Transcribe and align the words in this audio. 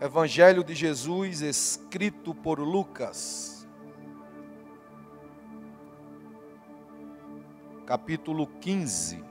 Evangelho 0.00 0.62
de 0.62 0.76
Jesus 0.76 1.40
escrito 1.40 2.32
por 2.32 2.60
Lucas, 2.60 3.66
capítulo 7.84 8.46
15. 8.46 9.24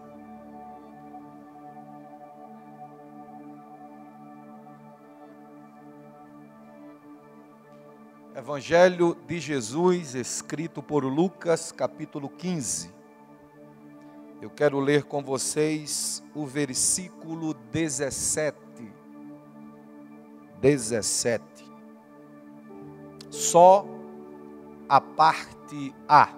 Evangelho 8.35 9.15
de 9.25 9.39
Jesus 9.39 10.15
escrito 10.15 10.83
por 10.83 11.05
Lucas, 11.05 11.71
capítulo 11.71 12.27
15. 12.27 12.93
Eu 14.41 14.49
quero 14.49 14.81
ler 14.81 15.05
com 15.05 15.23
vocês 15.23 16.21
o 16.35 16.45
versículo 16.45 17.53
17 17.53 18.66
17. 20.75 21.43
Só 23.29 23.85
a 24.89 24.99
parte 24.99 25.93
A. 26.07 26.29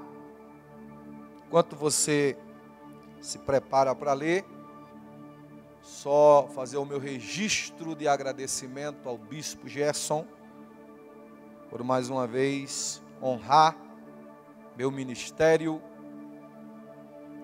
Enquanto 1.48 1.76
você 1.76 2.38
se 3.22 3.38
prepara 3.40 3.96
para 3.96 4.14
ler, 4.14 4.46
só 5.82 6.48
fazer 6.54 6.78
o 6.78 6.86
meu 6.86 7.00
registro 7.00 7.96
de 7.96 8.08
agradecimento 8.08 9.08
ao 9.08 9.18
bispo 9.18 9.68
Gerson 9.68 10.26
por 11.70 11.84
mais 11.84 12.10
uma 12.10 12.26
vez 12.26 13.02
honrar 13.22 13.78
meu 14.76 14.90
ministério 14.90 15.82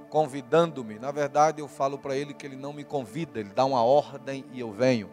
convidando-me. 0.09 0.98
Na 0.98 1.12
verdade, 1.12 1.62
eu 1.62 1.67
falo 1.67 1.98
para 1.98 2.15
ele 2.15 2.34
que 2.34 2.45
ele 2.45 2.55
não 2.55 2.71
me 2.71 2.84
convida, 2.84 3.40
ele 3.40 3.49
dá 3.49 3.65
uma 3.65 3.84
ordem 3.84 4.45
e 4.54 4.59
eu 4.59 4.71
venho. 4.71 5.09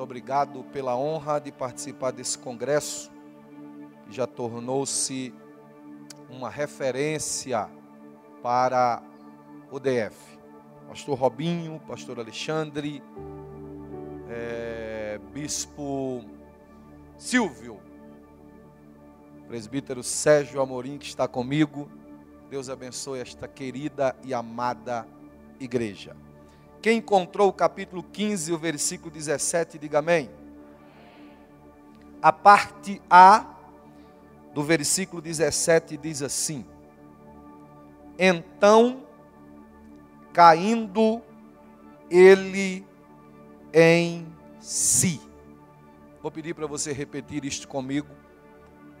Muito 0.00 0.08
obrigado 0.08 0.64
pela 0.72 0.96
honra 0.96 1.38
de 1.38 1.52
participar 1.52 2.10
desse 2.10 2.38
congresso, 2.38 3.12
que 4.06 4.14
já 4.16 4.26
tornou-se 4.26 5.34
uma 6.30 6.48
referência 6.48 7.68
para 8.42 9.02
o 9.70 9.78
DF. 9.78 10.16
Pastor 10.88 11.18
Robinho, 11.18 11.78
Pastor 11.86 12.18
Alexandre, 12.18 13.02
é, 14.30 15.20
Bispo 15.34 16.24
Silvio, 17.18 17.78
Presbítero 19.48 20.02
Sérgio 20.02 20.62
Amorim, 20.62 20.96
que 20.96 21.08
está 21.08 21.28
comigo. 21.28 21.90
Deus 22.48 22.70
abençoe 22.70 23.20
esta 23.20 23.46
querida 23.46 24.16
e 24.24 24.32
amada 24.32 25.06
igreja. 25.60 26.16
Quem 26.82 26.98
encontrou 26.98 27.48
o 27.48 27.52
capítulo 27.52 28.02
15, 28.02 28.52
o 28.52 28.58
versículo 28.58 29.10
17, 29.10 29.78
diga 29.78 29.98
amém. 29.98 30.30
A 32.22 32.32
parte 32.32 33.02
A 33.08 33.54
do 34.54 34.62
versículo 34.62 35.20
17 35.20 35.98
diz 35.98 36.22
assim: 36.22 36.64
Então, 38.18 39.06
caindo 40.32 41.22
ele 42.10 42.86
em 43.74 44.26
si. 44.58 45.20
Vou 46.22 46.30
pedir 46.30 46.54
para 46.54 46.66
você 46.66 46.92
repetir 46.92 47.44
isto 47.44 47.68
comigo, 47.68 48.08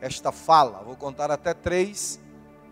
esta 0.02 0.30
fala. 0.30 0.82
Vou 0.82 0.96
contar 0.96 1.30
até 1.30 1.54
três. 1.54 2.20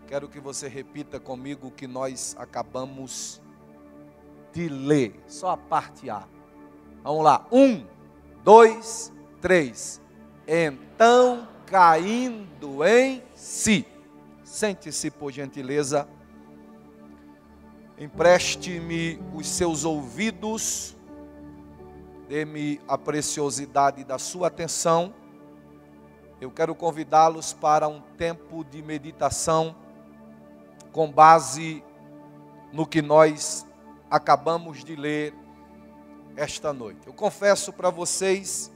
Quero 0.07 0.29
que 0.29 0.41
você 0.41 0.69
repita 0.69 1.19
comigo 1.19 1.69
o 1.69 1.71
que 1.71 1.87
nós 1.87 2.37
acabamos 2.39 3.41
de 3.43 3.48
ler, 4.67 5.23
só 5.27 5.51
a 5.51 5.57
parte 5.59 6.09
A. 6.09 6.27
Vamos 7.05 7.23
lá, 7.23 7.47
um, 7.53 7.85
dois, 8.43 9.13
três. 9.41 10.01
Então, 10.47 11.47
caindo 11.67 12.83
em 12.83 13.23
si, 13.35 13.87
sente-se 14.43 15.11
por 15.11 15.31
gentileza, 15.31 16.09
empreste-me 17.99 19.21
os 19.35 19.47
seus 19.47 19.85
ouvidos, 19.85 20.97
dê-me 22.27 22.81
a 22.89 22.97
preciosidade 22.97 24.05
da 24.05 24.19
sua 24.19 24.47
atenção. 24.47 25.13
Eu 26.41 26.51
quero 26.51 26.75
convidá-los 26.75 27.53
para 27.53 27.87
um 27.87 28.01
tempo 28.17 28.65
de 28.65 28.81
meditação 28.81 29.77
com 30.93 31.11
base 31.11 31.83
no 32.73 32.87
que 32.87 33.03
nós 33.03 33.68
acabamos 34.11 34.85
de 34.85 34.97
ler 34.97 35.35
esta 36.37 36.73
noite. 36.73 37.07
Eu 37.07 37.13
confesso 37.13 37.73
para 37.73 37.91
vocês 37.91 38.73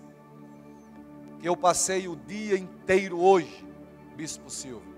que 1.41 1.49
eu 1.49 1.57
passei 1.57 2.07
o 2.09 2.17
dia 2.17 2.57
inteiro 2.57 3.21
hoje, 3.21 3.67
Bispo 4.15 4.51
Silvio, 4.51 4.95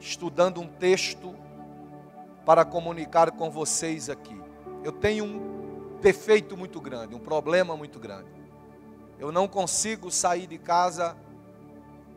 estudando 0.00 0.60
um 0.60 0.66
texto 0.66 1.34
para 2.44 2.64
comunicar 2.64 3.30
com 3.32 3.50
vocês 3.50 4.08
aqui. 4.08 4.40
Eu 4.82 4.92
tenho 4.92 5.24
um 5.24 5.98
defeito 6.00 6.56
muito 6.56 6.80
grande, 6.80 7.14
um 7.14 7.18
problema 7.18 7.76
muito 7.76 7.98
grande. 7.98 8.28
Eu 9.18 9.32
não 9.32 9.48
consigo 9.48 10.10
sair 10.10 10.46
de 10.46 10.58
casa 10.58 11.16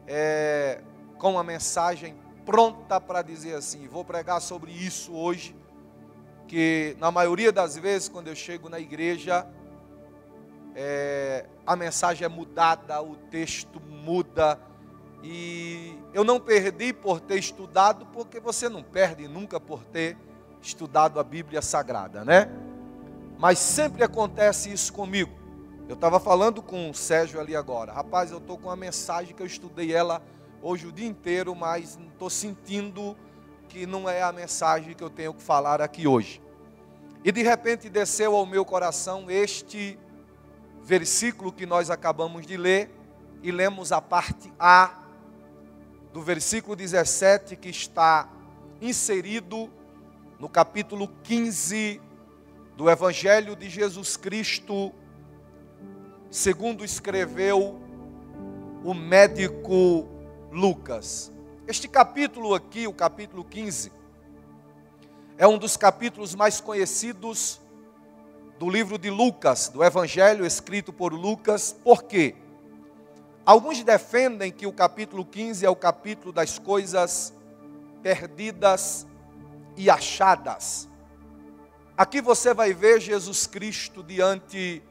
é, 0.05 0.81
com 1.17 1.31
uma 1.31 1.44
mensagem 1.44 2.16
pronta 2.45 2.99
para 2.99 3.22
dizer 3.22 3.55
assim: 3.55 3.88
vou 3.88 4.03
pregar 4.03 4.41
sobre 4.41 4.72
isso 4.72 5.13
hoje 5.13 5.55
que 6.47 6.96
na 7.00 7.12
maioria 7.12 7.52
das 7.52 7.78
vezes, 7.78 8.08
quando 8.08 8.28
eu 8.28 8.35
chego 8.35 8.69
na 8.69 8.80
igreja, 8.80 9.46
é, 10.75 11.46
a 11.66 11.75
mensagem 11.75 12.25
é 12.25 12.30
mudada, 12.30 13.02
o 13.02 13.16
texto 13.16 13.81
muda, 13.81 14.59
e 15.24 15.97
eu 16.13 16.24
não 16.24 16.40
perdi 16.40 16.94
por 16.94 17.19
ter 17.19 17.38
estudado, 17.38 18.06
porque 18.08 18.40
você 18.40 18.69
não 18.69 18.81
perde 18.81 19.28
nunca 19.28 19.59
por 19.59 19.84
ter 19.84 20.16
estudado 20.62 21.19
a 21.19 21.24
Bíblia 21.24 21.62
Sagrada, 21.62 22.24
né? 22.24 22.50
Mas 23.38 23.59
sempre 23.59 24.03
acontece 24.03 24.72
isso 24.72 24.94
comigo. 24.94 25.31
Eu 25.88 25.96
estava 25.96 26.19
falando 26.19 26.62
com 26.62 26.90
o 26.90 26.94
Sérgio 26.94 27.40
ali 27.40 27.56
agora, 27.56 27.91
rapaz, 27.91 28.31
eu 28.31 28.38
estou 28.38 28.58
com 28.58 28.68
uma 28.68 28.75
mensagem 28.75 29.35
que 29.35 29.41
eu 29.41 29.47
estudei 29.47 29.94
ela 29.94 30.22
hoje 30.62 30.88
o 30.88 30.91
dia 30.91 31.08
inteiro, 31.08 31.56
mas 31.56 31.97
não 31.97 32.08
estou 32.08 32.29
sentindo 32.29 33.16
que 33.67 33.85
não 33.85 34.09
é 34.09 34.22
a 34.22 34.31
mensagem 34.31 34.94
que 34.94 35.03
eu 35.03 35.09
tenho 35.09 35.33
que 35.33 35.41
falar 35.41 35.81
aqui 35.81 36.07
hoje. 36.07 36.41
E 37.23 37.31
de 37.31 37.44
repente 37.44 37.89
desceu 37.89 38.35
ao 38.35 38.45
meu 38.45 38.63
coração 38.63 39.29
este 39.29 39.97
versículo 40.83 41.51
que 41.51 41.66
nós 41.66 41.89
acabamos 41.89 42.45
de 42.45 42.55
ler, 42.55 42.89
e 43.44 43.51
lemos 43.51 43.91
a 43.91 44.01
parte 44.01 44.51
A 44.59 45.03
do 46.11 46.22
versículo 46.22 46.75
17 46.75 47.55
que 47.55 47.69
está 47.69 48.29
inserido 48.81 49.69
no 50.39 50.49
capítulo 50.49 51.07
15 51.23 52.01
do 52.75 52.89
Evangelho 52.89 53.55
de 53.55 53.69
Jesus 53.69 54.17
Cristo, 54.17 54.94
segundo 56.29 56.85
escreveu 56.85 57.81
o 58.84 58.94
médico 58.94 60.07
Lucas. 60.51 61.31
Este 61.67 61.85
capítulo 61.85 62.55
aqui, 62.55 62.88
o 62.88 62.94
capítulo 62.94 63.44
15, 63.44 63.91
é 65.38 65.45
um 65.45 65.57
dos 65.57 65.75
capítulos 65.75 66.33
mais 66.33 66.61
conhecidos 66.61 67.59
do 68.57 68.69
livro 68.69 68.97
de 68.97 69.09
Lucas, 69.09 69.67
do 69.67 69.83
Evangelho 69.83 70.45
escrito 70.45 70.94
por 70.94 71.11
Lucas, 71.11 71.75
por 71.83 72.03
quê? 72.03 72.35
Alguns 73.45 73.83
defendem 73.83 74.50
que 74.50 74.66
o 74.66 74.72
capítulo 74.72 75.25
15 75.25 75.66
é 75.66 75.69
o 75.69 75.75
capítulo 75.75 76.31
das 76.31 76.57
coisas 76.57 77.33
perdidas 78.01 79.05
e 79.75 79.89
achadas. 79.89 80.88
Aqui 81.97 82.22
você 82.22 82.53
vai 82.53 82.73
ver 82.73 83.01
Jesus 83.01 83.45
Cristo 83.45 84.01
diante 84.01 84.81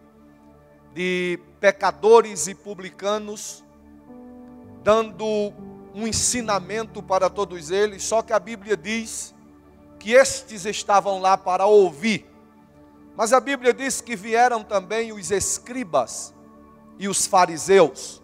de 0.92 1.40
pecadores 1.58 2.46
e 2.48 2.54
publicanos, 2.54 3.64
dando 4.82 5.54
um 5.96 6.06
ensinamento 6.06 7.02
para 7.02 7.30
todos 7.30 7.70
eles, 7.70 8.04
só 8.04 8.20
que 8.20 8.34
a 8.34 8.38
Bíblia 8.38 8.76
diz 8.76 9.34
que 9.98 10.12
estes 10.12 10.66
estavam 10.66 11.18
lá 11.22 11.38
para 11.38 11.64
ouvir. 11.64 12.30
Mas 13.16 13.32
a 13.32 13.40
Bíblia 13.40 13.72
diz 13.72 14.02
que 14.02 14.14
vieram 14.14 14.62
também 14.62 15.10
os 15.10 15.30
escribas 15.30 16.34
e 16.98 17.08
os 17.08 17.26
fariseus. 17.26 18.22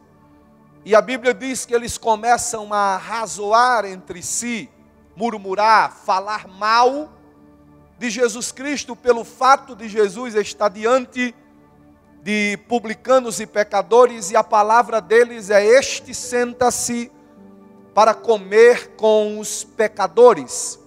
E 0.85 0.95
a 0.95 1.01
Bíblia 1.01 1.33
diz 1.33 1.65
que 1.65 1.75
eles 1.75 1.97
começam 1.97 2.75
a 2.75 2.99
razoar 2.99 3.87
entre 3.87 4.23
si, 4.23 4.69
murmurar, 5.17 5.97
falar 5.97 6.47
mal 6.47 7.11
de 7.99 8.11
Jesus 8.11 8.53
Cristo 8.53 8.95
pelo 8.95 9.25
fato 9.25 9.75
de 9.75 9.89
Jesus 9.89 10.35
estar 10.35 10.69
diante 10.69 11.35
de 12.23 12.59
publicanos 12.69 13.41
e 13.41 13.47
pecadores 13.47 14.31
e 14.31 14.37
a 14.37 14.45
palavra 14.45 15.01
deles 15.01 15.49
é: 15.49 15.65
Este 15.65 16.13
senta-se 16.13 17.11
para 17.95 18.15
comer 18.15 18.93
com 18.97 19.39
os 19.39 19.65
pecadores. 19.65 20.79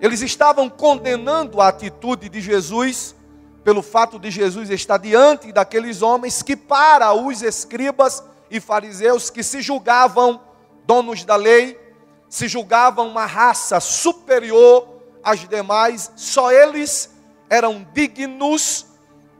Eles 0.00 0.22
estavam 0.22 0.68
condenando 0.68 1.60
a 1.60 1.68
atitude 1.68 2.28
de 2.28 2.40
Jesus 2.40 3.14
pelo 3.62 3.82
fato 3.82 4.18
de 4.18 4.30
Jesus 4.30 4.70
estar 4.70 4.98
diante 4.98 5.52
daqueles 5.52 6.00
homens 6.02 6.42
que, 6.42 6.56
para 6.56 7.12
os 7.12 7.42
escribas 7.42 8.24
e 8.50 8.58
fariseus 8.58 9.28
que 9.28 9.42
se 9.42 9.60
julgavam 9.60 10.40
donos 10.86 11.24
da 11.24 11.36
lei, 11.36 11.78
se 12.28 12.48
julgavam 12.48 13.08
uma 13.08 13.26
raça 13.26 13.78
superior 13.80 14.88
às 15.22 15.46
demais, 15.46 16.10
só 16.16 16.50
eles 16.50 17.10
eram 17.50 17.86
dignos 17.92 18.86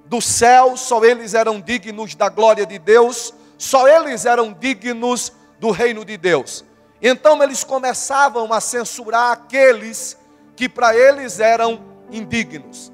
do 0.05 0.21
céu, 0.21 0.77
só 0.77 1.03
eles 1.05 1.35
eram 1.35 1.61
dignos 1.61 2.15
da 2.15 2.29
glória 2.29 2.67
de 2.67 2.79
Deus, 2.79 3.33
só 3.57 3.89
eles 3.89 4.27
eram 4.27 4.53
dignos 4.53 5.33
do 5.59 5.71
reino 5.71 6.05
de 6.05 6.17
Deus. 6.17 6.65
Então 7.03 7.43
eles 7.43 7.65
começavam 7.65 8.53
a 8.53 8.61
censurar 8.61 9.33
aqueles 9.33 10.17
que 10.55 10.69
para 10.69 10.95
eles 10.95 11.41
eram 11.41 11.81
indignos. 12.11 12.93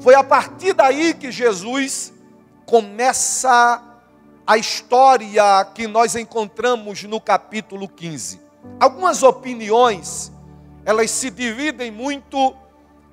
Foi 0.00 0.14
a 0.14 0.22
partir 0.22 0.74
daí 0.74 1.14
que 1.14 1.32
Jesus 1.32 2.12
começa 2.66 3.82
a 4.46 4.56
história 4.56 5.64
que 5.74 5.86
nós 5.86 6.14
encontramos 6.14 7.02
no 7.04 7.20
capítulo 7.20 7.88
15. 7.88 8.40
Algumas 8.78 9.22
opiniões, 9.22 10.32
elas 10.84 11.10
se 11.10 11.30
dividem 11.30 11.90
muito 11.90 12.54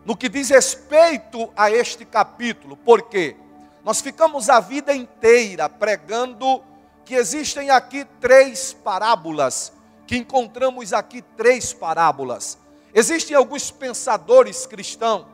no 0.06 0.16
que 0.16 0.30
diz 0.30 0.50
respeito 0.50 1.52
a 1.56 1.72
este 1.72 2.06
capítulo. 2.06 2.78
Por 2.78 3.04
quê? 3.04 3.36
Nós 3.84 4.02
ficamos 4.02 4.50
a 4.50 4.60
vida 4.60 4.96
inteira 4.96 5.68
pregando 5.68 6.62
que 7.04 7.16
existem 7.16 7.70
aqui 7.70 8.06
três 8.20 8.74
parábolas, 8.74 9.72
que 10.08 10.18
encontramos 10.18 10.94
aqui 10.94 11.22
três 11.22 11.74
parábolas. 11.74 12.58
Existem 12.94 13.36
alguns 13.36 13.72
pensadores 13.72 14.66
cristãos 14.66 15.26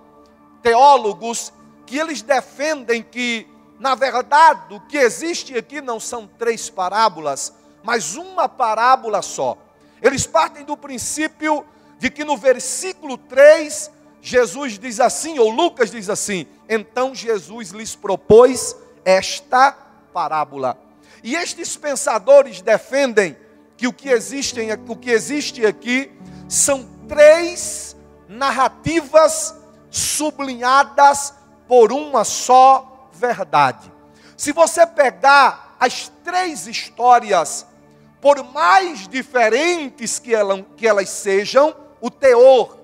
teólogos 0.62 1.51
que 1.85 1.97
eles 1.97 2.21
defendem 2.21 3.01
que, 3.01 3.47
na 3.79 3.95
verdade, 3.95 4.73
o 4.73 4.79
que 4.81 4.97
existe 4.97 5.57
aqui 5.57 5.81
não 5.81 6.00
são 6.00 6.27
três 6.27 6.69
parábolas, 6.69 7.53
mas 7.83 8.15
uma 8.15 8.47
parábola 8.47 9.21
só. 9.21 9.57
Eles 10.01 10.25
partem 10.25 10.63
do 10.63 10.77
princípio 10.77 11.65
de 12.00 12.09
que 12.09 12.23
no 12.23 12.38
versículo 12.38 13.18
3, 13.18 13.91
Jesus 14.21 14.79
diz 14.79 15.00
assim, 15.00 15.38
ou 15.39 15.50
Lucas 15.50 15.91
diz 15.91 16.09
assim: 16.09 16.47
então 16.69 17.13
Jesus 17.13 17.69
lhes 17.69 17.95
propôs 17.95 18.75
esta 19.03 19.71
parábola. 20.13 20.77
E 21.23 21.35
estes 21.35 21.75
pensadores 21.75 22.62
defendem 22.62 23.35
que 23.81 23.88
o 23.88 23.94
que, 23.94 24.10
existem, 24.10 24.69
o 24.88 24.95
que 24.95 25.10
existe 25.10 25.66
aqui 25.66 26.12
são 26.48 26.88
três 27.07 27.98
narrativas 28.30 29.56
sublinhadas 29.89 31.33
por 31.68 31.92
uma 31.92 32.24
só 32.24 33.10
verdade. 33.12 33.92
Se 34.38 34.51
você 34.51 34.86
pegar 34.86 35.75
as 35.80 36.12
três 36.24 36.68
histórias, 36.68 37.66
por 38.22 38.44
mais 38.54 39.07
diferentes 39.07 40.19
que, 40.19 40.33
que 40.78 40.88
elas 40.88 41.10
sejam, 41.10 41.75
o 42.00 42.12
teor, 42.12 42.78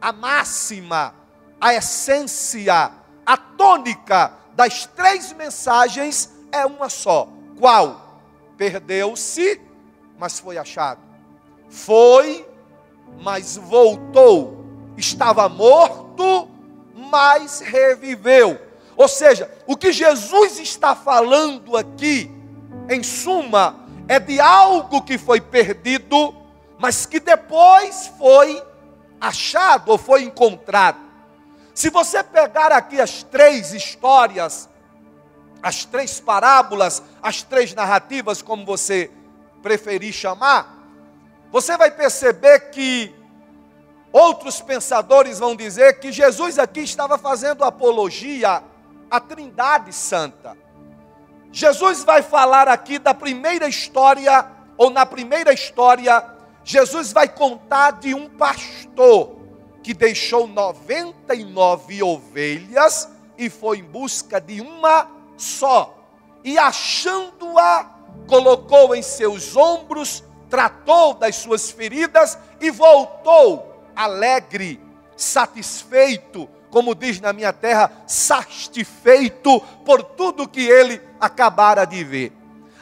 a 0.00 0.12
máxima, 0.12 1.16
a 1.60 1.74
essência, 1.74 2.92
a 3.26 3.36
tônica 3.36 4.34
das 4.54 4.86
três 4.86 5.32
mensagens 5.32 6.32
é 6.52 6.64
uma 6.64 6.88
só. 6.88 7.28
Qual? 7.58 8.22
Perdeu-se, 8.56 9.66
mas 10.18 10.38
foi 10.38 10.58
achado. 10.58 11.00
Foi, 11.68 12.46
mas 13.20 13.56
voltou. 13.56 14.64
Estava 14.96 15.48
morto 15.48 16.48
mas 17.10 17.60
reviveu. 17.60 18.60
Ou 18.96 19.08
seja, 19.08 19.50
o 19.66 19.76
que 19.76 19.92
Jesus 19.92 20.58
está 20.58 20.94
falando 20.94 21.76
aqui, 21.76 22.30
em 22.88 23.02
suma, 23.02 23.86
é 24.08 24.18
de 24.18 24.40
algo 24.40 25.02
que 25.02 25.16
foi 25.16 25.40
perdido, 25.40 26.34
mas 26.78 27.06
que 27.06 27.20
depois 27.20 28.10
foi 28.18 28.62
achado 29.20 29.90
ou 29.90 29.98
foi 29.98 30.22
encontrado. 30.22 30.98
Se 31.74 31.90
você 31.90 32.22
pegar 32.24 32.72
aqui 32.72 33.00
as 33.00 33.22
três 33.22 33.72
histórias, 33.72 34.68
as 35.62 35.84
três 35.84 36.18
parábolas, 36.18 37.02
as 37.22 37.42
três 37.42 37.72
narrativas, 37.74 38.42
como 38.42 38.64
você 38.64 39.10
preferir 39.62 40.12
chamar, 40.12 40.76
você 41.50 41.76
vai 41.76 41.90
perceber 41.90 42.70
que 42.70 43.14
Outros 44.12 44.60
pensadores 44.60 45.38
vão 45.38 45.54
dizer 45.54 46.00
que 46.00 46.10
Jesus 46.10 46.58
aqui 46.58 46.80
estava 46.80 47.18
fazendo 47.18 47.62
apologia 47.62 48.62
à 49.10 49.20
Trindade 49.20 49.92
Santa. 49.92 50.56
Jesus 51.52 52.04
vai 52.04 52.22
falar 52.22 52.68
aqui 52.68 52.98
da 52.98 53.12
primeira 53.12 53.68
história, 53.68 54.46
ou 54.76 54.90
na 54.90 55.04
primeira 55.04 55.52
história, 55.52 56.24
Jesus 56.64 57.12
vai 57.12 57.28
contar 57.28 57.92
de 57.92 58.14
um 58.14 58.28
pastor 58.28 59.36
que 59.82 59.92
deixou 59.92 60.46
99 60.46 62.02
ovelhas 62.02 63.08
e 63.36 63.48
foi 63.48 63.78
em 63.78 63.84
busca 63.84 64.40
de 64.40 64.60
uma 64.60 65.08
só. 65.36 65.94
E 66.44 66.58
achando-a, 66.58 67.90
colocou 68.28 68.94
em 68.94 69.02
seus 69.02 69.56
ombros, 69.56 70.22
tratou 70.48 71.14
das 71.14 71.34
suas 71.36 71.70
feridas 71.70 72.38
e 72.60 72.70
voltou 72.70 73.82
alegre, 73.96 74.80
satisfeito, 75.16 76.48
como 76.70 76.94
diz 76.94 77.20
na 77.20 77.32
minha 77.32 77.52
terra, 77.52 77.90
satisfeito 78.06 79.60
por 79.84 80.02
tudo 80.02 80.46
que 80.46 80.60
ele 80.60 81.00
acabara 81.18 81.84
de 81.84 82.04
ver. 82.04 82.32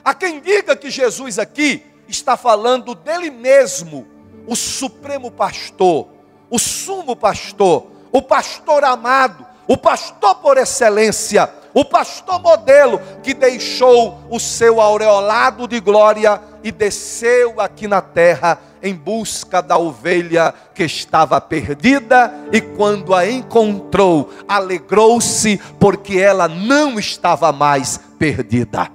Há 0.05 0.13
quem 0.13 0.41
diga 0.41 0.77
que 0.77 0.91
Jesus 0.91 1.39
aqui 1.39 1.83
está 2.09 2.37
falando 2.37 2.95
dele 2.95 3.31
mesmo, 3.31 4.07
o 4.47 4.55
supremo 4.55 5.31
pastor, 5.31 6.09
o 6.51 6.59
sumo 6.59 7.17
pastor, 7.17 7.87
o 8.13 8.21
pastor 8.21 8.85
amado, 8.85 9.46
o 9.67 9.77
pastor 9.77 10.37
por 10.37 10.57
excelência, 10.57 11.51
o 11.75 11.85
pastor 11.85 12.41
modelo 12.41 13.01
que 13.23 13.35
deixou 13.35 14.19
o 14.31 14.41
seu 14.41 14.81
aureolado 14.81 15.69
de 15.69 15.81
glória 15.81 16.41
e 16.63 16.73
desceu 16.73 17.61
aqui 17.61 17.87
na 17.87 18.01
terra 18.01 18.59
em 18.83 18.95
busca 18.95 19.61
da 19.61 19.77
ovelha 19.77 20.55
que 20.75 20.85
estava 20.85 21.41
perdida 21.41 22.33
e 22.53 22.61
quando 22.61 23.15
a 23.15 23.29
encontrou, 23.29 24.31
alegrou-se 24.49 25.59
porque 25.79 26.19
ela 26.19 26.49
não 26.49 26.99
estava 26.99 27.53
mais 27.53 28.01
perdida. 28.19 28.89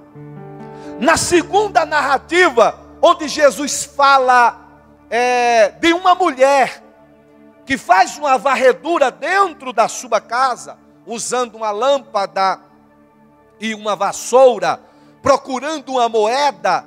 Na 0.98 1.16
segunda 1.16 1.84
narrativa, 1.84 2.78
onde 3.00 3.28
Jesus 3.28 3.84
fala 3.84 4.58
é, 5.10 5.70
de 5.80 5.92
uma 5.92 6.14
mulher 6.14 6.82
que 7.72 7.78
faz 7.78 8.18
uma 8.18 8.36
varredura 8.36 9.10
dentro 9.10 9.72
da 9.72 9.88
sua 9.88 10.20
casa, 10.20 10.76
usando 11.06 11.54
uma 11.54 11.70
lâmpada 11.70 12.60
e 13.58 13.74
uma 13.74 13.96
vassoura, 13.96 14.78
procurando 15.22 15.92
uma 15.92 16.06
moeda. 16.06 16.84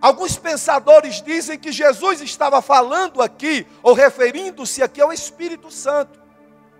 Alguns 0.00 0.36
pensadores 0.36 1.22
dizem 1.22 1.56
que 1.56 1.70
Jesus 1.70 2.20
estava 2.20 2.60
falando 2.60 3.22
aqui, 3.22 3.64
ou 3.80 3.94
referindo-se 3.94 4.82
aqui 4.82 5.00
ao 5.00 5.12
Espírito 5.12 5.70
Santo. 5.70 6.20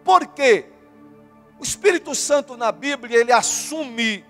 Por 0.03 0.27
quê? 0.27 0.67
O 1.61 1.63
Espírito 1.63 2.13
Santo 2.13 2.57
na 2.57 2.73
Bíblia, 2.73 3.21
ele 3.21 3.31
assume 3.31 4.25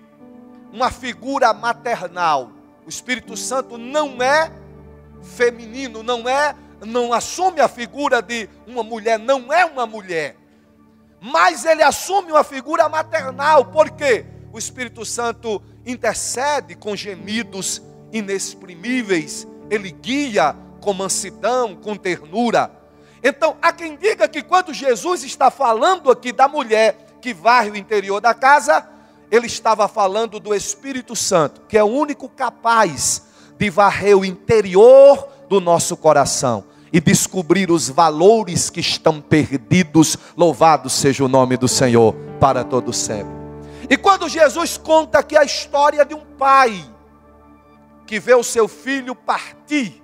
uma 0.71 0.91
figura 0.91 1.51
maternal. 1.51 2.51
O 2.85 2.89
Espírito 2.89 3.35
Santo 3.35 3.75
não 3.75 4.21
é 4.21 4.51
feminino, 5.23 6.03
não 6.03 6.29
é, 6.29 6.55
não 6.81 7.13
assume 7.13 7.59
a 7.59 7.67
figura 7.67 8.21
de 8.21 8.49
uma 8.65 8.83
mulher, 8.83 9.17
não 9.17 9.51
é 9.51 9.65
uma 9.65 9.85
mulher. 9.85 10.35
Mas 11.19 11.65
ele 11.65 11.83
assume 11.83 12.31
uma 12.31 12.43
figura 12.43 12.87
maternal, 12.87 13.65
por 13.65 13.89
quê? 13.91 14.25
o 14.57 14.59
Espírito 14.59 15.05
Santo 15.05 15.61
intercede 15.85 16.75
com 16.75 16.95
gemidos 16.95 17.81
inexprimíveis, 18.11 19.47
ele 19.69 19.91
guia 19.91 20.55
com 20.81 20.93
mansidão, 20.93 21.75
com 21.75 21.95
ternura. 21.95 22.71
Então, 23.23 23.55
há 23.61 23.71
quem 23.71 23.95
diga 23.95 24.27
que 24.27 24.41
quando 24.41 24.73
Jesus 24.73 25.23
está 25.23 25.51
falando 25.51 26.09
aqui 26.09 26.31
da 26.31 26.47
mulher 26.47 27.17
que 27.21 27.33
varre 27.33 27.69
o 27.69 27.75
interior 27.75 28.19
da 28.19 28.33
casa, 28.33 28.87
ele 29.29 29.45
estava 29.45 29.87
falando 29.87 30.39
do 30.39 30.55
Espírito 30.55 31.15
Santo, 31.15 31.61
que 31.67 31.77
é 31.77 31.83
o 31.83 31.87
único 31.87 32.27
capaz 32.27 33.23
de 33.59 33.69
varrer 33.69 34.17
o 34.17 34.25
interior 34.25 35.29
do 35.47 35.59
nosso 35.59 35.95
coração 35.95 36.63
e 36.91 36.99
descobrir 36.99 37.69
os 37.69 37.89
valores 37.89 38.69
que 38.69 38.79
estão 38.79 39.21
perdidos. 39.21 40.17
Louvado 40.35 40.89
seja 40.89 41.23
o 41.23 41.27
nome 41.27 41.57
do 41.57 41.67
Senhor 41.67 42.13
para 42.39 42.63
todo 42.63 42.93
sempre. 42.93 43.35
E 43.89 43.97
quando 43.97 44.27
Jesus 44.27 44.77
conta 44.77 45.19
aqui 45.19 45.37
a 45.37 45.43
história 45.43 46.05
de 46.05 46.13
um 46.13 46.25
pai 46.37 46.83
que 48.05 48.19
vê 48.19 48.33
o 48.33 48.43
seu 48.43 48.67
filho 48.67 49.13
partir, 49.13 50.01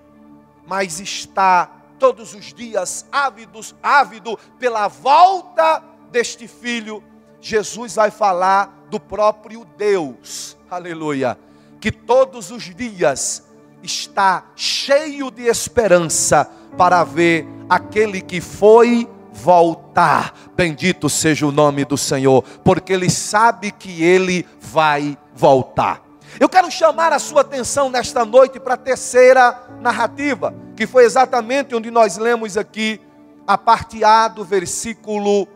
mas 0.67 1.00
está 1.00 1.69
todos 2.00 2.33
os 2.33 2.53
dias 2.53 3.05
ávidos, 3.12 3.75
ávido 3.81 4.38
pela 4.59 4.88
volta 4.88 5.83
deste 6.12 6.47
filho, 6.47 7.03
Jesus 7.39 7.95
vai 7.95 8.12
falar 8.12 8.85
do 8.89 9.00
próprio 9.00 9.65
Deus, 9.77 10.57
aleluia, 10.69 11.38
que 11.79 11.91
todos 11.91 12.51
os 12.51 12.63
dias 12.75 13.43
está 13.84 14.46
cheio 14.56 15.30
de 15.30 15.44
esperança 15.44 16.50
para 16.78 17.04
ver 17.04 17.48
aquele 17.70 18.22
que 18.22 18.40
foi 18.42 19.08
voltar. 19.32 20.34
Bendito 20.56 21.10
seja 21.10 21.46
o 21.46 21.52
nome 21.52 21.84
do 21.86 21.98
Senhor, 21.98 22.44
porque 22.63 22.94
ele 22.94 23.10
sabe 23.10 23.72
que 23.72 24.04
ele 24.04 24.48
vai 24.60 25.18
voltar. 25.34 26.02
Eu 26.40 26.50
quero 26.50 26.72
chamar 26.72 27.13
a 27.13 27.20
sua 27.20 27.42
atenção 27.42 27.90
nesta 27.90 28.25
noite 28.25 28.60
para 28.60 28.74
a 28.74 28.78
terceira 28.78 29.68
narrativa, 29.80 30.54
que 30.75 30.88
foi 30.88 31.04
exatamente 31.04 31.75
onde 31.75 31.92
nós 31.92 32.18
lemos 32.18 32.58
aqui 32.58 33.00
a 33.46 33.58
parte 33.58 34.04
A 34.04 34.28
do 34.28 34.44
versículo 34.44 35.48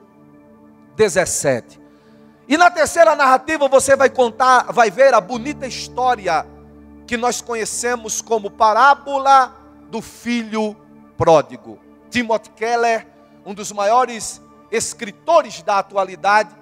17. 0.95 1.79
E 2.47 2.57
na 2.57 2.69
terceira 2.69 3.15
narrativa 3.15 3.67
você 3.67 3.95
vai 3.95 4.09
contar, 4.09 4.71
vai 4.71 4.91
ver 4.91 5.13
a 5.13 5.21
bonita 5.21 5.67
história 5.67 6.45
que 7.07 7.15
nós 7.15 7.41
conhecemos 7.41 8.21
como 8.21 8.51
parábola 8.51 9.55
do 9.89 10.01
filho 10.01 10.75
pródigo. 11.17 11.79
Timothy 12.09 12.49
Keller, 12.51 13.07
um 13.45 13.53
dos 13.53 13.71
maiores 13.71 14.41
escritores 14.69 15.61
da 15.61 15.79
atualidade, 15.79 16.53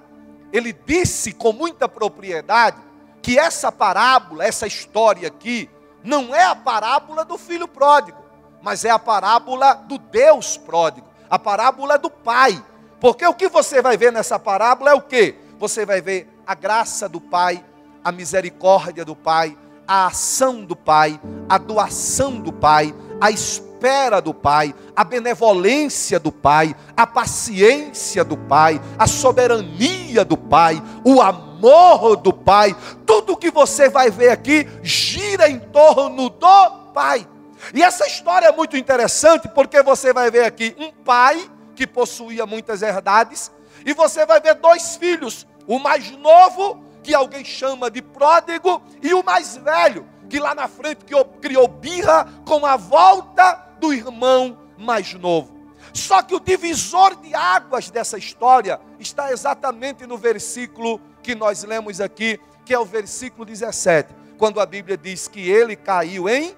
ele 0.54 0.72
disse 0.72 1.34
com 1.34 1.52
muita 1.52 1.90
propriedade 1.90 2.78
que 3.24 3.40
essa 3.40 3.72
parábola, 3.72 4.46
essa 4.46 4.68
história 4.68 5.28
aqui, 5.28 5.68
não 6.04 6.36
é 6.36 6.44
a 6.46 6.56
parábola 6.56 7.26
do 7.26 7.40
filho 7.40 7.68
pródigo, 7.68 8.24
mas 8.62 8.86
é 8.86 8.92
a 8.92 9.00
parábola 9.00 9.74
do 9.74 9.98
Deus 9.98 10.58
pródigo, 10.58 11.08
a 11.28 11.40
parábola 11.40 11.98
do 11.98 12.10
pai. 12.10 12.64
Porque 13.00 13.26
o 13.26 13.34
que 13.34 13.50
você 13.50 13.82
vai 13.82 13.98
ver 13.98 14.12
nessa 14.12 14.38
parábola 14.38 14.92
é 14.92 14.94
o 14.94 15.02
que? 15.02 15.36
Você 15.58 15.86
vai 15.88 16.02
ver 16.02 16.30
a 16.46 16.54
graça 16.54 17.10
do 17.10 17.20
pai, 17.20 17.66
a 18.04 18.12
misericórdia 18.12 19.04
do 19.04 19.16
pai, 19.16 19.58
a 19.88 20.08
ação 20.08 20.64
do 20.64 20.76
pai, 20.76 21.20
a 21.48 21.58
doação 21.58 22.40
do 22.40 22.52
pai, 22.52 22.94
a 23.20 23.32
espera 23.32 24.22
do 24.22 24.34
pai, 24.34 24.74
a 24.96 25.04
benevolência 25.04 26.20
do 26.20 26.32
pai, 26.32 26.76
a 26.96 27.06
paciência 27.06 28.24
do 28.24 28.38
pai, 28.38 28.82
a 28.98 29.08
soberania 29.08 30.26
do 30.26 30.38
pai, 30.38 30.82
o 31.04 31.22
amor 31.22 32.16
do 32.18 32.34
pai. 32.34 32.76
Tudo 33.06 33.38
que 33.38 33.52
você 33.52 33.90
vai 33.90 34.10
ver 34.10 34.30
aqui 34.30 34.68
gira 34.82 35.50
em 35.50 35.60
torno 35.60 36.30
do 36.30 36.70
pai. 36.94 37.28
E 37.74 37.82
essa 37.82 38.06
história 38.06 38.48
é 38.48 38.52
muito 38.52 38.78
interessante 38.78 39.48
porque 39.48 39.82
você 39.82 40.14
vai 40.14 40.30
ver 40.30 40.46
aqui 40.46 40.76
um 40.78 40.92
pai 40.92 41.50
que 41.76 41.86
possuía 41.86 42.46
muitas 42.46 42.82
herdades 42.82 43.52
e 43.86 43.94
você 43.94 44.26
vai 44.26 44.40
ver 44.40 44.56
dois 44.56 44.96
filhos, 44.96 45.46
o 45.68 45.78
mais 45.78 46.10
novo 46.12 46.84
que 47.06 47.14
alguém 47.14 47.46
chama 47.46 47.92
de 47.92 48.02
pródigo, 48.02 48.82
e 49.00 49.14
o 49.14 49.24
mais 49.24 49.56
velho, 49.56 50.08
que 50.28 50.40
lá 50.40 50.56
na 50.56 50.68
frente 50.68 51.06
criou 51.40 51.68
birra 51.68 52.28
com 52.44 52.66
a 52.66 52.76
volta 52.76 53.54
do 53.80 53.94
irmão 53.94 54.58
mais 54.76 55.14
novo. 55.14 55.54
Só 55.94 56.24
que 56.24 56.34
o 56.34 56.40
divisor 56.40 57.16
de 57.18 57.36
águas 57.36 57.92
dessa 57.92 58.18
história 58.18 58.82
está 59.00 59.32
exatamente 59.32 60.08
no 60.08 60.18
versículo 60.18 61.00
que 61.22 61.36
nós 61.36 61.64
lemos 61.64 62.02
aqui, 62.02 62.40
que 62.66 62.74
é 62.74 62.80
o 62.80 62.84
versículo 62.84 63.46
17, 63.46 64.12
quando 64.40 64.60
a 64.60 64.66
Bíblia 64.66 64.98
diz 64.98 65.28
que 65.28 65.48
ele 65.48 65.76
caiu 65.76 66.28
em 66.28 66.56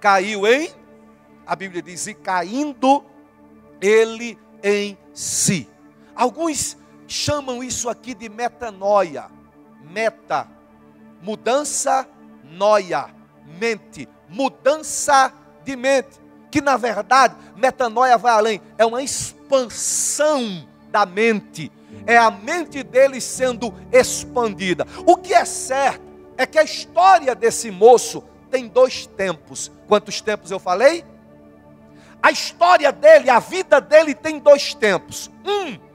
caiu 0.00 0.46
em 0.46 0.70
a 1.46 1.56
Bíblia 1.56 1.80
diz 1.80 2.06
e 2.06 2.12
caindo 2.12 3.04
ele 3.80 4.38
em 4.62 4.98
si. 5.14 5.68
Alguns 6.14 6.76
chamam 7.08 7.64
isso 7.64 7.88
aqui 7.88 8.14
de 8.14 8.28
metanoia. 8.28 9.24
Meta, 9.82 10.46
mudança, 11.22 12.06
noia, 12.44 13.06
mente, 13.58 14.08
mudança 14.28 15.32
de 15.64 15.74
mente. 15.74 16.20
Que 16.50 16.60
na 16.60 16.76
verdade, 16.76 17.34
metanoia 17.56 18.16
vai 18.16 18.32
além, 18.32 18.62
é 18.76 18.84
uma 18.84 19.02
expansão 19.02 20.66
da 20.90 21.04
mente, 21.04 21.70
é 22.06 22.16
a 22.16 22.30
mente 22.30 22.82
dele 22.82 23.20
sendo 23.20 23.74
expandida. 23.92 24.86
O 25.06 25.16
que 25.16 25.34
é 25.34 25.44
certo 25.44 26.06
é 26.36 26.46
que 26.46 26.58
a 26.58 26.62
história 26.62 27.34
desse 27.34 27.70
moço 27.70 28.24
tem 28.50 28.68
dois 28.68 29.06
tempos. 29.06 29.70
Quantos 29.86 30.20
tempos 30.20 30.50
eu 30.50 30.58
falei? 30.58 31.04
A 32.22 32.30
história 32.30 32.90
dele, 32.90 33.28
a 33.28 33.38
vida 33.38 33.80
dele 33.80 34.14
tem 34.14 34.38
dois 34.38 34.74
tempos. 34.74 35.30
Um 35.44 35.87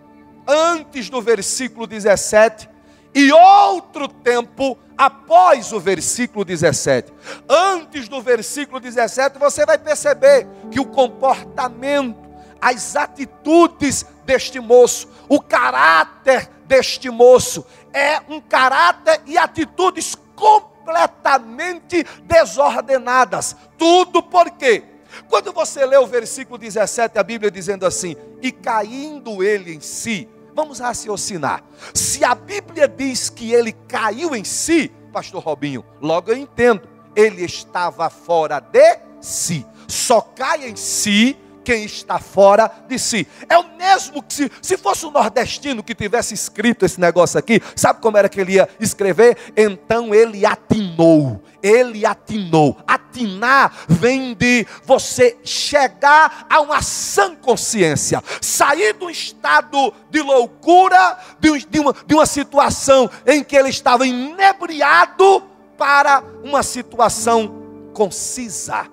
antes 0.47 1.09
do 1.09 1.21
versículo 1.21 1.87
17 1.87 2.69
e 3.13 3.31
outro 3.31 4.07
tempo 4.07 4.77
após 4.97 5.71
o 5.71 5.79
versículo 5.79 6.43
17. 6.43 7.13
Antes 7.47 8.07
do 8.07 8.21
versículo 8.21 8.79
17, 8.79 9.37
você 9.37 9.65
vai 9.65 9.77
perceber 9.77 10.47
que 10.71 10.79
o 10.79 10.85
comportamento, 10.85 12.17
as 12.59 12.95
atitudes 12.95 14.05
deste 14.25 14.59
moço, 14.59 15.07
o 15.27 15.39
caráter 15.41 16.49
deste 16.65 17.09
moço 17.09 17.65
é 17.91 18.21
um 18.29 18.39
caráter 18.41 19.21
e 19.25 19.37
atitudes 19.37 20.15
completamente 20.35 22.05
desordenadas. 22.23 23.55
Tudo 23.77 24.23
por 24.23 24.49
quê? 24.51 24.83
Quando 25.29 25.51
você 25.51 25.85
lê 25.85 25.97
o 25.97 26.07
versículo 26.07 26.57
17, 26.57 27.17
a 27.17 27.23
Bíblia 27.23 27.51
dizendo 27.51 27.85
assim: 27.85 28.15
E 28.41 28.51
caindo 28.51 29.43
ele 29.43 29.73
em 29.73 29.79
si, 29.79 30.27
vamos 30.53 30.79
raciocinar. 30.79 31.63
Se 31.93 32.23
a 32.23 32.35
Bíblia 32.35 32.87
diz 32.87 33.29
que 33.29 33.53
ele 33.53 33.73
caiu 33.87 34.35
em 34.35 34.43
si, 34.43 34.91
Pastor 35.11 35.43
Robinho, 35.43 35.85
logo 36.01 36.31
eu 36.31 36.37
entendo, 36.37 36.87
ele 37.15 37.43
estava 37.43 38.09
fora 38.09 38.59
de 38.59 38.99
si. 39.21 39.65
Só 39.87 40.21
cai 40.21 40.67
em 40.67 40.75
si 40.75 41.37
quem 41.63 41.85
está 41.85 42.19
fora 42.19 42.69
de 42.87 42.97
si. 42.99 43.27
É 43.49 43.57
o 43.57 43.77
mesmo 43.77 44.21
que 44.21 44.33
se, 44.33 44.51
se 44.61 44.77
fosse 44.77 45.05
um 45.05 45.11
nordestino 45.11 45.83
que 45.83 45.95
tivesse 45.95 46.33
escrito 46.33 46.85
esse 46.85 46.99
negócio 46.99 47.39
aqui, 47.39 47.61
sabe 47.75 48.01
como 48.01 48.17
era 48.17 48.29
que 48.29 48.39
ele 48.39 48.53
ia 48.53 48.69
escrever? 48.79 49.37
Então 49.55 50.13
ele 50.13 50.45
atinou. 50.45 51.41
Ele 51.61 52.05
atinou. 52.05 52.77
Atinar 52.85 53.73
vem 53.87 54.33
de 54.33 54.67
você 54.83 55.37
chegar 55.43 56.45
a 56.49 56.59
uma 56.59 56.81
sã 56.81 57.35
consciência, 57.35 58.21
sair 58.41 58.93
do 58.93 59.09
estado 59.09 59.93
de 60.09 60.21
loucura, 60.21 61.17
de, 61.39 61.65
de, 61.65 61.79
uma, 61.79 61.95
de 62.05 62.13
uma 62.13 62.25
situação 62.25 63.09
em 63.25 63.43
que 63.43 63.55
ele 63.55 63.69
estava 63.69 64.05
inebriado, 64.05 65.53
para 65.77 66.23
uma 66.43 66.63
situação 66.63 67.61
concisa, 67.93 68.87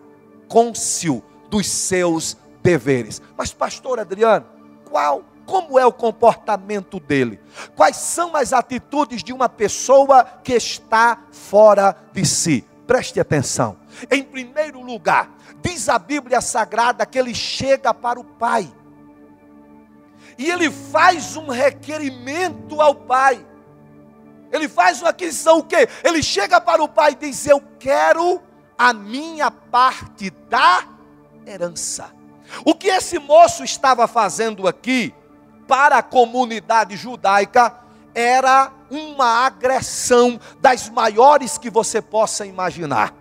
côncio 0.48 1.22
dos 1.48 1.66
seus 1.66 2.36
deveres. 2.62 3.20
Mas, 3.36 3.52
pastor 3.52 3.98
Adriano, 3.98 4.46
qual, 4.84 5.24
como 5.46 5.78
é 5.78 5.86
o 5.86 5.92
comportamento 5.92 7.00
dele? 7.00 7.40
Quais 7.74 7.96
são 7.96 8.36
as 8.36 8.52
atitudes 8.52 9.22
de 9.22 9.32
uma 9.32 9.48
pessoa 9.48 10.24
que 10.44 10.54
está 10.54 11.22
fora 11.30 11.96
de 12.12 12.24
si? 12.24 12.64
Preste 12.86 13.20
atenção. 13.20 13.76
Em 14.10 14.22
primeiro 14.22 14.80
lugar, 14.80 15.30
diz 15.62 15.88
a 15.88 15.98
Bíblia 15.98 16.40
Sagrada 16.40 17.06
que 17.06 17.18
ele 17.18 17.34
chega 17.34 17.94
para 17.94 18.18
o 18.18 18.24
Pai. 18.24 18.72
E 20.36 20.50
ele 20.50 20.70
faz 20.70 21.36
um 21.36 21.48
requerimento 21.48 22.80
ao 22.80 22.94
Pai. 22.94 23.46
Ele 24.50 24.68
faz 24.68 25.00
uma 25.00 25.10
aquisição 25.10 25.58
o 25.58 25.62
quê? 25.62 25.88
Ele 26.02 26.22
chega 26.22 26.60
para 26.60 26.82
o 26.82 26.88
Pai 26.88 27.12
e 27.12 27.26
diz: 27.26 27.46
"Eu 27.46 27.62
quero 27.78 28.42
a 28.76 28.92
minha 28.92 29.50
parte 29.50 30.30
da 30.48 30.88
herança". 31.46 32.19
O 32.64 32.74
que 32.74 32.88
esse 32.88 33.18
moço 33.18 33.64
estava 33.64 34.06
fazendo 34.06 34.66
aqui 34.66 35.14
para 35.66 35.98
a 35.98 36.02
comunidade 36.02 36.96
judaica 36.96 37.74
era 38.14 38.72
uma 38.90 39.46
agressão 39.46 40.40
das 40.60 40.88
maiores 40.88 41.56
que 41.56 41.70
você 41.70 42.02
possa 42.02 42.44
imaginar. 42.44 43.14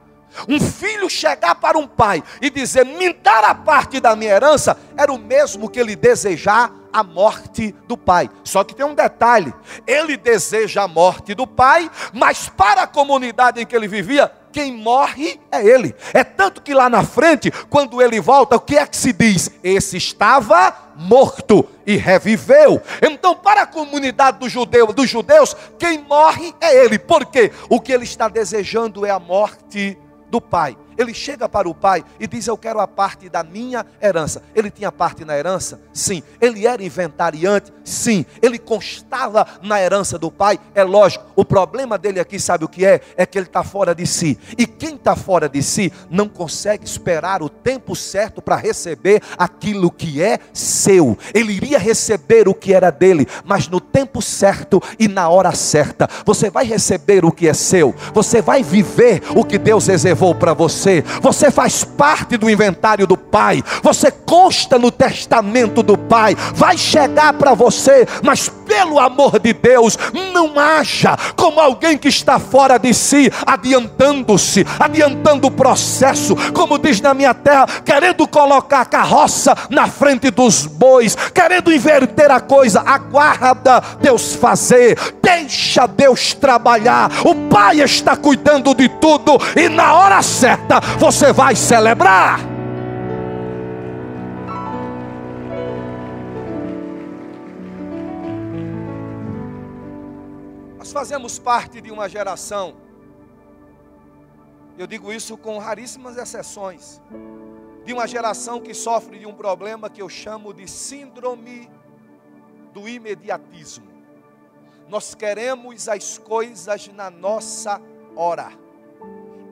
Um 0.47 0.59
filho 0.59 1.09
chegar 1.09 1.55
para 1.55 1.77
um 1.77 1.87
pai 1.87 2.23
e 2.41 2.49
dizer: 2.49 2.85
Me 2.85 3.13
dar 3.13 3.43
a 3.43 3.55
parte 3.55 3.99
da 3.99 4.15
minha 4.15 4.31
herança, 4.31 4.77
era 4.95 5.11
o 5.11 5.17
mesmo 5.17 5.69
que 5.69 5.79
ele 5.79 5.95
desejar 5.95 6.71
a 6.91 7.03
morte 7.03 7.75
do 7.87 7.97
pai. 7.97 8.29
Só 8.43 8.63
que 8.63 8.75
tem 8.75 8.85
um 8.85 8.95
detalhe: 8.95 9.53
ele 9.85 10.17
deseja 10.17 10.83
a 10.83 10.87
morte 10.87 11.33
do 11.33 11.45
pai, 11.45 11.89
mas 12.13 12.49
para 12.49 12.83
a 12.83 12.87
comunidade 12.87 13.61
em 13.61 13.65
que 13.65 13.75
ele 13.75 13.87
vivia, 13.87 14.31
quem 14.51 14.73
morre 14.73 15.39
é 15.51 15.65
ele. 15.65 15.95
É 16.13 16.23
tanto 16.23 16.61
que 16.61 16.73
lá 16.73 16.89
na 16.89 17.03
frente, 17.03 17.51
quando 17.69 18.01
ele 18.01 18.19
volta, 18.19 18.55
o 18.55 18.59
que 18.59 18.77
é 18.77 18.85
que 18.85 18.97
se 18.97 19.13
diz? 19.13 19.51
Esse 19.63 19.97
estava 19.97 20.73
morto 20.95 21.67
e 21.85 21.95
reviveu. 21.95 22.81
Então, 23.01 23.35
para 23.35 23.61
a 23.61 23.67
comunidade 23.67 24.39
do 24.39 24.49
judeu, 24.49 24.87
dos 24.87 25.09
judeus, 25.09 25.55
quem 25.77 25.99
morre 25.99 26.53
é 26.59 26.83
ele. 26.83 26.99
Porque 26.99 27.51
o 27.69 27.79
que 27.79 27.91
ele 27.91 28.03
está 28.03 28.27
desejando 28.27 29.05
é 29.05 29.11
a 29.11 29.19
morte 29.19 29.97
do 30.29 30.41
pai. 30.41 30.77
Ele 30.99 31.13
chega 31.13 31.47
para 31.47 31.69
o 31.69 31.73
pai 31.73 32.03
e 32.19 32.27
diz: 32.27 32.45
Eu 32.45 32.57
quero 32.57 32.81
a 32.81 32.87
parte 32.87 33.29
da 33.29 33.41
minha 33.41 33.85
herança. 34.01 34.43
Ele 34.53 34.69
tinha 34.69 34.91
parte 34.91 35.23
na 35.23 35.37
herança? 35.37 35.79
Sim. 35.93 36.21
Ele 36.41 36.67
era 36.67 36.83
inventariante? 36.83 37.71
Sim. 37.85 38.25
Ele 38.41 38.59
constava 38.59 39.47
na 39.63 39.81
herança 39.81 40.19
do 40.19 40.29
pai? 40.29 40.59
É 40.75 40.83
lógico. 40.83 41.23
O 41.37 41.45
problema 41.45 41.97
dele 41.97 42.19
aqui, 42.19 42.37
sabe 42.37 42.65
o 42.65 42.67
que 42.67 42.85
é? 42.85 42.99
É 43.15 43.25
que 43.25 43.37
ele 43.37 43.45
está 43.45 43.63
fora 43.63 43.95
de 43.95 44.05
si. 44.05 44.37
E 44.57 44.67
quem 44.67 44.95
está 44.95 45.15
fora 45.15 45.47
de 45.47 45.63
si 45.63 45.91
não 46.09 46.27
consegue 46.27 46.83
esperar 46.83 47.41
o 47.41 47.47
tempo 47.47 47.95
certo 47.95 48.41
para 48.41 48.57
receber 48.57 49.21
aquilo 49.37 49.89
que 49.89 50.21
é 50.21 50.37
seu. 50.51 51.17
Ele 51.33 51.53
iria 51.53 51.79
receber 51.79 52.49
o 52.49 52.53
que 52.53 52.73
era 52.73 52.91
dele, 52.91 53.25
mas 53.45 53.69
no 53.69 53.79
tempo 53.79 54.21
certo 54.21 54.83
e 54.99 55.07
na 55.07 55.29
hora 55.29 55.53
certa. 55.53 56.09
Você 56.25 56.49
vai 56.49 56.65
receber 56.65 57.23
o 57.23 57.31
que 57.31 57.47
é 57.47 57.53
seu. 57.53 57.95
Você 58.13 58.41
vai 58.41 58.61
viver 58.61 59.23
o 59.33 59.45
que 59.45 59.57
Deus 59.57 59.87
reservou 59.87 60.35
para 60.35 60.53
você. 60.53 60.88
Você 61.21 61.51
faz 61.51 61.83
parte 61.83 62.37
do 62.37 62.49
inventário 62.49 63.07
do 63.07 63.17
Pai. 63.17 63.63
Você 63.83 64.11
consta 64.11 64.77
no 64.77 64.91
testamento 64.91 65.81
do 65.83 65.97
Pai. 65.97 66.35
Vai 66.53 66.77
chegar 66.77 67.33
para 67.33 67.53
você, 67.53 68.07
mas 68.23 68.49
pelo 68.69 68.99
amor 68.99 69.39
de 69.39 69.51
Deus, 69.51 69.97
não 70.31 70.59
haja 70.59 71.17
como 71.35 71.59
alguém 71.59 71.97
que 71.97 72.07
está 72.07 72.37
fora 72.37 72.77
de 72.77 72.93
si, 72.93 73.31
adiantando-se, 73.45 74.65
adiantando 74.79 75.47
o 75.47 75.51
processo, 75.51 76.35
como 76.53 76.77
diz 76.77 77.01
na 77.01 77.15
minha 77.15 77.33
terra, 77.33 77.65
querendo 77.83 78.27
colocar 78.27 78.81
a 78.81 78.85
carroça 78.85 79.57
na 79.71 79.87
frente 79.87 80.29
dos 80.29 80.67
bois, 80.67 81.15
querendo 81.33 81.73
inverter 81.73 82.29
a 82.29 82.39
coisa. 82.39 82.81
Aguarda 82.85 83.81
Deus 83.99 84.35
fazer, 84.35 84.97
deixa 85.21 85.87
Deus 85.87 86.35
trabalhar. 86.35 87.09
O 87.25 87.33
Pai 87.49 87.81
está 87.81 88.15
cuidando 88.15 88.75
de 88.75 88.87
tudo 88.87 89.39
e 89.55 89.67
na 89.67 89.95
hora 89.95 90.21
certa 90.21 90.78
você 90.97 91.31
vai 91.31 91.55
celebrar. 91.55 92.39
Nós 100.77 100.91
fazemos 100.91 101.37
parte 101.37 101.79
de 101.81 101.91
uma 101.91 102.09
geração, 102.09 102.73
eu 104.77 104.87
digo 104.87 105.13
isso 105.13 105.37
com 105.37 105.57
raríssimas 105.57 106.17
exceções, 106.17 107.01
de 107.85 107.93
uma 107.93 108.07
geração 108.07 108.59
que 108.59 108.73
sofre 108.73 109.19
de 109.19 109.25
um 109.25 109.33
problema 109.33 109.89
que 109.89 110.01
eu 110.01 110.09
chamo 110.09 110.53
de 110.53 110.67
síndrome 110.67 111.69
do 112.73 112.87
imediatismo. 112.87 113.87
Nós 114.87 115.13
queremos 115.13 115.87
as 115.87 116.17
coisas 116.17 116.87
na 116.87 117.11
nossa 117.11 117.79
hora. 118.15 118.51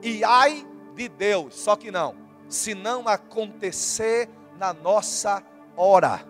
E 0.02 0.24
ai 0.24 0.66
de 0.98 1.08
Deus, 1.08 1.54
só 1.54 1.76
que 1.76 1.90
não, 1.92 2.14
se 2.48 2.74
não 2.74 3.06
acontecer 3.06 4.28
na 4.58 4.72
nossa 4.72 5.42
hora. 5.76 6.26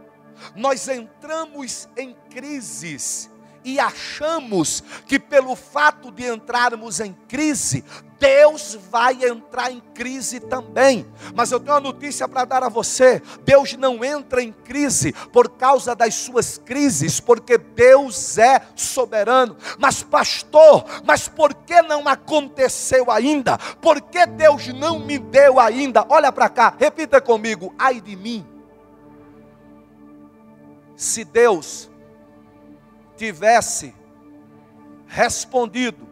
Nós 0.54 0.86
entramos 0.86 1.88
em 1.96 2.14
crises 2.30 3.30
e 3.68 3.78
achamos 3.78 4.82
que 5.06 5.18
pelo 5.18 5.54
fato 5.54 6.10
de 6.10 6.24
entrarmos 6.24 7.00
em 7.00 7.12
crise, 7.28 7.84
Deus 8.18 8.78
vai 8.90 9.22
entrar 9.22 9.70
em 9.70 9.78
crise 9.92 10.40
também. 10.40 11.06
Mas 11.34 11.52
eu 11.52 11.60
tenho 11.60 11.74
uma 11.74 11.80
notícia 11.80 12.26
para 12.26 12.46
dar 12.46 12.62
a 12.62 12.70
você: 12.70 13.20
Deus 13.44 13.74
não 13.74 14.02
entra 14.02 14.42
em 14.42 14.52
crise 14.52 15.12
por 15.12 15.50
causa 15.50 15.94
das 15.94 16.14
suas 16.14 16.56
crises, 16.56 17.20
porque 17.20 17.58
Deus 17.58 18.38
é 18.38 18.62
soberano. 18.74 19.54
Mas, 19.78 20.02
pastor, 20.02 20.86
mas 21.04 21.28
por 21.28 21.52
que 21.52 21.82
não 21.82 22.08
aconteceu 22.08 23.10
ainda? 23.10 23.58
Por 23.82 24.00
que 24.00 24.24
Deus 24.24 24.68
não 24.68 24.98
me 24.98 25.18
deu 25.18 25.60
ainda? 25.60 26.06
Olha 26.08 26.32
para 26.32 26.48
cá, 26.48 26.74
repita 26.78 27.20
comigo: 27.20 27.74
ai 27.78 28.00
de 28.00 28.16
mim. 28.16 28.46
Se 30.96 31.22
Deus 31.22 31.87
tivesse 33.18 33.92
respondido 35.06 36.06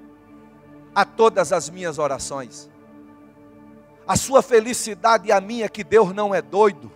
a 0.95 1.05
todas 1.05 1.53
as 1.53 1.71
minhas 1.71 1.99
orações. 1.99 2.69
A 4.07 4.17
sua 4.17 4.43
felicidade 4.43 5.29
e 5.29 5.33
a 5.33 5.41
minha, 5.41 5.69
que 5.69 5.85
Deus 5.85 6.15
não 6.15 6.35
é 6.35 6.43
doido. 6.43 6.91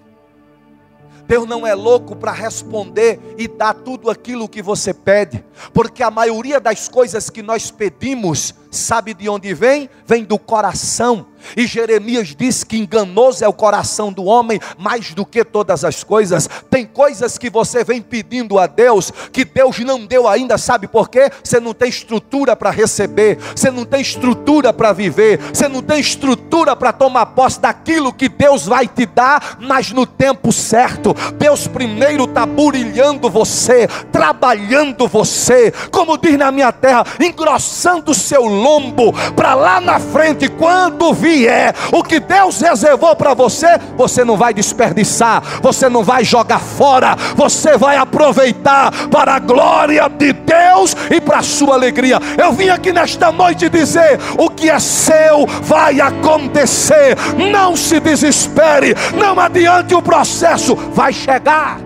Deus 1.27 1.46
não 1.46 1.66
é 1.66 1.75
louco 1.75 2.16
para 2.16 2.33
responder 2.33 3.20
e 3.38 3.46
dar 3.46 3.75
tudo 3.75 4.11
aquilo 4.11 4.49
que 4.49 4.62
você 4.62 4.92
pede, 4.92 5.44
porque 5.73 6.03
a 6.03 6.11
maioria 6.11 6.59
das 6.59 6.88
coisas 6.88 7.31
que 7.31 7.42
nós 7.42 7.70
pedimos, 7.70 8.55
sabe 8.70 9.14
de 9.14 9.29
onde 9.29 9.55
vem? 9.55 9.88
Vem 10.05 10.25
do 10.25 10.38
coração. 10.38 11.27
E 11.57 11.66
Jeremias 11.66 12.35
diz 12.37 12.64
que 12.64 12.76
enganoso 12.76 13.44
é 13.44 13.48
o 13.48 13.53
coração 13.53 14.12
do 14.12 14.24
homem 14.24 14.61
mais 14.79 15.12
do 15.14 15.24
que 15.24 15.44
todas 15.44 15.85
as 15.85 16.03
coisas. 16.03 16.48
Tem 16.70 16.85
coisas 16.87 17.38
que 17.38 17.50
você 17.50 17.85
vem 17.85 18.00
pedindo 18.00 18.59
a 18.59 18.66
Deus 18.66 19.12
que 19.33 19.44
Deus 19.44 19.79
não 19.81 20.05
deu 20.05 20.29
ainda, 20.29 20.59
sabe 20.59 20.87
por 20.87 21.09
quê? 21.09 21.31
Você 21.42 21.61
não 21.61 21.72
tem 21.72 21.88
estrutura 21.88 22.57
para 22.57 22.70
receber, 22.70 23.38
você 23.55 23.70
não 23.70 23.85
tem 23.85 24.00
estrutura 24.00 24.72
para 24.72 24.92
viver, 24.92 25.38
você 25.53 25.68
não 25.68 25.83
tem 25.83 26.00
estrutura 26.00 26.74
para 26.74 26.92
tomar 26.92 27.26
posse 27.26 27.61
daquilo 27.61 28.12
que 28.12 28.29
Deus 28.29 28.66
vai 28.66 28.87
te 28.87 29.07
dar, 29.07 29.59
mas 29.61 29.92
no 29.92 30.07
tempo 30.07 30.53
certo. 30.53 31.14
Deus 31.35 31.66
primeiro 31.66 32.24
está 32.24 32.44
burilhando 32.44 33.31
você, 33.31 33.87
trabalhando 34.11 35.07
você, 35.07 35.72
como 35.90 36.18
diz 36.18 36.37
na 36.37 36.50
minha 36.50 36.72
terra, 36.72 37.05
engrossando 37.20 38.12
o 38.12 38.14
seu 38.14 38.44
lombo 38.44 39.12
para 39.35 39.55
lá 39.55 39.81
na 39.81 39.98
frente, 39.98 40.48
quando 40.48 41.12
vir 41.14 41.30
vier, 41.31 41.75
o 41.93 42.03
que 42.03 42.19
Deus 42.19 42.61
reservou 42.61 43.14
para 43.14 43.35
você, 43.35 43.79
você 43.97 44.25
não 44.25 44.37
vai 44.37 44.53
desperdiçar, 44.53 45.43
você 45.62 45.88
não 45.88 46.03
vai 46.03 46.25
jogar 46.25 46.59
fora, 46.59 47.14
você 47.37 47.77
vai 47.77 47.97
aproveitar 47.97 49.09
para 49.09 49.35
a 49.35 49.38
glória 49.38 50.09
de 50.09 50.33
Deus 50.33 50.97
e 51.11 51.21
para 51.21 51.38
a 51.38 51.43
sua 51.43 51.75
alegria. 51.75 52.19
Eu 52.37 52.53
vim 52.53 52.69
aqui 52.69 52.93
nesta 52.93 53.31
noite 53.31 53.69
dizer: 53.69 54.19
o 54.38 54.51
que 54.51 54.69
é 54.69 54.79
seu 54.79 55.47
vai 55.62 56.01
acontecer, 56.01 57.16
não 57.53 57.77
se 57.77 58.01
desespere, 58.01 58.95
não 59.14 59.38
adiante 59.38 59.95
o 59.95 60.03
processo, 60.03 60.75
vai 60.75 61.12
chegar. 61.12 61.79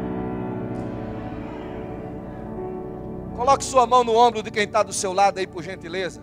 Coloque 3.36 3.64
sua 3.64 3.86
mão 3.86 4.02
no 4.02 4.16
ombro 4.16 4.42
de 4.42 4.50
quem 4.50 4.64
está 4.64 4.82
do 4.82 4.92
seu 4.92 5.12
lado 5.12 5.38
aí, 5.38 5.46
por 5.46 5.62
gentileza 5.62 6.22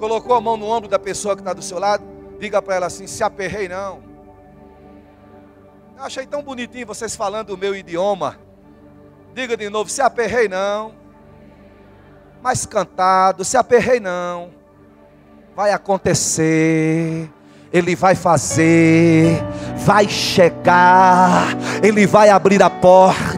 colocou 0.00 0.34
a 0.34 0.40
mão 0.40 0.56
no 0.56 0.64
ombro 0.64 0.88
da 0.88 0.98
pessoa 0.98 1.36
que 1.36 1.42
está 1.42 1.52
do 1.52 1.60
seu 1.60 1.78
lado, 1.78 2.02
diga 2.38 2.62
para 2.62 2.76
ela 2.76 2.86
assim: 2.86 3.06
se 3.06 3.22
aperrei 3.22 3.68
não. 3.68 4.02
Eu 5.94 6.04
achei 6.04 6.26
tão 6.26 6.42
bonitinho 6.42 6.86
vocês 6.86 7.14
falando 7.14 7.50
o 7.50 7.58
meu 7.58 7.76
idioma. 7.76 8.38
Diga 9.34 9.58
de 9.58 9.68
novo: 9.68 9.90
se 9.90 10.00
aperrei 10.00 10.48
não. 10.48 10.94
Mais 12.42 12.64
cantado: 12.64 13.44
se 13.44 13.58
aperrei 13.58 14.00
não. 14.00 14.50
Vai 15.54 15.70
acontecer. 15.70 17.30
Ele 17.72 17.94
vai 17.94 18.16
fazer, 18.16 19.40
vai 19.76 20.08
chegar, 20.08 21.56
Ele 21.84 22.04
vai 22.04 22.28
abrir 22.28 22.60
a 22.60 22.68
porta. 22.68 23.29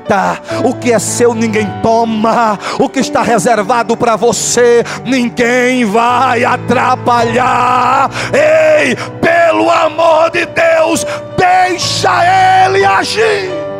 O 0.65 0.75
que 0.75 0.93
é 0.93 0.99
seu 0.99 1.35
ninguém 1.35 1.67
toma, 1.83 2.59
o 2.79 2.89
que 2.89 3.01
está 3.01 3.23
reservado 3.23 3.97
para 3.97 4.17
você 4.17 4.85
ninguém 5.05 5.85
vai 5.85 6.45
atrapalhar. 6.45 8.11
Ei, 8.33 8.97
pelo 9.21 9.71
amor 9.71 10.31
de 10.31 10.47
Deus, 10.47 11.07
deixa 11.37 12.11
Ele 12.67 12.85
agir. 12.85 13.72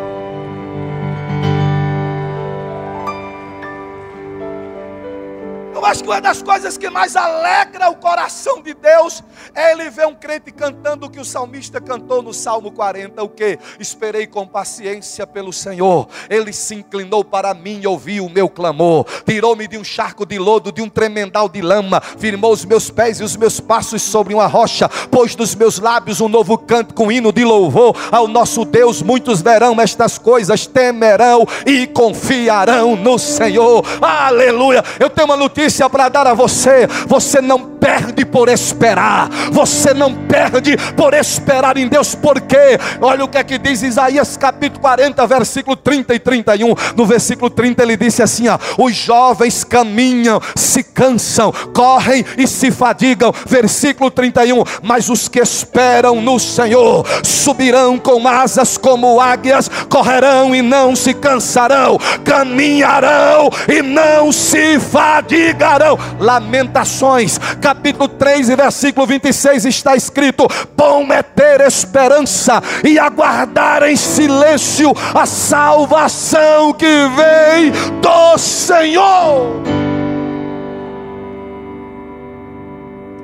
Eu 5.83 5.87
acho 5.87 6.01
que 6.01 6.09
uma 6.09 6.21
das 6.21 6.41
coisas 6.41 6.77
que 6.77 6.89
mais 6.89 7.13
alegra 7.17 7.89
o 7.89 7.95
coração 7.97 8.61
de 8.61 8.73
Deus 8.73 9.21
é 9.53 9.73
ele 9.73 9.89
ver 9.89 10.07
um 10.07 10.15
crente 10.15 10.49
cantando 10.49 11.07
o 11.07 11.09
que 11.09 11.19
o 11.19 11.25
salmista 11.25 11.81
cantou 11.81 12.21
no 12.21 12.33
Salmo 12.33 12.71
40, 12.71 13.21
o 13.21 13.27
que? 13.27 13.59
Esperei 13.77 14.25
com 14.25 14.47
paciência 14.47 15.27
pelo 15.27 15.51
Senhor. 15.51 16.07
Ele 16.29 16.53
se 16.53 16.75
inclinou 16.75 17.21
para 17.25 17.53
mim 17.53 17.81
e 17.83 17.87
ouviu 17.87 18.25
o 18.25 18.29
meu 18.29 18.47
clamor. 18.47 19.05
Tirou-me 19.25 19.67
de 19.67 19.77
um 19.77 19.83
charco 19.83 20.25
de 20.25 20.39
lodo, 20.39 20.71
de 20.71 20.81
um 20.81 20.87
tremendal 20.87 21.49
de 21.49 21.61
lama, 21.61 21.99
firmou 21.99 22.53
os 22.53 22.63
meus 22.63 22.89
pés 22.89 23.19
e 23.19 23.23
os 23.25 23.35
meus 23.35 23.59
passos 23.59 24.01
sobre 24.01 24.33
uma 24.33 24.47
rocha, 24.47 24.87
pôs 25.11 25.35
dos 25.35 25.53
meus 25.53 25.79
lábios 25.79 26.21
um 26.21 26.29
novo 26.29 26.57
canto 26.57 26.93
com 26.93 27.11
hino 27.11 27.33
de 27.33 27.43
louvor 27.43 27.93
ao 28.09 28.25
nosso 28.25 28.63
Deus. 28.63 29.01
Muitos 29.01 29.41
verão 29.41 29.81
estas 29.81 30.17
coisas, 30.17 30.65
temerão 30.65 31.45
e 31.65 31.87
confiarão 31.87 32.95
no 32.95 33.19
Senhor. 33.19 33.83
Aleluia. 34.01 34.81
Eu 34.97 35.09
tenho 35.09 35.27
uma 35.27 35.35
notícia 35.35 35.72
notícia 35.73 35.89
para 35.89 36.09
dar 36.09 36.27
a 36.27 36.33
você: 36.33 36.87
você 37.07 37.41
não 37.41 37.73
perde 37.83 38.23
por 38.23 38.47
esperar. 38.47 39.29
Você 39.51 39.93
não 39.93 40.13
perde 40.13 40.77
por 40.95 41.13
esperar 41.13 41.77
em 41.77 41.87
Deus, 41.87 42.15
porque 42.15 42.79
olha 43.01 43.25
o 43.25 43.27
que 43.27 43.37
é 43.37 43.43
que 43.43 43.57
diz 43.57 43.81
Isaías 43.81 44.37
capítulo 44.37 44.79
40, 44.81 45.27
versículo 45.27 45.75
30 45.75 46.15
e 46.15 46.19
31. 46.19 46.73
No 46.95 47.05
versículo 47.05 47.49
30 47.49 47.83
ele 47.83 47.97
disse 47.97 48.21
assim: 48.21 48.47
ó, 48.47 48.57
os 48.77 48.95
jovens 48.95 49.63
caminham, 49.63 50.39
se 50.55 50.83
cansam, 50.83 51.51
correm 51.73 52.23
e 52.37 52.47
se 52.47 52.71
fadigam. 52.71 53.33
Versículo 53.45 54.11
31, 54.11 54.63
mas 54.81 55.09
os 55.09 55.27
que 55.27 55.39
esperam 55.39 56.21
no 56.21 56.39
Senhor 56.39 57.05
subirão 57.23 57.97
com 57.97 58.27
asas 58.27 58.77
como 58.77 59.19
águias, 59.19 59.69
correrão 59.89 60.55
e 60.55 60.61
não 60.61 60.95
se 60.95 61.13
cansarão, 61.13 61.97
caminharão 62.23 63.49
e 63.67 63.81
não 63.81 64.31
se 64.31 64.79
Lamentações, 66.19 67.37
capítulo 67.61 68.07
3 68.07 68.49
e 68.49 68.55
versículo 68.55 69.07
26 69.07 69.65
está 69.65 69.95
escrito: 69.95 70.45
Bom 70.75 71.11
é 71.13 71.23
ter 71.23 71.61
esperança 71.61 72.61
e 72.83 72.99
aguardar 72.99 73.83
em 73.83 73.95
silêncio 73.95 74.91
a 75.13 75.25
salvação 75.25 76.73
que 76.73 76.85
vem 76.85 77.71
do 78.01 78.37
Senhor. 78.37 79.63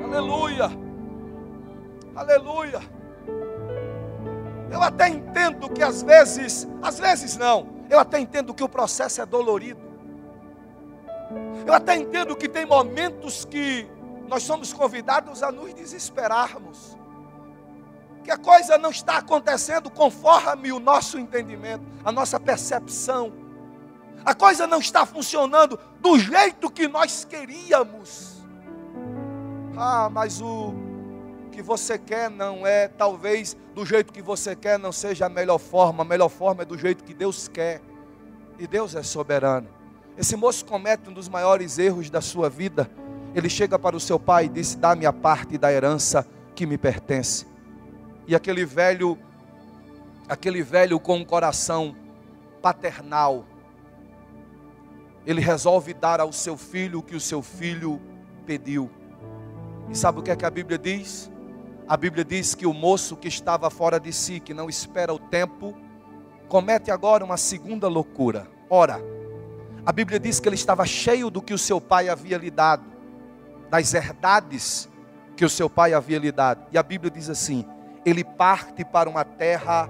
Aleluia, 0.04 0.70
aleluia. 2.16 2.80
Eu 4.70 4.82
até 4.82 5.08
entendo 5.08 5.68
que 5.68 5.82
às 5.82 6.02
vezes, 6.02 6.66
às 6.80 6.98
vezes 6.98 7.36
não, 7.36 7.66
eu 7.90 7.98
até 7.98 8.18
entendo 8.18 8.54
que 8.54 8.64
o 8.64 8.68
processo 8.68 9.20
é 9.20 9.26
dolorido. 9.26 9.89
Eu 11.66 11.72
até 11.72 11.96
entendo 11.96 12.36
que 12.36 12.48
tem 12.48 12.66
momentos 12.66 13.44
que 13.44 13.88
nós 14.28 14.42
somos 14.42 14.72
convidados 14.72 15.42
a 15.42 15.50
nos 15.50 15.74
desesperarmos. 15.74 16.96
Que 18.24 18.30
a 18.30 18.36
coisa 18.36 18.76
não 18.76 18.90
está 18.90 19.18
acontecendo 19.18 19.90
conforme 19.90 20.72
o 20.72 20.78
nosso 20.78 21.18
entendimento, 21.18 21.84
a 22.04 22.12
nossa 22.12 22.38
percepção. 22.38 23.32
A 24.24 24.34
coisa 24.34 24.66
não 24.66 24.78
está 24.78 25.06
funcionando 25.06 25.78
do 26.00 26.18
jeito 26.18 26.70
que 26.70 26.86
nós 26.86 27.24
queríamos. 27.24 28.44
Ah, 29.76 30.10
mas 30.10 30.40
o 30.40 30.74
que 31.50 31.62
você 31.62 31.98
quer 31.98 32.30
não 32.30 32.66
é, 32.66 32.88
talvez 32.88 33.56
do 33.74 33.84
jeito 33.84 34.12
que 34.12 34.20
você 34.20 34.54
quer 34.54 34.78
não 34.78 34.92
seja 34.92 35.26
a 35.26 35.28
melhor 35.28 35.58
forma, 35.58 36.02
a 36.02 36.06
melhor 36.06 36.28
forma 36.28 36.62
é 36.62 36.64
do 36.64 36.76
jeito 36.76 37.02
que 37.02 37.14
Deus 37.14 37.48
quer. 37.48 37.80
E 38.58 38.66
Deus 38.66 38.94
é 38.94 39.02
soberano. 39.02 39.79
Esse 40.20 40.36
moço 40.36 40.66
comete 40.66 41.08
um 41.08 41.14
dos 41.14 41.30
maiores 41.30 41.78
erros 41.78 42.10
da 42.10 42.20
sua 42.20 42.50
vida. 42.50 42.90
Ele 43.34 43.48
chega 43.48 43.78
para 43.78 43.96
o 43.96 44.00
seu 44.00 44.20
pai 44.20 44.44
e 44.44 44.48
diz: 44.50 44.74
Dá-me 44.74 45.06
a 45.06 45.12
parte 45.14 45.56
da 45.56 45.72
herança 45.72 46.26
que 46.54 46.66
me 46.66 46.76
pertence. 46.76 47.46
E 48.26 48.34
aquele 48.34 48.66
velho, 48.66 49.16
aquele 50.28 50.62
velho 50.62 51.00
com 51.00 51.16
um 51.16 51.24
coração 51.24 51.96
paternal, 52.60 53.46
ele 55.24 55.40
resolve 55.40 55.94
dar 55.94 56.20
ao 56.20 56.34
seu 56.34 56.54
filho 56.54 56.98
o 56.98 57.02
que 57.02 57.16
o 57.16 57.20
seu 57.20 57.40
filho 57.40 57.98
pediu. 58.44 58.90
E 59.88 59.96
sabe 59.96 60.20
o 60.20 60.22
que 60.22 60.30
é 60.30 60.36
que 60.36 60.44
a 60.44 60.50
Bíblia 60.50 60.76
diz? 60.76 61.30
A 61.88 61.96
Bíblia 61.96 62.26
diz 62.26 62.54
que 62.54 62.66
o 62.66 62.74
moço 62.74 63.16
que 63.16 63.28
estava 63.28 63.70
fora 63.70 63.98
de 63.98 64.12
si, 64.12 64.38
que 64.38 64.52
não 64.52 64.68
espera 64.68 65.14
o 65.14 65.18
tempo, 65.18 65.74
comete 66.46 66.90
agora 66.90 67.24
uma 67.24 67.38
segunda 67.38 67.88
loucura. 67.88 68.46
Ora, 68.68 69.00
a 69.84 69.92
Bíblia 69.92 70.20
diz 70.20 70.38
que 70.40 70.48
ele 70.48 70.56
estava 70.56 70.84
cheio 70.84 71.30
do 71.30 71.40
que 71.40 71.54
o 71.54 71.58
seu 71.58 71.80
pai 71.80 72.08
havia 72.08 72.36
lhe 72.36 72.50
dado, 72.50 72.84
das 73.70 73.94
herdades 73.94 74.88
que 75.36 75.44
o 75.44 75.48
seu 75.48 75.70
pai 75.70 75.94
havia 75.94 76.18
lhe 76.18 76.30
dado. 76.30 76.66
E 76.70 76.76
a 76.76 76.82
Bíblia 76.82 77.10
diz 77.10 77.30
assim: 77.30 77.64
ele 78.04 78.22
parte 78.22 78.84
para 78.84 79.08
uma 79.08 79.24
terra 79.24 79.88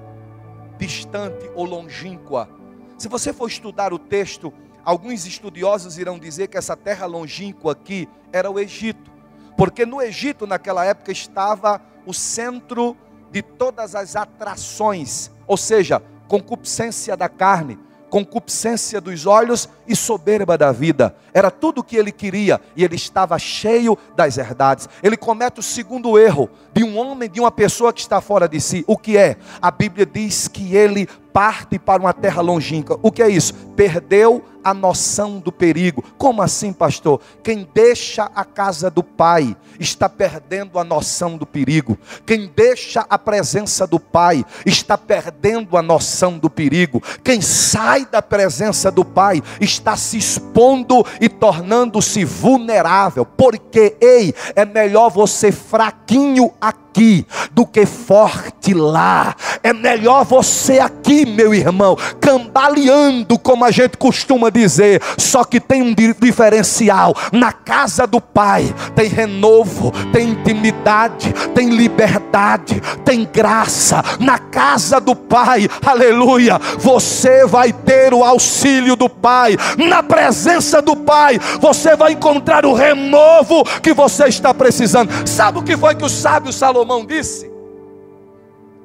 distante 0.78 1.50
ou 1.54 1.64
longínqua. 1.64 2.48
Se 2.96 3.08
você 3.08 3.32
for 3.32 3.48
estudar 3.48 3.92
o 3.92 3.98
texto, 3.98 4.52
alguns 4.84 5.26
estudiosos 5.26 5.98
irão 5.98 6.18
dizer 6.18 6.48
que 6.48 6.56
essa 6.56 6.76
terra 6.76 7.06
longínqua 7.06 7.72
aqui 7.72 8.08
era 8.32 8.50
o 8.50 8.58
Egito, 8.58 9.10
porque 9.56 9.84
no 9.84 10.00
Egito 10.00 10.46
naquela 10.46 10.84
época 10.84 11.10
estava 11.10 11.80
o 12.06 12.14
centro 12.14 12.96
de 13.30 13.42
todas 13.42 13.94
as 13.94 14.16
atrações, 14.16 15.30
ou 15.46 15.56
seja, 15.56 16.02
concupiscência 16.28 17.16
da 17.16 17.28
carne, 17.28 17.78
concupiscência 18.10 19.00
dos 19.00 19.24
olhos 19.24 19.68
e 19.86 19.94
soberba 19.94 20.58
da 20.58 20.72
vida. 20.72 21.14
Era 21.32 21.50
tudo 21.50 21.78
o 21.80 21.84
que 21.84 21.96
ele 21.96 22.10
queria 22.10 22.60
e 22.76 22.84
ele 22.84 22.96
estava 22.96 23.38
cheio 23.38 23.96
das 24.16 24.36
herdades. 24.36 24.88
Ele 25.02 25.16
comete 25.16 25.60
o 25.60 25.62
segundo 25.62 26.18
erro 26.18 26.50
de 26.74 26.84
um 26.84 26.98
homem, 26.98 27.30
de 27.30 27.40
uma 27.40 27.50
pessoa 27.50 27.92
que 27.92 28.00
está 28.00 28.20
fora 28.20 28.48
de 28.48 28.60
si. 28.60 28.84
O 28.86 28.98
que 28.98 29.16
é? 29.16 29.36
A 29.62 29.70
Bíblia 29.70 30.04
diz 30.04 30.48
que 30.48 30.74
ele 30.74 31.08
parte 31.32 31.78
para 31.78 32.02
uma 32.02 32.12
terra 32.12 32.42
longínqua. 32.42 32.98
O 33.02 33.12
que 33.12 33.22
é 33.22 33.28
isso? 33.28 33.54
Perdeu 33.76 34.44
a 34.62 34.74
noção 34.74 35.38
do 35.38 35.52
perigo. 35.52 36.04
Como 36.16 36.42
assim, 36.42 36.72
pastor? 36.72 37.20
Quem 37.42 37.68
deixa 37.72 38.30
a 38.34 38.44
casa 38.44 38.90
do 38.90 39.02
pai 39.02 39.56
está 39.78 40.08
perdendo 40.08 40.78
a 40.78 40.84
noção 40.84 41.36
do 41.36 41.46
perigo. 41.46 41.98
Quem 42.26 42.50
deixa 42.54 43.04
a 43.08 43.18
presença 43.18 43.86
do 43.86 43.98
pai 43.98 44.44
está 44.66 44.98
perdendo 44.98 45.76
a 45.76 45.82
noção 45.82 46.38
do 46.38 46.50
perigo. 46.50 47.02
Quem 47.24 47.40
sai 47.40 48.06
da 48.06 48.20
presença 48.20 48.90
do 48.90 49.04
pai 49.04 49.42
está 49.60 49.96
se 49.96 50.18
expondo 50.18 51.04
e 51.20 51.28
tornando-se 51.28 52.24
vulnerável. 52.24 53.24
Porque, 53.24 53.96
ei, 54.00 54.34
é 54.54 54.64
melhor 54.64 55.10
você 55.10 55.50
fraquinho 55.50 56.52
aqui 56.60 57.26
do 57.52 57.66
que 57.66 57.86
forte 57.86 58.74
lá. 58.74 59.34
É 59.62 59.72
melhor 59.72 60.24
você 60.24 60.78
aqui, 60.78 61.24
meu 61.24 61.54
irmão, 61.54 61.96
cambaleando, 62.20 63.38
como 63.38 63.64
a 63.64 63.70
gente 63.70 63.96
costuma 63.96 64.49
dizer. 64.50 65.02
Só 65.16 65.44
que 65.44 65.60
tem 65.60 65.82
um 65.82 65.94
diferencial: 65.94 67.14
na 67.32 67.52
casa 67.52 68.06
do 68.06 68.20
Pai 68.20 68.74
tem 68.94 69.08
renovo, 69.08 69.92
tem 70.12 70.30
intimidade, 70.30 71.32
tem 71.54 71.70
liberdade, 71.70 72.80
tem 73.04 73.24
graça. 73.24 74.02
Na 74.18 74.38
casa 74.38 75.00
do 75.00 75.14
Pai, 75.14 75.68
aleluia, 75.84 76.58
você 76.78 77.46
vai 77.46 77.72
ter 77.72 78.12
o 78.12 78.24
auxílio 78.24 78.96
do 78.96 79.08
Pai. 79.08 79.56
Na 79.76 80.02
presença 80.02 80.82
do 80.82 80.96
Pai, 80.96 81.38
você 81.60 81.96
vai 81.96 82.12
encontrar 82.12 82.64
o 82.64 82.74
renovo 82.74 83.64
que 83.82 83.92
você 83.92 84.26
está 84.26 84.52
precisando. 84.52 85.10
Sabe 85.26 85.58
o 85.58 85.62
que 85.62 85.76
foi 85.76 85.94
que 85.94 86.04
o 86.04 86.08
sábio 86.08 86.52
Salomão 86.52 87.04
disse? 87.04 87.50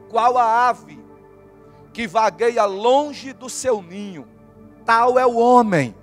Qual 0.10 0.38
a 0.38 0.70
ave 0.70 1.00
que 1.92 2.08
vagueia 2.08 2.66
longe 2.66 3.34
do 3.34 3.50
seu 3.50 3.82
ninho? 3.82 4.35
Tal 4.86 5.18
é 5.18 5.26
o 5.26 5.36
homem 5.38 5.96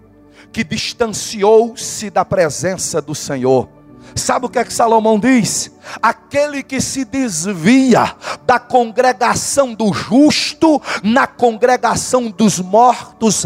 que 0.52 0.64
distanciou-se 0.64 2.10
da 2.10 2.24
presença 2.24 3.00
do 3.00 3.14
Senhor. 3.14 3.68
Sabe 4.14 4.46
o 4.46 4.48
que 4.48 4.58
é 4.58 4.64
que 4.64 4.72
Salomão 4.72 5.18
diz? 5.18 5.70
Aquele 6.02 6.62
que 6.62 6.80
se 6.80 7.04
desvia 7.04 8.14
da 8.44 8.58
congregação 8.58 9.72
do 9.72 9.92
justo, 9.92 10.82
na 11.02 11.26
congregação 11.26 12.28
dos 12.30 12.58
mortos, 12.58 13.44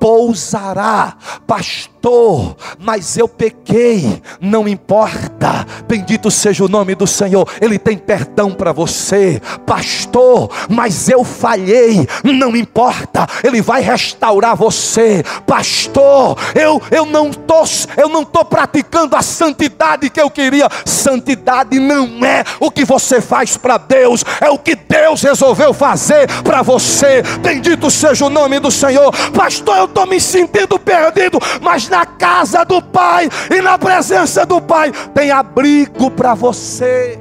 repousará. 0.00 1.14
Pastor, 1.46 2.56
mas 2.78 3.18
eu 3.18 3.28
pequei, 3.28 4.22
não 4.40 4.66
importa. 4.66 5.66
Bendito 5.86 6.30
seja 6.30 6.64
o 6.64 6.68
nome 6.68 6.94
do 6.94 7.06
Senhor, 7.06 7.46
Ele 7.60 7.78
tem 7.78 7.98
perdão 7.98 8.52
para 8.52 8.72
você. 8.72 9.40
Pastor, 9.66 10.50
mas 10.68 11.08
eu 11.08 11.22
falhei, 11.22 12.08
não 12.24 12.56
importa. 12.56 13.26
Ele 13.44 13.60
vai 13.60 13.82
restaurar 13.82 14.56
você. 14.56 15.22
Pastor, 15.46 16.38
eu 16.54 16.80
eu 16.90 17.04
não 17.04 17.30
tô 17.30 17.60
eu 17.96 18.08
não 18.08 18.24
tô 18.24 18.42
praticando 18.42 19.14
a 19.14 19.22
santidade 19.22 20.08
que 20.08 20.20
eu 20.20 20.30
queria. 20.30 20.68
Santidade 20.86 21.78
não 21.78 22.24
é 22.24 22.42
o 22.58 22.70
que 22.70 22.86
você 22.86 23.20
faz 23.20 23.56
para 23.58 23.76
Deus, 23.76 24.24
é 24.40 24.48
o 24.48 24.58
que 24.58 24.74
Deus 24.74 25.20
resolveu 25.20 25.74
fazer 25.74 26.26
para 26.42 26.62
você. 26.62 27.22
Bendito 27.42 27.90
seja 27.90 28.24
o 28.24 28.30
nome 28.30 28.58
do 28.58 28.70
Senhor. 28.70 29.12
Pastor, 29.32 29.76
eu 29.76 29.89
estou 29.90 30.06
me 30.06 30.20
sentindo 30.20 30.78
perdido, 30.78 31.38
mas 31.60 31.88
na 31.88 32.06
casa 32.06 32.64
do 32.64 32.80
Pai 32.80 33.28
e 33.50 33.60
na 33.60 33.78
presença 33.78 34.46
do 34.46 34.60
Pai 34.60 34.90
tem 35.14 35.30
abrigo 35.30 36.10
para 36.10 36.34
você. 36.34 37.18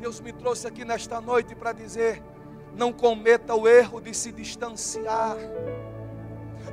Deus 0.00 0.20
me 0.20 0.32
trouxe 0.32 0.66
aqui 0.66 0.84
nesta 0.84 1.20
noite 1.20 1.54
para 1.54 1.72
dizer: 1.72 2.22
não 2.76 2.92
cometa 2.92 3.54
o 3.54 3.68
erro 3.68 4.00
de 4.00 4.12
se 4.14 4.32
distanciar. 4.32 5.36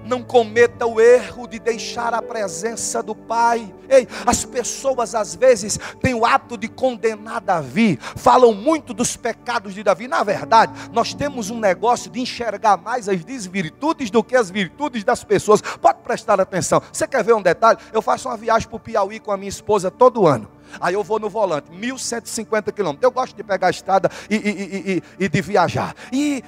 Não 0.05 0.23
cometa 0.23 0.85
o 0.85 0.99
erro 0.99 1.47
de 1.47 1.59
deixar 1.59 2.13
a 2.13 2.21
presença 2.21 3.01
do 3.01 3.15
Pai. 3.15 3.73
Ei, 3.89 4.07
as 4.25 4.45
pessoas 4.45 5.13
às 5.15 5.35
vezes 5.35 5.79
têm 6.01 6.13
o 6.13 6.25
hábito 6.25 6.57
de 6.57 6.67
condenar 6.67 7.41
Davi, 7.41 7.99
falam 8.15 8.53
muito 8.53 8.93
dos 8.93 9.15
pecados 9.15 9.73
de 9.73 9.83
Davi. 9.83 10.07
Na 10.07 10.23
verdade, 10.23 10.73
nós 10.91 11.13
temos 11.13 11.49
um 11.49 11.59
negócio 11.59 12.09
de 12.09 12.21
enxergar 12.21 12.77
mais 12.77 13.09
as 13.09 13.23
desvirtudes 13.23 14.09
do 14.09 14.23
que 14.23 14.35
as 14.35 14.49
virtudes 14.49 15.03
das 15.03 15.23
pessoas. 15.23 15.61
Pode 15.61 15.99
prestar 15.99 16.39
atenção. 16.39 16.81
Você 16.91 17.07
quer 17.07 17.23
ver 17.23 17.33
um 17.33 17.41
detalhe? 17.41 17.79
Eu 17.91 18.01
faço 18.01 18.29
uma 18.29 18.37
viagem 18.37 18.67
para 18.67 18.77
o 18.77 18.79
Piauí 18.79 19.19
com 19.19 19.31
a 19.31 19.37
minha 19.37 19.49
esposa 19.49 19.91
todo 19.91 20.27
ano. 20.27 20.60
Aí 20.79 20.93
eu 20.93 21.03
vou 21.03 21.19
no 21.19 21.29
volante, 21.29 21.71
1150 21.71 22.71
quilômetros. 22.71 23.03
Eu 23.03 23.11
gosto 23.11 23.35
de 23.35 23.43
pegar 23.43 23.67
a 23.67 23.71
estrada 23.71 24.09
e, 24.29 24.35
e, 24.35 24.93
e, 25.19 25.25
e 25.25 25.29
de 25.29 25.41
viajar. 25.41 25.95
E, 26.11 26.43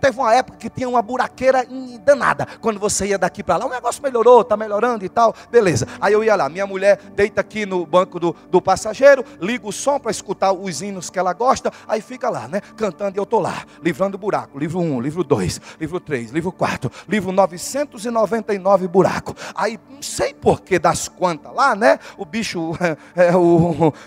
teve 0.00 0.18
uma 0.18 0.34
época 0.34 0.58
que 0.58 0.68
tinha 0.68 0.88
uma 0.88 1.00
buraqueira 1.00 1.64
danada. 2.04 2.46
Quando 2.60 2.80
você 2.80 3.06
ia 3.06 3.18
daqui 3.18 3.42
para 3.42 3.56
lá, 3.56 3.66
o 3.66 3.70
negócio 3.70 4.02
melhorou, 4.02 4.40
está 4.40 4.56
melhorando 4.56 5.04
e 5.04 5.08
tal. 5.08 5.34
Beleza. 5.50 5.86
Aí 6.00 6.12
eu 6.12 6.24
ia 6.24 6.34
lá, 6.34 6.48
minha 6.48 6.66
mulher 6.66 6.98
deita 7.14 7.40
aqui 7.40 7.64
no 7.64 7.86
banco 7.86 8.18
do, 8.18 8.34
do 8.50 8.60
passageiro, 8.60 9.24
liga 9.40 9.66
o 9.66 9.72
som 9.72 9.98
para 9.98 10.10
escutar 10.10 10.52
os 10.52 10.82
hinos 10.82 11.10
que 11.10 11.18
ela 11.18 11.32
gosta. 11.32 11.72
Aí 11.86 12.00
fica 12.00 12.28
lá, 12.28 12.48
né? 12.48 12.60
Cantando 12.76 13.16
e 13.16 13.18
eu 13.18 13.24
estou 13.24 13.40
lá, 13.40 13.64
livrando 13.82 14.18
buraco. 14.18 14.58
Livro 14.58 14.80
1, 14.80 15.00
livro 15.00 15.24
2, 15.24 15.60
livro 15.80 16.00
3, 16.00 16.30
livro 16.30 16.52
4, 16.52 16.90
livro 17.08 17.32
999 17.32 18.88
buraco. 18.88 19.34
Aí 19.54 19.78
não 19.88 20.02
sei 20.02 20.34
por 20.34 20.60
que 20.60 20.78
das 20.78 21.08
quantas 21.08 21.54
lá, 21.54 21.74
né? 21.74 21.98
O 22.16 22.24
bicho, 22.24 22.72
é, 23.14 23.34
o 23.36 23.47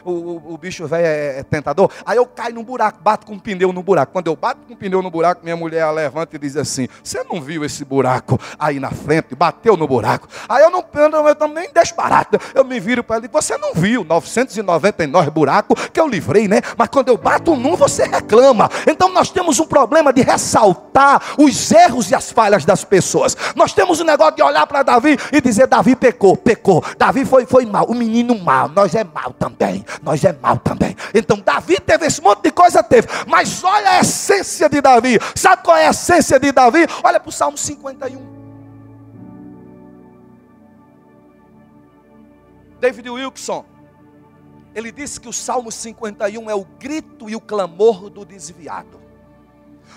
o, 0.06 0.54
o, 0.54 0.58
bicho 0.58 0.88
velho 0.88 1.06
é, 1.06 1.40
é, 1.40 1.44
tentador. 1.44 1.90
Aí 2.06 2.18
eu 2.18 2.26
caio 2.26 2.56
num 2.56 2.64
buraco, 2.64 3.00
bato 3.02 3.26
com 3.26 3.34
um 3.34 3.40
pneu 3.40 3.72
no 3.72 3.84
buraco. 3.84 4.12
Quando 4.12 4.28
eu 4.28 4.36
bato 4.36 4.62
com 4.68 4.74
um 4.74 4.78
pneu 4.78 5.02
no 5.02 5.10
buraco, 5.10 5.42
minha 5.44 5.56
mulher 5.56 5.90
levanta 5.92 6.36
e 6.36 6.40
diz 6.40 6.58
assim: 6.58 6.88
Você 7.04 7.24
não 7.24 7.42
viu 7.42 7.64
esse 7.64 7.84
buraco 7.86 8.40
aí 8.58 8.80
na 8.80 8.92
frente? 8.92 9.36
Bateu 9.36 9.78
no 9.78 9.88
buraco. 9.88 10.28
Aí 10.48 10.64
eu 10.64 10.70
não 10.70 10.84
eu, 10.94 11.28
eu 11.28 11.36
também 11.36 11.70
deixo. 11.74 11.92
Eu 12.54 12.64
me 12.64 12.80
viro 12.80 13.04
para 13.04 13.18
ele 13.18 13.28
Você 13.28 13.58
não 13.58 13.74
viu 13.74 14.04
999 14.04 15.30
buracos 15.30 15.88
que 15.90 16.00
eu 16.00 16.08
livrei, 16.08 16.48
né? 16.48 16.62
Mas 16.78 16.90
quando 16.90 17.10
eu 17.10 17.18
bato 17.18 17.56
num, 17.56 17.76
você 17.76 18.04
reclama. 18.04 18.70
Então 18.88 19.10
nós 19.10 19.30
temos 19.30 19.60
um 19.60 19.66
problema 19.66 20.12
de 20.12 20.22
ressaltar 20.22 21.22
os 21.38 21.72
erros 21.72 22.10
e 22.12 22.16
as 22.16 22.32
falhas 22.32 22.66
das 22.66 22.84
pessoas. 22.84 23.36
Nós 23.56 23.74
temos 23.74 24.00
um 24.00 24.04
negócio 24.04 24.36
de 24.36 24.44
olhar 24.44 24.66
para 24.68 24.84
Davi 24.84 25.18
e 25.32 25.42
dizer: 25.42 25.68
Davi 25.68 25.96
pecou, 25.96 26.36
pecou. 26.36 26.84
Davi 26.98 27.26
foi, 27.26 27.46
foi 27.46 27.66
mal. 27.66 27.86
O 27.86 27.94
menino 27.94 28.38
mal, 28.40 28.70
nós 28.70 28.96
é 28.96 29.04
mal 29.04 29.31
também, 29.32 29.86
nós 30.02 30.24
é 30.24 30.34
mal 30.34 30.58
também. 30.58 30.96
Então 31.14 31.40
Davi 31.40 31.80
teve 31.80 32.06
esse 32.06 32.22
monte 32.22 32.44
de 32.44 32.52
coisa, 32.52 32.84
teve. 32.84 33.08
Mas 33.28 33.64
olha 33.64 33.92
a 33.92 34.00
essência 34.00 34.70
de 34.70 34.82
Davi. 34.82 35.20
Sabe 35.36 35.64
qual 35.64 35.78
é 35.78 35.88
a 35.88 35.92
essência 35.92 36.40
de 36.40 36.52
Davi? 36.52 36.86
Olha 37.04 37.20
para 37.20 37.30
o 37.30 37.32
Salmo 37.32 37.58
51. 37.58 38.42
David 42.80 43.10
Wilson, 43.10 43.64
ele 44.74 44.92
disse 44.92 45.20
que 45.20 45.30
o 45.30 45.34
Salmo 45.34 45.72
51 45.72 46.50
é 46.50 46.56
o 46.56 46.66
grito 46.80 47.30
e 47.30 47.36
o 47.36 47.42
clamor 47.42 48.10
do 48.10 48.26
desviado. 48.26 49.00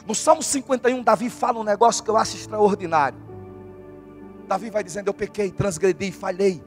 No 0.06 0.14
Salmo 0.14 0.42
51, 0.42 1.02
Davi 1.02 1.30
fala 1.30 1.58
um 1.58 1.64
negócio 1.64 2.04
que 2.04 2.10
eu 2.10 2.16
acho 2.16 2.36
extraordinário. 2.36 3.18
Davi 4.46 4.68
vai 4.68 4.84
dizendo: 4.84 5.08
Eu 5.08 5.14
pequei, 5.14 5.50
transgredi, 5.50 6.12
falhei 6.12 6.62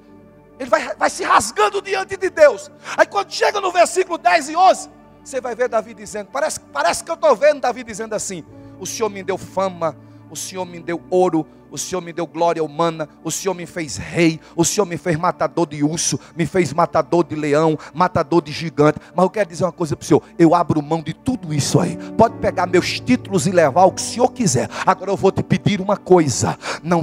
ele 0.59 0.69
vai, 0.69 0.95
vai 0.95 1.09
se 1.09 1.23
rasgando 1.23 1.81
diante 1.81 2.17
de 2.17 2.29
Deus. 2.29 2.71
Aí 2.97 3.05
quando 3.05 3.31
chega 3.31 3.61
no 3.61 3.71
versículo 3.71 4.17
10 4.17 4.49
e 4.49 4.55
11, 4.55 4.89
você 5.23 5.41
vai 5.41 5.55
ver 5.55 5.69
Davi 5.69 5.93
dizendo: 5.93 6.29
parece, 6.31 6.59
parece 6.59 7.03
que 7.03 7.11
eu 7.11 7.15
estou 7.15 7.35
vendo 7.35 7.61
Davi 7.61 7.83
dizendo 7.83 8.13
assim: 8.13 8.43
O 8.79 8.85
Senhor 8.85 9.09
me 9.09 9.23
deu 9.23 9.37
fama, 9.37 9.95
o 10.29 10.35
Senhor 10.35 10.65
me 10.65 10.79
deu 10.79 11.01
ouro, 11.09 11.45
o 11.69 11.77
Senhor 11.77 12.01
me 12.01 12.13
deu 12.13 12.25
glória 12.25 12.63
humana, 12.63 13.09
o 13.23 13.31
Senhor 13.31 13.53
me 13.53 13.65
fez 13.65 13.97
rei, 13.97 14.39
o 14.55 14.63
Senhor 14.63 14.85
me 14.85 14.97
fez 14.97 15.17
matador 15.17 15.67
de 15.67 15.83
urso, 15.83 16.19
me 16.35 16.45
fez 16.45 16.73
matador 16.73 17.23
de 17.23 17.35
leão, 17.35 17.77
matador 17.93 18.41
de 18.41 18.51
gigante. 18.51 18.99
Mas 19.13 19.23
eu 19.23 19.29
quero 19.29 19.49
dizer 19.49 19.65
uma 19.65 19.71
coisa 19.71 19.95
para 19.95 20.03
o 20.03 20.07
Senhor: 20.07 20.23
eu 20.39 20.55
abro 20.55 20.81
mão 20.81 21.01
de 21.01 21.13
tudo 21.13 21.53
isso 21.53 21.79
aí. 21.79 21.97
Pode 22.17 22.37
pegar 22.37 22.65
meus 22.65 22.99
títulos 22.99 23.47
e 23.47 23.51
levar 23.51 23.85
o 23.85 23.91
que 23.91 24.01
o 24.01 24.05
Senhor 24.05 24.31
quiser. 24.31 24.69
Agora 24.85 25.11
eu 25.11 25.17
vou 25.17 25.31
te 25.31 25.43
pedir 25.43 25.81
uma 25.81 25.97
coisa: 25.97 26.57
não 26.81 27.01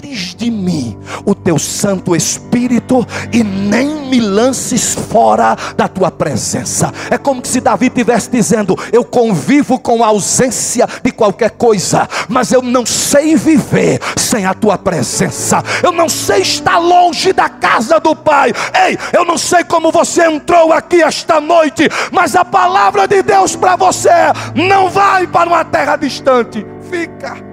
de 0.00 0.50
mim 0.50 0.98
o 1.24 1.34
teu 1.34 1.58
Santo 1.58 2.16
Espírito 2.16 3.06
e 3.32 3.42
nem 3.42 4.08
me 4.08 4.20
lances 4.20 4.94
fora 4.94 5.56
da 5.76 5.86
tua 5.86 6.10
presença. 6.10 6.92
É 7.10 7.18
como 7.18 7.44
se 7.44 7.60
Davi 7.60 7.86
estivesse 7.86 8.30
dizendo: 8.30 8.76
Eu 8.92 9.04
convivo 9.04 9.78
com 9.78 10.02
a 10.02 10.08
ausência 10.08 10.86
de 11.02 11.12
qualquer 11.12 11.50
coisa, 11.52 12.08
mas 12.28 12.52
eu 12.52 12.62
não 12.62 12.84
sei 12.84 13.36
viver 13.36 14.00
sem 14.16 14.46
a 14.46 14.54
tua 14.54 14.76
presença. 14.76 15.62
Eu 15.82 15.92
não 15.92 16.08
sei 16.08 16.42
estar 16.42 16.78
longe 16.78 17.32
da 17.32 17.48
casa 17.48 18.00
do 18.00 18.14
Pai. 18.14 18.52
Ei, 18.86 18.98
eu 19.12 19.24
não 19.24 19.38
sei 19.38 19.64
como 19.64 19.92
você 19.92 20.26
entrou 20.26 20.72
aqui 20.72 21.02
esta 21.02 21.40
noite, 21.40 21.88
mas 22.10 22.34
a 22.34 22.44
palavra 22.44 23.06
de 23.06 23.22
Deus 23.22 23.54
para 23.54 23.76
você 23.76 24.10
não 24.54 24.88
vai 24.90 25.26
para 25.26 25.48
uma 25.48 25.64
terra 25.64 25.96
distante. 25.96 26.66
Fica. 26.90 27.49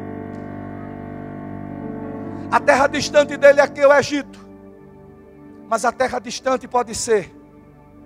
A 2.49 2.59
terra 2.61 2.87
distante 2.87 3.35
dele 3.35 3.59
é 3.59 3.63
aqui 3.63 3.85
o 3.85 3.93
Egito. 3.93 4.47
Mas 5.67 5.83
a 5.83 5.91
terra 5.91 6.19
distante 6.19 6.65
pode 6.67 6.95
ser 6.95 7.35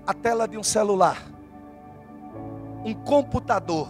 a 0.05 0.13
tela 0.15 0.47
de 0.47 0.57
um 0.57 0.63
celular, 0.63 1.21
um 2.83 2.93
computador, 2.93 3.87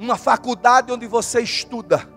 uma 0.00 0.16
faculdade 0.16 0.90
onde 0.90 1.06
você 1.06 1.42
estuda, 1.42 2.08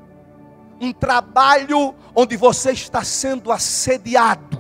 um 0.79 0.93
trabalho 0.93 1.93
onde 2.15 2.37
você 2.37 2.71
está 2.71 3.03
sendo 3.03 3.51
assediado. 3.51 4.57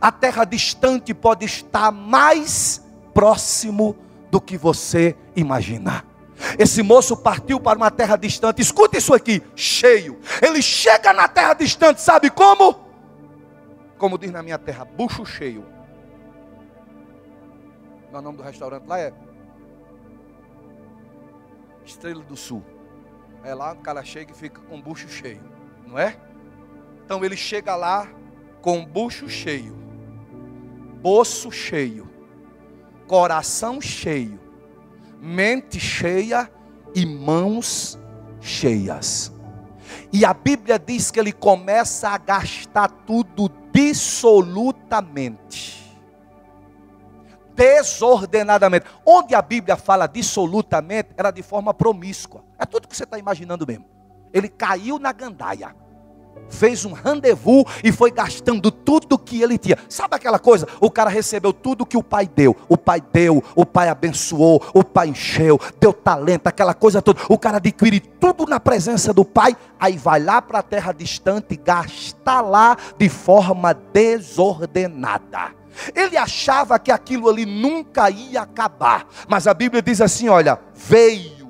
A 0.00 0.10
terra 0.10 0.44
distante 0.44 1.12
pode 1.12 1.44
estar 1.44 1.92
mais 1.92 2.82
próximo 3.12 3.94
do 4.30 4.40
que 4.40 4.56
você 4.56 5.14
imaginar. 5.36 6.07
Esse 6.58 6.82
moço 6.82 7.16
partiu 7.16 7.60
para 7.60 7.78
uma 7.78 7.90
terra 7.90 8.16
distante. 8.16 8.62
Escuta 8.62 8.98
isso 8.98 9.12
aqui, 9.12 9.42
cheio. 9.56 10.18
Ele 10.40 10.62
chega 10.62 11.12
na 11.12 11.28
terra 11.28 11.54
distante, 11.54 12.00
sabe 12.00 12.30
como? 12.30 12.86
Como 13.98 14.16
diz 14.16 14.30
na 14.30 14.42
minha 14.42 14.58
terra, 14.58 14.84
bucho 14.84 15.24
cheio. 15.24 15.66
O 18.12 18.20
nome 18.20 18.38
do 18.38 18.42
restaurante 18.42 18.86
lá 18.86 18.98
é 18.98 19.12
Estrela 21.84 22.22
do 22.22 22.36
Sul. 22.36 22.64
É 23.44 23.54
lá, 23.54 23.72
o 23.72 23.76
cara 23.76 24.04
chega 24.04 24.32
e 24.32 24.34
fica 24.34 24.60
com 24.60 24.78
o 24.78 24.82
bucho 24.82 25.08
cheio, 25.08 25.42
não 25.86 25.98
é? 25.98 26.16
Então 27.04 27.24
ele 27.24 27.36
chega 27.36 27.74
lá 27.76 28.08
com 28.60 28.82
o 28.82 28.86
bucho 28.86 29.28
cheio, 29.28 29.74
bolso 31.00 31.50
cheio, 31.50 32.10
coração 33.06 33.80
cheio 33.80 34.47
mente 35.20 35.80
cheia 35.80 36.48
e 36.94 37.04
mãos 37.04 37.98
cheias. 38.40 39.32
E 40.12 40.24
a 40.24 40.32
Bíblia 40.32 40.78
diz 40.78 41.10
que 41.10 41.18
ele 41.20 41.32
começa 41.32 42.08
a 42.08 42.16
gastar 42.18 42.88
tudo 42.88 43.50
dissolutamente. 43.72 45.76
Desordenadamente. 47.54 48.86
Onde 49.04 49.34
a 49.34 49.42
Bíblia 49.42 49.76
fala 49.76 50.06
dissolutamente, 50.06 51.10
era 51.16 51.30
de 51.30 51.42
forma 51.42 51.74
promíscua. 51.74 52.42
É 52.58 52.64
tudo 52.64 52.88
que 52.88 52.96
você 52.96 53.04
está 53.04 53.18
imaginando 53.18 53.66
mesmo. 53.66 53.84
Ele 54.32 54.48
caiu 54.48 54.98
na 54.98 55.12
gandaia 55.12 55.76
fez 56.48 56.84
um 56.84 56.92
rendezvous 56.92 57.64
e 57.82 57.92
foi 57.92 58.10
gastando 58.10 58.70
tudo 58.70 59.18
que 59.18 59.42
ele 59.42 59.58
tinha. 59.58 59.78
Sabe 59.88 60.16
aquela 60.16 60.38
coisa? 60.38 60.66
O 60.80 60.90
cara 60.90 61.10
recebeu 61.10 61.52
tudo 61.52 61.86
que 61.86 61.96
o 61.96 62.02
pai 62.02 62.28
deu. 62.28 62.56
O 62.68 62.76
pai 62.76 63.00
deu, 63.00 63.42
o 63.54 63.64
pai 63.64 63.88
abençoou, 63.88 64.62
o 64.74 64.82
pai 64.84 65.08
encheu, 65.08 65.60
deu 65.80 65.92
talento, 65.92 66.46
aquela 66.46 66.74
coisa 66.74 67.02
toda. 67.02 67.20
O 67.28 67.38
cara 67.38 67.58
adquire 67.58 68.00
tudo 68.00 68.46
na 68.46 68.58
presença 68.60 69.12
do 69.12 69.24
pai, 69.24 69.56
aí 69.78 69.96
vai 69.96 70.20
lá 70.20 70.40
para 70.42 70.60
a 70.60 70.62
terra 70.62 70.92
distante, 70.92 71.56
gasta 71.56 72.40
lá 72.40 72.76
de 72.98 73.08
forma 73.08 73.74
desordenada. 73.74 75.56
Ele 75.94 76.16
achava 76.16 76.78
que 76.78 76.90
aquilo 76.90 77.28
ali 77.28 77.46
nunca 77.46 78.10
ia 78.10 78.42
acabar, 78.42 79.06
mas 79.28 79.46
a 79.46 79.54
Bíblia 79.54 79.80
diz 79.80 80.00
assim: 80.00 80.28
olha, 80.28 80.58
veio 80.74 81.48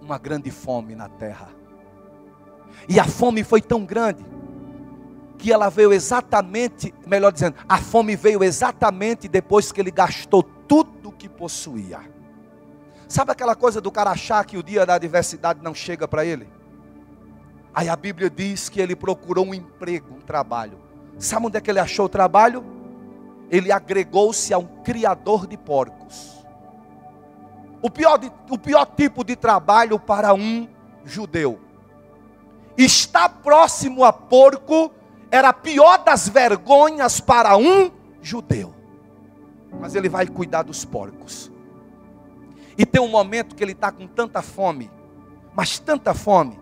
uma 0.00 0.18
grande 0.18 0.50
fome 0.50 0.96
na 0.96 1.08
terra 1.08 1.59
e 2.90 2.98
a 2.98 3.04
fome 3.04 3.44
foi 3.44 3.62
tão 3.62 3.84
grande 3.84 4.26
que 5.38 5.52
ela 5.52 5.68
veio 5.68 5.92
exatamente, 5.92 6.92
melhor 7.06 7.30
dizendo, 7.30 7.54
a 7.68 7.78
fome 7.78 8.16
veio 8.16 8.42
exatamente 8.42 9.28
depois 9.28 9.70
que 9.70 9.80
ele 9.80 9.92
gastou 9.92 10.42
tudo 10.42 11.12
que 11.12 11.28
possuía. 11.28 12.00
Sabe 13.06 13.30
aquela 13.30 13.54
coisa 13.54 13.80
do 13.80 13.92
cara 13.92 14.10
achar 14.10 14.44
que 14.44 14.58
o 14.58 14.62
dia 14.62 14.84
da 14.84 14.94
adversidade 14.94 15.60
não 15.62 15.72
chega 15.72 16.08
para 16.08 16.24
ele? 16.24 16.48
Aí 17.72 17.88
a 17.88 17.94
Bíblia 17.94 18.28
diz 18.28 18.68
que 18.68 18.80
ele 18.80 18.96
procurou 18.96 19.46
um 19.46 19.54
emprego, 19.54 20.16
um 20.16 20.20
trabalho. 20.20 20.80
Sabe 21.16 21.46
onde 21.46 21.58
é 21.58 21.60
que 21.60 21.70
ele 21.70 21.78
achou 21.78 22.06
o 22.06 22.08
trabalho? 22.08 22.64
Ele 23.48 23.70
agregou-se 23.70 24.52
a 24.52 24.58
um 24.58 24.66
criador 24.82 25.46
de 25.46 25.56
porcos. 25.56 26.44
O 27.80 27.88
pior, 27.88 28.18
de, 28.18 28.32
o 28.50 28.58
pior 28.58 28.84
tipo 28.84 29.22
de 29.22 29.36
trabalho 29.36 29.96
para 29.96 30.34
um 30.34 30.68
judeu. 31.04 31.69
Estar 32.84 33.28
próximo 33.28 34.04
a 34.04 34.12
porco 34.12 34.90
era 35.30 35.50
a 35.50 35.52
pior 35.52 36.02
das 36.02 36.28
vergonhas 36.28 37.20
para 37.20 37.54
um 37.56 37.90
judeu. 38.22 38.74
Mas 39.78 39.94
ele 39.94 40.08
vai 40.08 40.26
cuidar 40.26 40.62
dos 40.62 40.82
porcos. 40.82 41.52
E 42.78 42.86
tem 42.86 43.00
um 43.00 43.08
momento 43.08 43.54
que 43.54 43.62
ele 43.62 43.72
está 43.72 43.92
com 43.92 44.06
tanta 44.06 44.40
fome, 44.40 44.90
mas 45.54 45.78
tanta 45.78 46.14
fome, 46.14 46.58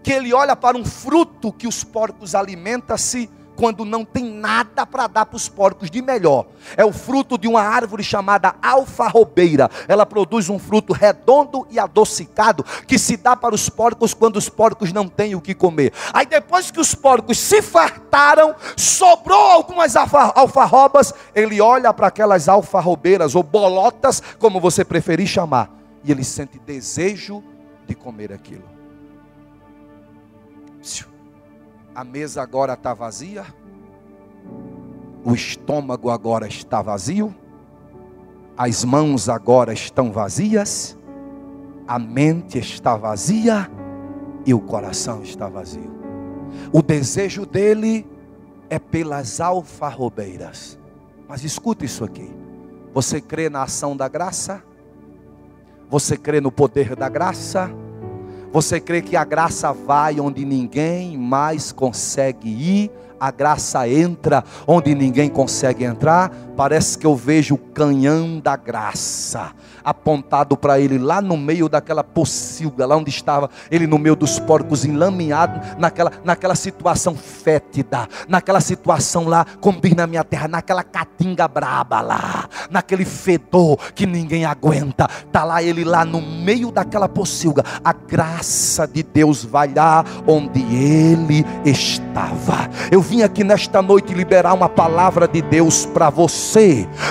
que 0.00 0.12
ele 0.12 0.32
olha 0.32 0.54
para 0.54 0.76
um 0.76 0.84
fruto 0.84 1.52
que 1.52 1.66
os 1.66 1.82
porcos 1.82 2.36
alimentam-se 2.36 3.28
quando 3.58 3.84
não 3.84 4.04
tem 4.04 4.24
nada 4.24 4.86
para 4.86 5.08
dar 5.08 5.26
para 5.26 5.36
os 5.36 5.48
porcos 5.48 5.90
de 5.90 6.00
melhor. 6.00 6.46
É 6.76 6.84
o 6.84 6.92
fruto 6.92 7.36
de 7.36 7.48
uma 7.48 7.60
árvore 7.60 8.04
chamada 8.04 8.54
alfarrobeira. 8.62 9.68
Ela 9.88 10.06
produz 10.06 10.48
um 10.48 10.60
fruto 10.60 10.92
redondo 10.92 11.66
e 11.68 11.76
adocicado 11.76 12.64
que 12.86 12.96
se 12.96 13.16
dá 13.16 13.34
para 13.34 13.56
os 13.56 13.68
porcos 13.68 14.14
quando 14.14 14.36
os 14.36 14.48
porcos 14.48 14.92
não 14.92 15.08
têm 15.08 15.34
o 15.34 15.40
que 15.40 15.56
comer. 15.56 15.92
Aí 16.12 16.24
depois 16.24 16.70
que 16.70 16.78
os 16.78 16.94
porcos 16.94 17.36
se 17.36 17.60
fartaram, 17.60 18.54
sobrou 18.76 19.50
algumas 19.50 19.96
alfarrobas, 19.96 21.12
ele 21.34 21.60
olha 21.60 21.92
para 21.92 22.06
aquelas 22.06 22.48
alfarrobeiras 22.48 23.34
ou 23.34 23.42
bolotas, 23.42 24.22
como 24.38 24.60
você 24.60 24.84
preferir 24.84 25.26
chamar, 25.26 25.68
e 26.04 26.12
ele 26.12 26.22
sente 26.22 26.60
desejo 26.60 27.42
de 27.88 27.94
comer 27.96 28.32
aquilo. 28.32 28.77
A 31.98 32.04
mesa 32.04 32.40
agora 32.40 32.74
está 32.74 32.94
vazia. 32.94 33.44
O 35.24 35.34
estômago 35.34 36.10
agora 36.10 36.46
está 36.46 36.80
vazio. 36.80 37.34
As 38.56 38.84
mãos 38.84 39.28
agora 39.28 39.72
estão 39.72 40.12
vazias. 40.12 40.96
A 41.88 41.98
mente 41.98 42.56
está 42.56 42.96
vazia. 42.96 43.68
E 44.46 44.54
o 44.54 44.60
coração 44.60 45.24
está 45.24 45.48
vazio. 45.48 45.90
O 46.72 46.82
desejo 46.82 47.44
dele 47.44 48.06
é 48.70 48.78
pelas 48.78 49.40
alfarrobeiras. 49.40 50.78
Mas 51.26 51.42
escuta 51.42 51.84
isso 51.84 52.04
aqui. 52.04 52.32
Você 52.94 53.20
crê 53.20 53.50
na 53.50 53.64
ação 53.64 53.96
da 53.96 54.06
graça? 54.06 54.62
Você 55.90 56.16
crê 56.16 56.40
no 56.40 56.52
poder 56.52 56.94
da 56.94 57.08
graça? 57.08 57.68
Você 58.52 58.80
crê 58.80 59.02
que 59.02 59.14
a 59.14 59.24
graça 59.24 59.72
vai 59.72 60.18
onde 60.18 60.44
ninguém 60.44 61.16
mais 61.18 61.70
consegue 61.70 62.48
ir? 62.48 62.90
A 63.20 63.30
graça 63.30 63.88
entra 63.88 64.42
onde 64.66 64.94
ninguém 64.94 65.28
consegue 65.28 65.84
entrar? 65.84 66.32
Parece 66.58 66.98
que 66.98 67.06
eu 67.06 67.14
vejo 67.14 67.54
o 67.54 67.56
canhão 67.56 68.40
da 68.40 68.56
graça 68.56 69.52
apontado 69.84 70.56
para 70.56 70.80
ele 70.80 70.98
lá 70.98 71.22
no 71.22 71.36
meio 71.36 71.68
daquela 71.68 72.02
pocilga, 72.02 72.84
lá 72.84 72.96
onde 72.96 73.10
estava 73.10 73.48
ele 73.70 73.86
no 73.86 73.96
meio 73.96 74.16
dos 74.16 74.40
porcos 74.40 74.84
enlameado, 74.84 75.60
naquela, 75.78 76.12
naquela 76.24 76.54
situação 76.54 77.14
fétida, 77.14 78.08
naquela 78.28 78.60
situação 78.60 79.28
lá, 79.28 79.46
como 79.60 79.80
diz 79.80 79.94
na 79.94 80.06
minha 80.06 80.24
terra, 80.24 80.48
naquela 80.48 80.82
catinga 80.82 81.46
braba 81.46 82.00
lá, 82.00 82.48
naquele 82.70 83.04
fedor 83.04 83.78
que 83.94 84.04
ninguém 84.04 84.44
aguenta. 84.44 85.08
Tá 85.30 85.44
lá 85.44 85.62
ele 85.62 85.84
lá 85.84 86.04
no 86.04 86.20
meio 86.20 86.70
daquela 86.72 87.08
pocilga. 87.08 87.64
A 87.84 87.92
graça 87.92 88.84
de 88.86 89.02
Deus 89.02 89.44
vai 89.44 89.72
lá 89.72 90.04
onde 90.26 90.60
ele 90.60 91.46
estava. 91.64 92.68
Eu 92.90 93.00
vim 93.00 93.22
aqui 93.22 93.44
nesta 93.44 93.80
noite 93.80 94.12
liberar 94.12 94.54
uma 94.54 94.68
palavra 94.68 95.28
de 95.28 95.40
Deus 95.40 95.86
para 95.86 96.10
você, 96.10 96.47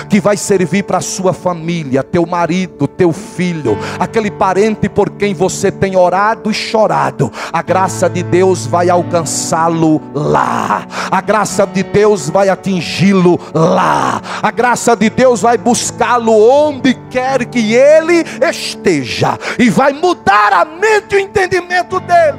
que 0.08 0.20
vai 0.20 0.36
servir 0.36 0.82
para 0.82 0.98
a 0.98 1.02
sua 1.02 1.32
família, 1.32 2.02
teu 2.02 2.26
marido, 2.26 2.86
teu 2.86 3.12
filho, 3.12 3.78
aquele 3.98 4.30
parente 4.30 4.88
por 4.88 5.10
quem 5.10 5.34
você 5.34 5.70
tem 5.70 5.96
orado 5.96 6.50
e 6.50 6.54
chorado. 6.54 7.30
A 7.52 7.62
graça 7.62 8.08
de 8.08 8.22
Deus 8.22 8.66
vai 8.66 8.90
alcançá-lo 8.90 10.00
lá. 10.14 10.86
A 11.10 11.20
graça 11.20 11.66
de 11.66 11.82
Deus 11.82 12.28
vai 12.28 12.48
atingi-lo 12.48 13.38
lá. 13.54 14.20
A 14.42 14.50
graça 14.50 14.96
de 14.96 15.10
Deus 15.10 15.42
vai 15.42 15.56
buscá-lo 15.56 16.32
onde 16.32 16.94
quer 17.10 17.44
que 17.44 17.74
ele 17.74 18.24
esteja 18.48 19.38
e 19.58 19.70
vai 19.70 19.92
mudar 19.92 20.52
a 20.52 20.64
mente 20.64 21.14
e 21.14 21.16
o 21.16 21.20
entendimento 21.20 22.00
dele. 22.00 22.38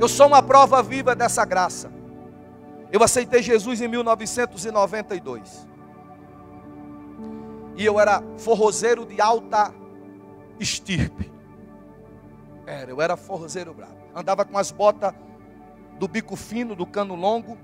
Eu 0.00 0.08
sou 0.08 0.26
uma 0.26 0.42
prova 0.42 0.82
viva 0.82 1.14
dessa 1.14 1.44
graça. 1.44 2.01
Eu 2.92 3.02
aceitei 3.02 3.42
Jesus 3.42 3.80
em 3.80 3.88
1992. 3.88 5.66
E 7.74 7.84
eu 7.86 7.98
era 7.98 8.22
forrozeiro 8.36 9.06
de 9.06 9.18
alta 9.18 9.74
estirpe. 10.60 11.32
Era, 12.66 12.90
eu 12.90 13.00
era 13.00 13.16
forrozeiro 13.16 13.72
bravo. 13.72 13.96
Andava 14.14 14.44
com 14.44 14.58
as 14.58 14.70
botas 14.70 15.14
do 15.98 16.06
bico 16.06 16.36
fino, 16.36 16.76
do 16.76 16.84
cano 16.84 17.14
longo, 17.14 17.56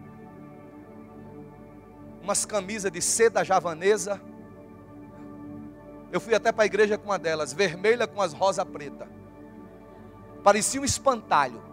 umas 2.22 2.46
camisas 2.46 2.90
de 2.90 3.02
seda 3.02 3.44
javanesa. 3.44 4.18
Eu 6.10 6.20
fui 6.20 6.34
até 6.34 6.50
para 6.50 6.62
a 6.62 6.66
igreja 6.66 6.96
com 6.96 7.10
uma 7.10 7.18
delas, 7.18 7.52
vermelha 7.52 8.06
com 8.06 8.22
as 8.22 8.32
rosas 8.32 8.64
preta. 8.64 9.06
Parecia 10.42 10.80
um 10.80 10.84
espantalho. 10.86 11.67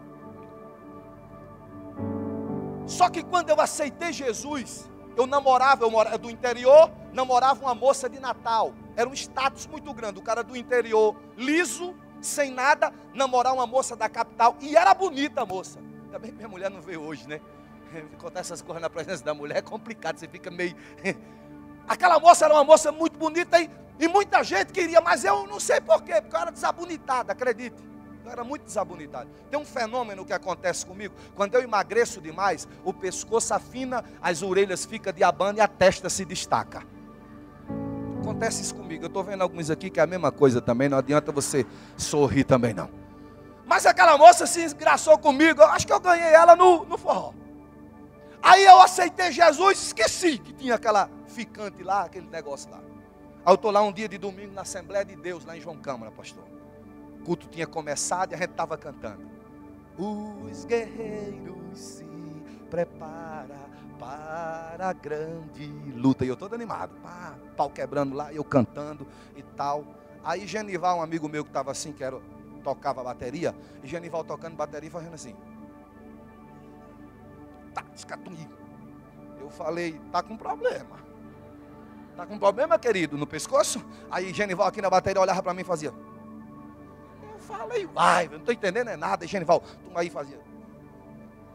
Só 2.88 3.10
que 3.10 3.24
quando 3.24 3.50
eu 3.50 3.60
aceitei 3.60 4.14
Jesus, 4.14 4.90
eu 5.18 5.26
namorava, 5.26 5.84
eu 5.84 5.92
morava 5.92 6.18
do 6.18 6.30
interior, 6.30 6.92
namorava 7.14 7.62
uma 7.62 7.74
moça 7.74 8.10
de 8.10 8.20
Natal. 8.20 8.74
Era 8.96 9.10
um 9.10 9.14
status 9.14 9.66
muito 9.66 9.94
grande. 9.94 10.20
O 10.20 10.22
cara 10.22 10.44
do 10.44 10.56
interior, 10.56 11.16
liso, 11.36 11.96
sem 12.22 12.52
nada, 12.52 12.94
namorar 13.14 13.54
uma 13.54 13.66
moça 13.66 13.96
da 13.96 14.08
capital. 14.08 14.56
E 14.62 14.76
era 14.76 14.94
bonita 14.94 15.42
a 15.42 15.46
moça. 15.46 15.80
Ainda 16.06 16.20
bem 16.20 16.32
que 16.32 16.38
minha 16.38 16.48
mulher 16.48 16.70
não 16.70 16.82
veio 16.82 17.02
hoje, 17.02 17.28
né? 17.28 17.42
Contar 18.20 18.42
essas 18.42 18.62
coisas 18.62 18.82
na 18.82 18.90
presença 18.90 19.24
da 19.24 19.34
mulher 19.34 19.58
é 19.58 19.62
complicado, 19.62 20.18
você 20.18 20.28
fica 20.28 20.52
meio. 20.52 20.76
Aquela 21.88 22.20
moça 22.20 22.46
era 22.46 22.54
uma 22.54 22.64
moça 22.64 22.92
muito 22.92 23.18
bonita 23.18 23.60
e, 23.60 23.70
e 24.00 24.08
muita 24.08 24.44
gente 24.44 24.72
queria, 24.72 25.02
mas 25.02 25.24
eu 25.24 25.46
não 25.48 25.60
sei 25.60 25.80
porquê, 25.80 26.22
porque 26.22 26.36
eu 26.36 26.40
era 26.40 26.52
desabonitada, 26.52 27.32
acredite. 27.32 27.95
Eu 28.26 28.32
era 28.32 28.44
muito 28.44 28.64
desabonitado. 28.64 29.30
Tem 29.52 29.60
um 29.60 29.66
fenômeno 29.66 30.26
que 30.26 30.34
acontece 30.34 30.84
comigo. 30.84 31.14
Quando 31.36 31.54
eu 31.54 31.62
emagreço 31.62 32.20
demais, 32.20 32.68
o 32.84 32.92
pescoço 32.92 33.54
afina, 33.54 34.04
as 34.20 34.42
orelhas 34.42 34.84
ficam 34.84 35.14
de 35.14 35.24
abano 35.24 35.60
e 35.60 35.62
a 35.62 35.68
testa 35.68 36.10
se 36.10 36.26
destaca. 36.26 36.84
Acontece 38.20 38.64
isso 38.64 38.74
comigo. 38.74 39.04
Eu 39.04 39.08
estou 39.08 39.24
vendo 39.24 39.44
alguns 39.44 39.70
aqui 39.70 39.92
que 39.92 40.00
é 40.00 40.04
a 40.04 40.08
mesma 40.08 40.32
coisa 40.32 40.60
também. 40.60 40.90
Não 40.90 40.98
adianta 40.98 41.32
você 41.32 41.68
sorrir 41.96 42.46
também, 42.46 42.74
não. 42.74 42.90
Mas 43.64 43.86
aquela 43.86 44.18
moça 44.18 44.48
se 44.48 44.66
engraçou 44.66 45.20
comigo. 45.20 45.62
Eu 45.62 45.68
acho 45.68 45.86
que 45.86 45.94
eu 45.94 46.00
ganhei 46.00 46.34
ela 46.34 46.56
no, 46.56 46.84
no 46.84 46.98
forró. 46.98 47.32
Aí 48.42 48.66
eu 48.66 48.82
aceitei 48.82 49.32
Jesus, 49.32 49.84
esqueci 49.84 50.40
que 50.40 50.54
tinha 50.54 50.76
aquela 50.76 51.10
ficante 51.28 51.84
lá, 51.84 52.04
aquele 52.04 52.28
negócio 52.28 52.72
lá. 52.72 52.80
Aí 53.46 53.52
eu 53.52 53.56
estou 53.56 53.70
lá 53.70 53.84
um 53.84 53.94
dia 53.94 54.10
de 54.10 54.18
domingo 54.18 54.54
na 54.54 54.62
Assembleia 54.62 55.06
de 55.06 55.16
Deus, 55.16 55.46
lá 55.46 55.56
em 55.56 55.62
João 55.62 55.78
Câmara, 55.78 56.12
pastor 56.12 56.55
culto 57.26 57.48
tinha 57.48 57.66
começado 57.66 58.32
e 58.32 58.36
a 58.36 58.38
gente 58.38 58.52
estava 58.52 58.78
cantando. 58.78 59.26
Os 59.98 60.64
guerreiros 60.64 61.80
se 61.80 62.06
preparam 62.70 63.56
para 63.98 64.90
a 64.90 64.94
grande 64.94 65.66
luta. 65.96 66.24
E 66.24 66.28
eu 66.28 66.38
todo 66.38 66.54
animado, 66.54 66.96
pá, 67.02 67.36
pau 67.58 67.70
quebrando 67.70 68.16
lá, 68.16 68.32
eu 68.32 68.44
cantando 68.44 69.08
e 69.36 69.42
tal. 69.42 69.84
Aí 70.24 70.46
Genival, 70.46 71.00
um 71.00 71.02
amigo 71.02 71.28
meu 71.28 71.44
que 71.44 71.50
estava 71.50 71.72
assim, 71.72 71.92
que 71.92 72.04
era, 72.04 72.20
tocava 72.64 73.04
bateria, 73.04 73.56
e 73.84 73.88
Genival 73.88 74.24
tocando 74.24 74.56
bateria 74.56 74.92
fazendo 74.92 75.16
assim. 75.16 75.36
Tá. 77.74 77.84
Eu 79.40 79.50
falei, 79.50 80.00
tá 80.12 80.22
com 80.22 80.38
problema. 80.38 81.04
Tá 82.16 82.26
com 82.26 82.38
problema, 82.38 82.80
querido, 82.80 83.18
no 83.18 83.28
pescoço? 83.28 83.84
Aí 84.10 84.34
Genival 84.34 84.68
aqui 84.68 84.82
na 84.82 84.90
bateria 84.90 85.22
olhava 85.22 85.42
para 85.44 85.54
mim 85.54 85.62
e 85.62 85.66
fazia 85.66 85.94
falei, 87.46 87.86
vai, 87.86 88.28
não 88.28 88.38
estou 88.38 88.54
entendendo 88.54 88.90
é 88.90 88.98
nada. 88.98 89.26
E 89.26 89.28
Genival, 89.28 89.62
tu 89.62 89.98
aí 89.98 90.10
fazia. 90.10 90.40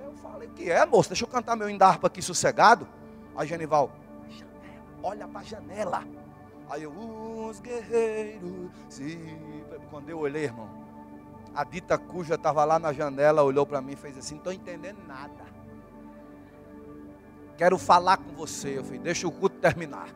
Eu 0.03 0.12
falei, 0.14 0.48
o 0.48 0.53
que 0.53 0.70
é, 0.70 0.85
moço? 0.87 1.11
Deixa 1.11 1.24
eu 1.24 1.29
cantar 1.29 1.57
meu 1.57 1.68
indarpa 1.68 2.07
aqui 2.07 2.22
sossegado. 2.22 2.88
Aí 3.37 3.46
Genival, 3.46 3.90
olha 5.03 5.29
para 5.29 5.40
a 5.40 5.44
janela. 5.44 6.05
Aí 6.70 6.85
eu, 6.85 6.92
os 6.92 7.61
guerreiros, 7.61 8.70
sim. 8.88 9.62
Quando 9.90 10.09
eu 10.09 10.18
olhei, 10.18 10.44
irmão, 10.44 10.68
a 11.55 11.64
dita 11.64 11.98
cuja 11.98 12.37
estava 12.37 12.64
lá 12.64 12.79
na 12.79 12.92
janela, 12.92 13.42
olhou 13.42 13.66
para 13.66 13.81
mim 13.81 13.92
e 13.92 13.96
fez 13.96 14.16
assim: 14.16 14.35
não 14.35 14.38
estou 14.38 14.53
entendendo 14.53 14.98
nada. 15.07 15.50
Quero 17.57 17.76
falar 17.76 18.16
com 18.16 18.33
você. 18.33 18.79
Eu 18.79 18.85
falei, 18.85 19.00
deixa 19.00 19.26
o 19.26 19.33
culto 19.33 19.57
terminar. 19.59 20.09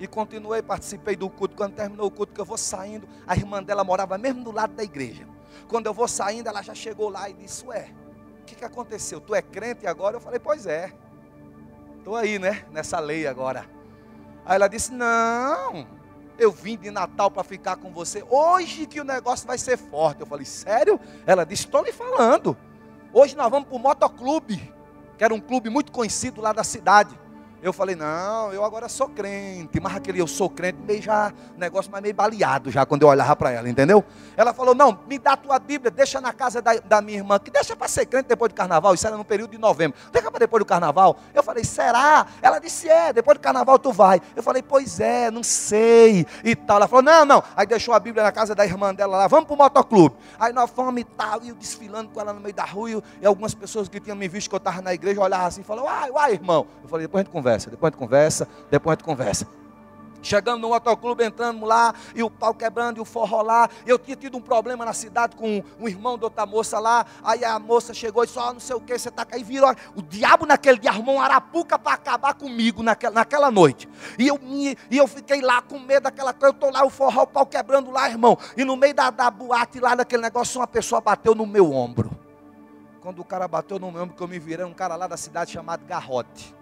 E 0.00 0.06
continuei, 0.06 0.62
participei 0.62 1.14
do 1.14 1.28
culto. 1.28 1.54
Quando 1.54 1.74
terminou 1.74 2.06
o 2.06 2.10
culto, 2.10 2.32
que 2.32 2.40
eu 2.40 2.44
vou 2.44 2.56
saindo, 2.56 3.06
a 3.26 3.36
irmã 3.36 3.62
dela 3.62 3.84
morava 3.84 4.16
mesmo 4.16 4.42
do 4.42 4.50
lado 4.50 4.74
da 4.74 4.82
igreja. 4.82 5.28
Quando 5.68 5.86
eu 5.86 5.94
vou 5.94 6.08
saindo, 6.08 6.48
ela 6.48 6.62
já 6.62 6.74
chegou 6.74 7.10
lá 7.10 7.28
e 7.28 7.34
disse: 7.34 7.66
Ué, 7.66 7.90
o 8.40 8.44
que, 8.44 8.54
que 8.54 8.64
aconteceu? 8.64 9.20
Tu 9.20 9.34
é 9.34 9.42
crente 9.42 9.86
agora? 9.86 10.16
Eu 10.16 10.20
falei: 10.20 10.40
Pois 10.40 10.66
é. 10.66 10.90
Estou 11.98 12.16
aí, 12.16 12.38
né? 12.38 12.64
Nessa 12.72 12.98
lei 12.98 13.26
agora. 13.26 13.66
Aí 14.46 14.56
ela 14.56 14.68
disse: 14.68 14.90
Não, 14.90 15.86
eu 16.40 16.50
vim 16.50 16.78
de 16.78 16.90
Natal 16.90 17.30
para 17.30 17.44
ficar 17.44 17.76
com 17.76 17.92
você. 17.92 18.24
Hoje 18.28 18.86
que 18.86 18.98
o 18.98 19.04
negócio 19.04 19.46
vai 19.46 19.58
ser 19.58 19.76
forte. 19.76 20.20
Eu 20.20 20.26
falei, 20.26 20.46
sério? 20.46 20.98
Ela 21.26 21.44
disse, 21.44 21.66
estou 21.66 21.84
lhe 21.84 21.92
falando. 21.92 22.56
Hoje 23.12 23.36
nós 23.36 23.50
vamos 23.50 23.68
para 23.68 23.76
o 23.76 23.78
motoclube, 23.78 24.72
que 25.18 25.22
era 25.22 25.34
um 25.34 25.40
clube 25.40 25.68
muito 25.68 25.92
conhecido 25.92 26.40
lá 26.40 26.54
da 26.54 26.64
cidade. 26.64 27.18
Eu 27.62 27.74
falei, 27.74 27.94
não, 27.94 28.52
eu 28.52 28.64
agora 28.64 28.88
sou 28.88 29.08
crente. 29.08 29.78
Mas 29.80 29.94
aquele 29.94 30.18
eu 30.18 30.26
sou 30.26 30.48
crente, 30.48 30.78
meio 30.86 31.02
já, 31.02 31.30
negócio 31.58 31.90
mais 31.90 32.02
meio 32.02 32.14
baleado 32.14 32.70
já, 32.70 32.86
quando 32.86 33.02
eu 33.02 33.08
olhava 33.08 33.36
para 33.36 33.50
ela, 33.50 33.68
entendeu? 33.68 34.02
Ela 34.34 34.54
falou, 34.54 34.74
não, 34.74 34.98
me 35.06 35.18
dá 35.18 35.32
a 35.32 35.36
tua 35.36 35.58
Bíblia, 35.58 35.90
deixa 35.90 36.20
na 36.20 36.32
casa 36.32 36.62
da, 36.62 36.74
da 36.76 37.02
minha 37.02 37.18
irmã, 37.18 37.38
que 37.38 37.50
deixa 37.50 37.76
para 37.76 37.86
ser 37.86 38.06
crente 38.06 38.28
depois 38.28 38.50
do 38.50 38.54
carnaval. 38.54 38.94
Isso 38.94 39.06
era 39.06 39.16
no 39.16 39.24
período 39.24 39.50
de 39.50 39.58
novembro. 39.58 39.98
Deixa 40.10 40.30
para 40.30 40.40
depois 40.40 40.62
do 40.62 40.64
carnaval. 40.64 41.18
Eu 41.34 41.42
falei, 41.42 41.62
será? 41.62 42.26
Ela 42.40 42.58
disse, 42.58 42.88
é, 42.88 43.12
depois 43.12 43.36
do 43.36 43.42
carnaval 43.42 43.78
tu 43.78 43.92
vai. 43.92 44.22
Eu 44.34 44.42
falei, 44.42 44.62
pois 44.62 44.98
é, 44.98 45.30
não 45.30 45.42
sei. 45.42 46.26
E 46.42 46.56
tal. 46.56 46.78
Ela 46.78 46.88
falou, 46.88 47.02
não, 47.02 47.26
não. 47.26 47.44
Aí 47.54 47.66
deixou 47.66 47.92
a 47.92 48.00
Bíblia 48.00 48.24
na 48.24 48.32
casa 48.32 48.54
da 48.54 48.64
irmã 48.64 48.94
dela 48.94 49.18
lá, 49.18 49.26
vamos 49.26 49.44
para 49.44 49.54
o 49.54 49.58
motoclube. 49.58 50.16
Aí 50.38 50.52
nós 50.52 50.70
fomos 50.70 50.98
e 50.98 51.04
tal, 51.04 51.42
e 51.42 51.50
eu 51.50 51.54
desfilando 51.54 52.08
com 52.08 52.20
ela 52.20 52.32
no 52.32 52.40
meio 52.40 52.54
da 52.54 52.64
rua, 52.64 53.02
e 53.20 53.26
algumas 53.26 53.54
pessoas 53.54 53.86
que 53.86 54.00
tinham 54.00 54.16
me 54.16 54.28
visto 54.28 54.48
que 54.48 54.54
eu 54.54 54.58
estava 54.58 54.80
na 54.80 54.94
igreja 54.94 55.20
olhavam 55.20 55.46
assim 55.46 55.62
falaram, 55.62 55.86
uai, 55.86 56.10
uai, 56.10 56.32
irmão. 56.32 56.66
Eu 56.82 56.88
falei, 56.88 57.06
depois 57.06 57.20
a 57.20 57.24
gente 57.24 57.32
conversa 57.32 57.49
conversa, 57.50 57.70
depois 57.70 57.90
a 57.90 57.92
gente 57.92 57.98
conversa, 57.98 58.48
depois 58.70 58.92
a 58.92 58.96
gente 58.96 59.04
conversa. 59.04 59.60
Chegando 60.22 60.60
no 60.60 60.68
motoclube, 60.68 61.24
entrando 61.24 61.64
lá, 61.64 61.94
e 62.14 62.22
o 62.22 62.30
pau 62.30 62.52
quebrando, 62.52 62.98
e 62.98 63.00
o 63.00 63.04
forró 63.04 63.42
lá. 63.42 63.68
Eu 63.86 63.98
tinha 63.98 64.16
tido 64.16 64.36
um 64.36 64.40
problema 64.40 64.84
na 64.84 64.92
cidade 64.92 65.34
com 65.34 65.62
um 65.78 65.88
irmão 65.88 66.18
de 66.18 66.24
outra 66.24 66.44
moça 66.44 66.78
lá. 66.78 67.06
Aí 67.24 67.44
a 67.44 67.58
moça 67.58 67.94
chegou 67.94 68.22
e 68.22 68.26
disse: 68.26 68.38
oh, 68.38 68.52
não 68.52 68.60
sei 68.60 68.76
o 68.76 68.80
que, 68.80 68.98
você 68.98 69.08
está 69.08 69.26
aí. 69.30 69.42
Virou. 69.42 69.74
O 69.96 70.02
diabo 70.02 70.44
naquele 70.44 70.78
dia 70.78 70.90
arrumou 70.90 71.14
um 71.14 71.20
arapuca 71.20 71.78
para 71.78 71.94
acabar 71.94 72.34
comigo 72.34 72.82
naquela, 72.82 73.14
naquela 73.14 73.50
noite. 73.50 73.88
E 74.18 74.28
eu, 74.28 74.38
e 74.90 74.96
eu 74.96 75.06
fiquei 75.06 75.40
lá 75.40 75.62
com 75.62 75.78
medo 75.78 76.02
daquela 76.02 76.34
coisa. 76.34 76.52
Eu 76.52 76.56
estou 76.56 76.70
lá, 76.70 76.84
o 76.84 76.90
forró, 76.90 77.22
o 77.22 77.26
pau 77.26 77.46
quebrando 77.46 77.90
lá, 77.90 78.08
irmão. 78.08 78.36
E 78.56 78.64
no 78.64 78.76
meio 78.76 78.94
da, 78.94 79.10
da 79.10 79.30
boate 79.30 79.80
lá, 79.80 79.94
daquele 79.94 80.22
negócio, 80.22 80.60
uma 80.60 80.66
pessoa 80.66 81.00
bateu 81.00 81.34
no 81.34 81.46
meu 81.46 81.72
ombro. 81.72 82.10
Quando 83.00 83.20
o 83.20 83.24
cara 83.24 83.48
bateu 83.48 83.78
no 83.78 83.90
meu 83.90 84.02
ombro, 84.02 84.14
que 84.14 84.22
eu 84.22 84.28
me 84.28 84.38
virei, 84.38 84.66
um 84.66 84.74
cara 84.74 84.96
lá 84.96 85.06
da 85.06 85.16
cidade 85.16 85.50
chamado 85.50 85.86
Garrote. 85.86 86.59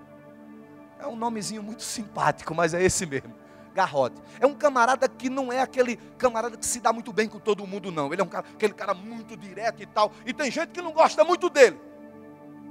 É 0.98 1.06
um 1.06 1.16
nomezinho 1.16 1.62
muito 1.62 1.82
simpático, 1.82 2.54
mas 2.54 2.74
é 2.74 2.82
esse 2.82 3.06
mesmo. 3.06 3.34
Garrote. 3.74 4.20
É 4.40 4.46
um 4.46 4.54
camarada 4.54 5.08
que 5.08 5.30
não 5.30 5.52
é 5.52 5.60
aquele 5.60 5.96
camarada 6.18 6.56
que 6.56 6.66
se 6.66 6.80
dá 6.80 6.92
muito 6.92 7.12
bem 7.12 7.28
com 7.28 7.38
todo 7.38 7.66
mundo, 7.66 7.92
não. 7.92 8.12
Ele 8.12 8.20
é 8.20 8.24
um 8.24 8.28
cara, 8.28 8.46
aquele 8.52 8.74
cara 8.74 8.92
muito 8.92 9.36
direto 9.36 9.82
e 9.82 9.86
tal. 9.86 10.10
E 10.26 10.32
tem 10.32 10.50
gente 10.50 10.70
que 10.70 10.82
não 10.82 10.92
gosta 10.92 11.22
muito 11.22 11.48
dele. 11.48 11.80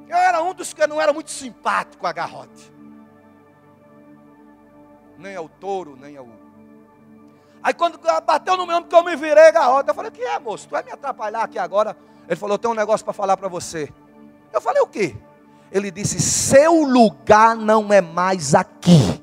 Eu 0.09 0.17
era 0.17 0.41
um 0.41 0.53
dos 0.53 0.73
que 0.73 0.85
não 0.85 1.01
era 1.01 1.13
muito 1.13 1.31
simpático 1.31 2.05
a 2.05 2.11
Garrote. 2.11 2.73
Nem 5.17 5.35
ao 5.35 5.47
touro, 5.47 5.95
nem 5.95 6.17
ao. 6.17 6.27
Aí 7.63 7.73
quando 7.73 7.99
bateu 8.25 8.55
no 8.55 8.65
meu 8.65 8.77
ombro 8.77 8.89
que 8.89 8.95
eu 8.95 9.03
me 9.03 9.15
virei, 9.15 9.51
Garrote, 9.51 9.89
eu 9.89 9.95
falei: 9.95 10.11
Que 10.11 10.21
é, 10.21 10.39
moço? 10.39 10.67
Tu 10.67 10.71
vai 10.71 10.83
me 10.83 10.91
atrapalhar 10.91 11.43
aqui 11.43 11.57
agora? 11.57 11.95
Ele 12.27 12.35
falou: 12.35 12.57
tenho 12.57 12.73
um 12.73 12.77
negócio 12.77 13.03
para 13.03 13.13
falar 13.13 13.37
para 13.37 13.47
você. 13.47 13.91
Eu 14.51 14.61
falei: 14.61 14.81
O 14.81 14.87
quê? 14.87 15.15
Ele 15.71 15.91
disse: 15.91 16.19
Seu 16.19 16.83
lugar 16.83 17.55
não 17.55 17.91
é 17.91 18.01
mais 18.01 18.55
aqui. 18.55 19.21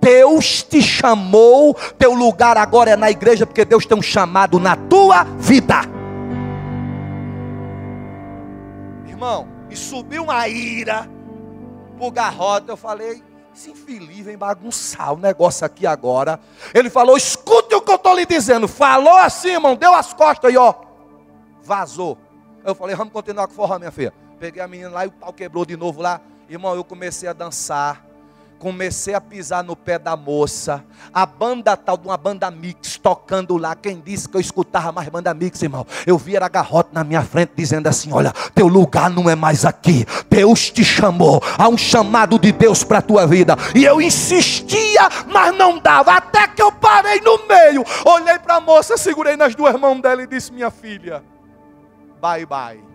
Deus 0.00 0.62
te 0.62 0.82
chamou, 0.82 1.74
teu 1.98 2.12
lugar 2.12 2.58
agora 2.58 2.90
é 2.90 2.96
na 2.96 3.10
igreja, 3.10 3.46
porque 3.46 3.64
Deus 3.64 3.86
tem 3.86 3.96
um 3.96 4.02
chamado 4.02 4.60
na 4.60 4.76
tua 4.76 5.24
vida. 5.24 5.76
Irmão, 9.06 9.48
e 9.70 9.76
subiu 9.76 10.24
uma 10.24 10.46
ira 10.46 11.08
pro 11.96 12.10
garrote. 12.10 12.68
Eu 12.68 12.76
falei: 12.76 13.22
esse 13.54 13.70
infeliz 13.70 14.26
vem 14.26 14.36
bagunçar 14.36 15.14
o 15.14 15.16
negócio 15.16 15.64
aqui 15.64 15.86
agora. 15.86 16.38
Ele 16.74 16.90
falou: 16.90 17.16
escute 17.16 17.74
o 17.74 17.80
que 17.80 17.90
eu 17.90 17.96
estou 17.96 18.14
lhe 18.14 18.26
dizendo. 18.26 18.68
Falou 18.68 19.16
assim, 19.16 19.52
irmão, 19.52 19.74
deu 19.74 19.94
as 19.94 20.12
costas 20.12 20.52
e 20.52 20.56
ó, 20.58 20.74
vazou. 21.62 22.18
Eu 22.64 22.74
falei: 22.74 22.94
vamos 22.94 23.12
continuar 23.12 23.46
com 23.46 23.54
forró, 23.54 23.78
minha 23.78 23.90
filha. 23.90 24.12
Peguei 24.44 24.60
a 24.60 24.68
menina 24.68 24.90
lá 24.90 25.06
e 25.06 25.08
o 25.08 25.10
pau 25.10 25.32
quebrou 25.32 25.64
de 25.64 25.74
novo 25.74 26.02
lá. 26.02 26.20
Irmão, 26.50 26.74
eu 26.74 26.84
comecei 26.84 27.26
a 27.26 27.32
dançar. 27.32 28.04
Comecei 28.58 29.14
a 29.14 29.20
pisar 29.20 29.64
no 29.64 29.74
pé 29.74 29.98
da 29.98 30.18
moça. 30.18 30.84
A 31.14 31.24
banda 31.24 31.74
tal 31.78 31.96
de 31.96 32.06
uma 32.06 32.18
banda 32.18 32.50
mix 32.50 32.98
tocando 32.98 33.56
lá. 33.56 33.74
Quem 33.74 34.02
disse 34.04 34.28
que 34.28 34.36
eu 34.36 34.40
escutava 34.42 34.92
mais 34.92 35.08
banda 35.08 35.32
mix, 35.32 35.62
irmão? 35.62 35.86
Eu 36.06 36.18
vi 36.18 36.36
era 36.36 36.46
garrote 36.46 36.90
na 36.92 37.02
minha 37.02 37.22
frente 37.22 37.52
dizendo 37.56 37.86
assim: 37.86 38.12
Olha, 38.12 38.34
teu 38.54 38.68
lugar 38.68 39.08
não 39.08 39.30
é 39.30 39.34
mais 39.34 39.64
aqui. 39.64 40.04
Deus 40.28 40.70
te 40.70 40.84
chamou. 40.84 41.42
Há 41.56 41.66
um 41.66 41.78
chamado 41.78 42.38
de 42.38 42.52
Deus 42.52 42.84
para 42.84 42.98
a 42.98 43.02
tua 43.02 43.26
vida. 43.26 43.56
E 43.74 43.82
eu 43.82 43.98
insistia, 43.98 45.08
mas 45.26 45.56
não 45.56 45.78
dava. 45.78 46.16
Até 46.16 46.48
que 46.48 46.60
eu 46.60 46.70
parei 46.70 47.18
no 47.22 47.46
meio. 47.48 47.82
Olhei 48.04 48.38
para 48.38 48.56
a 48.56 48.60
moça, 48.60 48.98
segurei 48.98 49.38
nas 49.38 49.54
duas 49.54 49.74
mãos 49.80 50.02
dela 50.02 50.22
e 50.22 50.26
disse: 50.26 50.52
Minha 50.52 50.70
filha, 50.70 51.24
bye 52.20 52.44
bye 52.44 52.93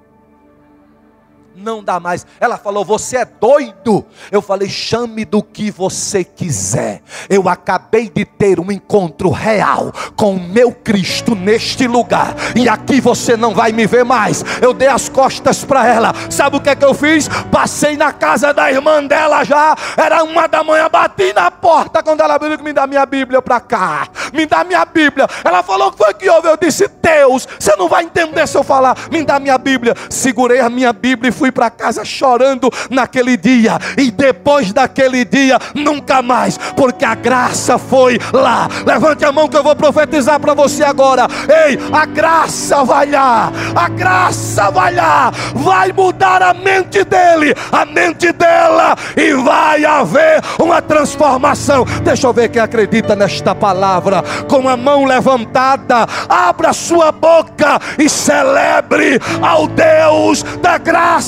não 1.56 1.84
dá 1.84 2.00
mais. 2.00 2.26
Ela 2.40 2.58
falou: 2.58 2.84
Você 2.86 3.18
é 3.18 3.26
doido. 3.26 4.06
Eu 4.32 4.42
falei: 4.42 4.70
Chame 4.70 5.26
do 5.26 5.44
que 5.44 5.72
você 5.72 6.24
quiser. 6.24 7.02
Eu 7.30 7.48
acabei 7.50 8.10
de 8.10 8.26
ter 8.26 8.60
um 8.60 8.72
encontro 8.72 9.30
real 9.30 9.92
com 10.16 10.36
o 10.36 10.40
meu 10.40 10.72
Cristo 10.72 11.36
neste 11.36 11.88
lugar. 11.88 12.36
E 12.56 12.68
aqui 12.68 13.02
você 13.02 13.36
não 13.36 13.54
vai 13.54 13.72
me 13.72 13.86
ver 13.86 14.04
mais. 14.04 14.44
Eu 14.62 14.74
dei 14.74 14.88
as 14.88 15.10
costas 15.10 15.64
para 15.64 15.88
ela. 15.88 16.14
Sabe 16.30 16.58
o 16.58 16.62
que 16.62 16.70
é 16.70 16.76
que 16.76 16.86
eu 16.86 16.94
fiz? 16.94 17.28
Passei 17.52 17.98
na 17.98 18.12
casa 18.12 18.54
da 18.54 18.72
irmã 18.72 19.04
dela 19.04 19.44
já. 19.44 19.76
Era 19.98 20.24
uma 20.24 20.48
da 20.48 20.64
manhã. 20.64 20.90
Bati 20.90 21.34
na 21.34 21.52
porta 21.52 22.02
quando 22.02 22.22
ela 22.22 22.36
abriu. 22.36 22.58
Me 22.60 22.74
dá 22.74 22.88
minha 22.88 23.06
Bíblia 23.06 23.42
para 23.42 23.60
cá. 23.60 24.08
Me 24.34 24.46
dá 24.46 24.64
minha 24.64 24.86
Bíblia. 24.86 25.28
Ela 25.44 25.62
falou: 25.64 25.90
O 25.90 25.92
que 25.92 25.98
foi 25.98 26.14
que 26.14 26.30
houve? 26.30 26.48
Eu 26.48 26.58
disse: 26.58 26.88
Deus, 26.88 27.48
você 27.60 27.76
não 27.76 27.88
vai 27.88 28.04
entender 28.04 28.48
se 28.48 28.58
eu 28.58 28.64
falar. 28.64 28.96
Me 29.12 29.24
dá 29.24 29.40
minha 29.40 29.58
Bíblia. 29.58 29.96
Segurei 30.10 30.60
a 30.60 30.70
minha 30.70 30.94
Bíblia 30.94 31.30
e 31.30 31.32
fui 31.40 31.52
para 31.54 31.70
casa 31.70 32.04
chorando 32.04 32.70
naquele 32.90 33.38
dia, 33.38 33.80
e 33.98 34.12
depois 34.12 34.74
daquele 34.74 35.24
dia, 35.24 35.58
nunca 35.74 36.22
mais, 36.22 36.58
porque 36.76 37.06
a 37.06 37.16
graça 37.16 37.78
foi 37.78 38.20
lá. 38.34 38.68
Levante 38.86 39.24
a 39.24 39.32
mão 39.32 39.48
que 39.48 39.56
eu 39.56 39.64
vou 39.64 39.74
profetizar 39.74 40.38
para 40.38 40.54
você 40.54 40.84
agora. 40.84 41.28
Ei, 41.48 41.80
a 41.94 42.06
graça 42.06 42.84
vai 42.84 43.10
lá, 43.10 43.50
a 43.74 43.88
graça 43.88 44.70
vai 44.70 44.94
lá, 44.94 45.32
vai 45.56 45.94
mudar 45.94 46.42
a 46.42 46.54
mente 46.54 47.06
dele, 47.06 47.56
a 47.72 47.86
mente 47.86 48.34
dela, 48.34 48.98
e 49.16 49.34
vai 49.34 49.86
haver 49.86 50.42
uma 50.60 50.82
transformação. 50.82 51.86
Deixa 52.04 52.28
eu 52.28 52.34
ver 52.34 52.50
quem 52.50 52.62
acredita 52.62 53.16
nesta 53.16 53.56
palavra, 53.56 54.22
com 54.50 54.68
a 54.68 54.76
mão 54.76 55.06
levantada, 55.06 56.06
abra 56.28 56.74
sua 56.74 57.14
boca 57.14 57.80
e 57.98 58.10
celebre 58.10 59.22
ao 59.42 59.68
Deus 59.68 60.44
da 60.62 60.78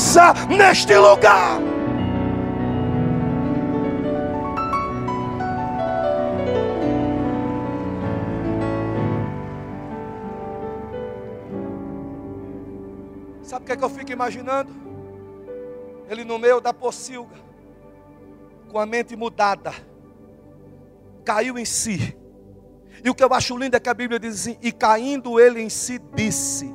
graça 0.02 0.34
neste 0.47 0.97
lugar. 0.97 1.60
Sabe 13.43 13.64
o 13.64 13.66
que, 13.66 13.72
é 13.74 13.78
que 13.78 13.84
eu 13.84 13.89
fico 13.89 14.12
imaginando? 14.12 14.72
Ele 16.10 16.24
no 16.24 16.39
meio 16.39 16.60
da 16.60 16.74
pocilga, 16.74 17.36
com 18.72 18.80
a 18.80 18.86
mente 18.86 19.16
mudada, 19.16 19.74
caiu 21.24 21.60
em 21.60 21.66
si. 21.66 22.18
E 23.04 23.10
o 23.10 23.16
que 23.16 23.24
eu 23.24 23.34
acho 23.34 23.58
lindo 23.58 23.76
é 23.76 23.80
que 23.80 23.89
a 23.89 23.93
Bíblia 23.93 24.20
diz 24.20 24.41
assim: 24.41 24.58
e 24.62 24.72
caindo 24.72 25.39
ele 25.39 25.62
em 25.62 25.70
si, 25.70 25.99
disse: 26.16 26.74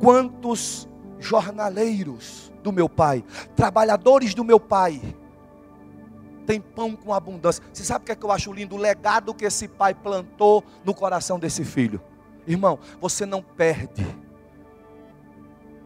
Quantos 0.00 0.88
jornaleiros 1.18 2.52
do 2.62 2.72
meu 2.72 2.88
pai, 2.88 3.24
trabalhadores 3.54 4.34
do 4.34 4.44
meu 4.44 4.58
pai, 4.58 5.00
tem 6.46 6.60
pão 6.60 6.94
com 6.94 7.12
abundância. 7.12 7.62
Você 7.72 7.84
sabe 7.84 8.02
o 8.02 8.06
que, 8.06 8.12
é 8.12 8.14
que 8.14 8.24
eu 8.24 8.30
acho 8.30 8.52
lindo? 8.52 8.76
O 8.76 8.78
legado 8.78 9.34
que 9.34 9.44
esse 9.44 9.66
pai 9.66 9.94
plantou 9.94 10.64
no 10.84 10.94
coração 10.94 11.38
desse 11.38 11.64
filho. 11.64 12.00
Irmão, 12.46 12.78
você 13.00 13.26
não 13.26 13.42
perde 13.42 14.06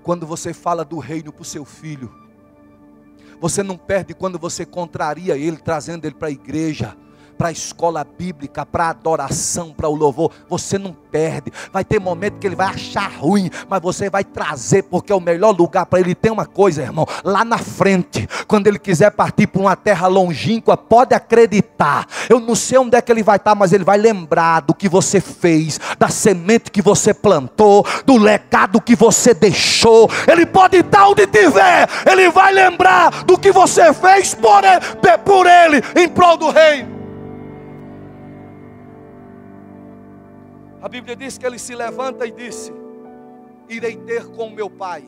quando 0.03 0.27
você 0.27 0.53
fala 0.53 0.85
do 0.85 0.99
reino 0.99 1.33
para 1.33 1.43
o 1.43 1.45
seu 1.45 1.65
filho. 1.65 2.15
Você 3.41 3.63
não 3.63 3.79
perde 3.79 4.13
quando 4.13 4.39
você 4.39 4.67
contraria 4.67 5.37
ele, 5.37 5.57
trazendo 5.57 6.05
ele 6.05 6.15
para 6.15 6.29
a 6.29 6.33
igreja 6.33 6.97
para 7.41 7.49
a 7.49 7.53
escola 7.53 8.05
bíblica, 8.05 8.67
para 8.67 8.85
a 8.85 8.91
adoração, 8.91 9.73
para 9.75 9.89
o 9.89 9.95
louvor, 9.95 10.31
você 10.47 10.77
não 10.77 10.93
perde. 10.93 11.51
Vai 11.73 11.83
ter 11.83 11.99
momento 11.99 12.39
que 12.39 12.47
ele 12.47 12.55
vai 12.55 12.67
achar 12.67 13.11
ruim, 13.11 13.51
mas 13.67 13.81
você 13.81 14.11
vai 14.11 14.23
trazer, 14.23 14.83
porque 14.83 15.11
é 15.11 15.17
o 15.17 15.21
melhor 15.21 15.57
lugar 15.59 15.87
para 15.87 16.01
ele. 16.01 16.15
Tem 16.15 16.31
uma 16.31 16.45
coisa, 16.45 16.83
irmão, 16.83 17.07
lá 17.25 17.43
na 17.43 17.57
frente, 17.57 18.29
quando 18.47 18.67
ele 18.67 18.79
quiser 18.79 19.13
partir 19.13 19.47
para 19.47 19.63
uma 19.63 19.75
terra 19.75 20.07
longínqua, 20.07 20.77
pode 20.77 21.15
acreditar. 21.15 22.07
Eu 22.29 22.41
não 22.41 22.55
sei 22.55 22.77
onde 22.77 22.95
é 22.95 23.01
que 23.01 23.11
ele 23.11 23.23
vai 23.23 23.37
estar, 23.37 23.55
mas 23.55 23.73
ele 23.73 23.85
vai 23.85 23.97
lembrar 23.97 24.61
do 24.61 24.75
que 24.75 24.87
você 24.87 25.19
fez, 25.19 25.81
da 25.99 26.11
semente 26.11 26.71
que 26.71 26.83
você 26.83 27.15
plantou, 27.15 27.87
do 28.05 28.19
legado 28.19 28.83
que 28.83 28.95
você 28.95 29.33
deixou. 29.33 30.11
Ele 30.29 30.45
pode 30.45 30.77
estar 30.77 31.09
onde 31.09 31.27
tiver, 31.27 31.89
ele 32.05 32.29
vai 32.29 32.53
lembrar 32.53 33.25
do 33.25 33.39
que 33.39 33.51
você 33.51 33.95
fez 33.95 34.35
por 34.35 34.63
ele, 34.63 35.19
por 35.25 35.47
ele 35.47 35.83
em 35.97 36.07
prol 36.07 36.37
do 36.37 36.51
reino. 36.51 37.00
A 40.83 40.89
Bíblia 40.89 41.15
diz 41.15 41.37
que 41.37 41.45
ele 41.45 41.59
se 41.59 41.75
levanta 41.75 42.27
e 42.27 42.33
disse: 42.33 42.73
Irei 43.69 43.97
ter 43.97 44.27
com 44.29 44.51
meu 44.51 44.71
pai, 44.71 45.05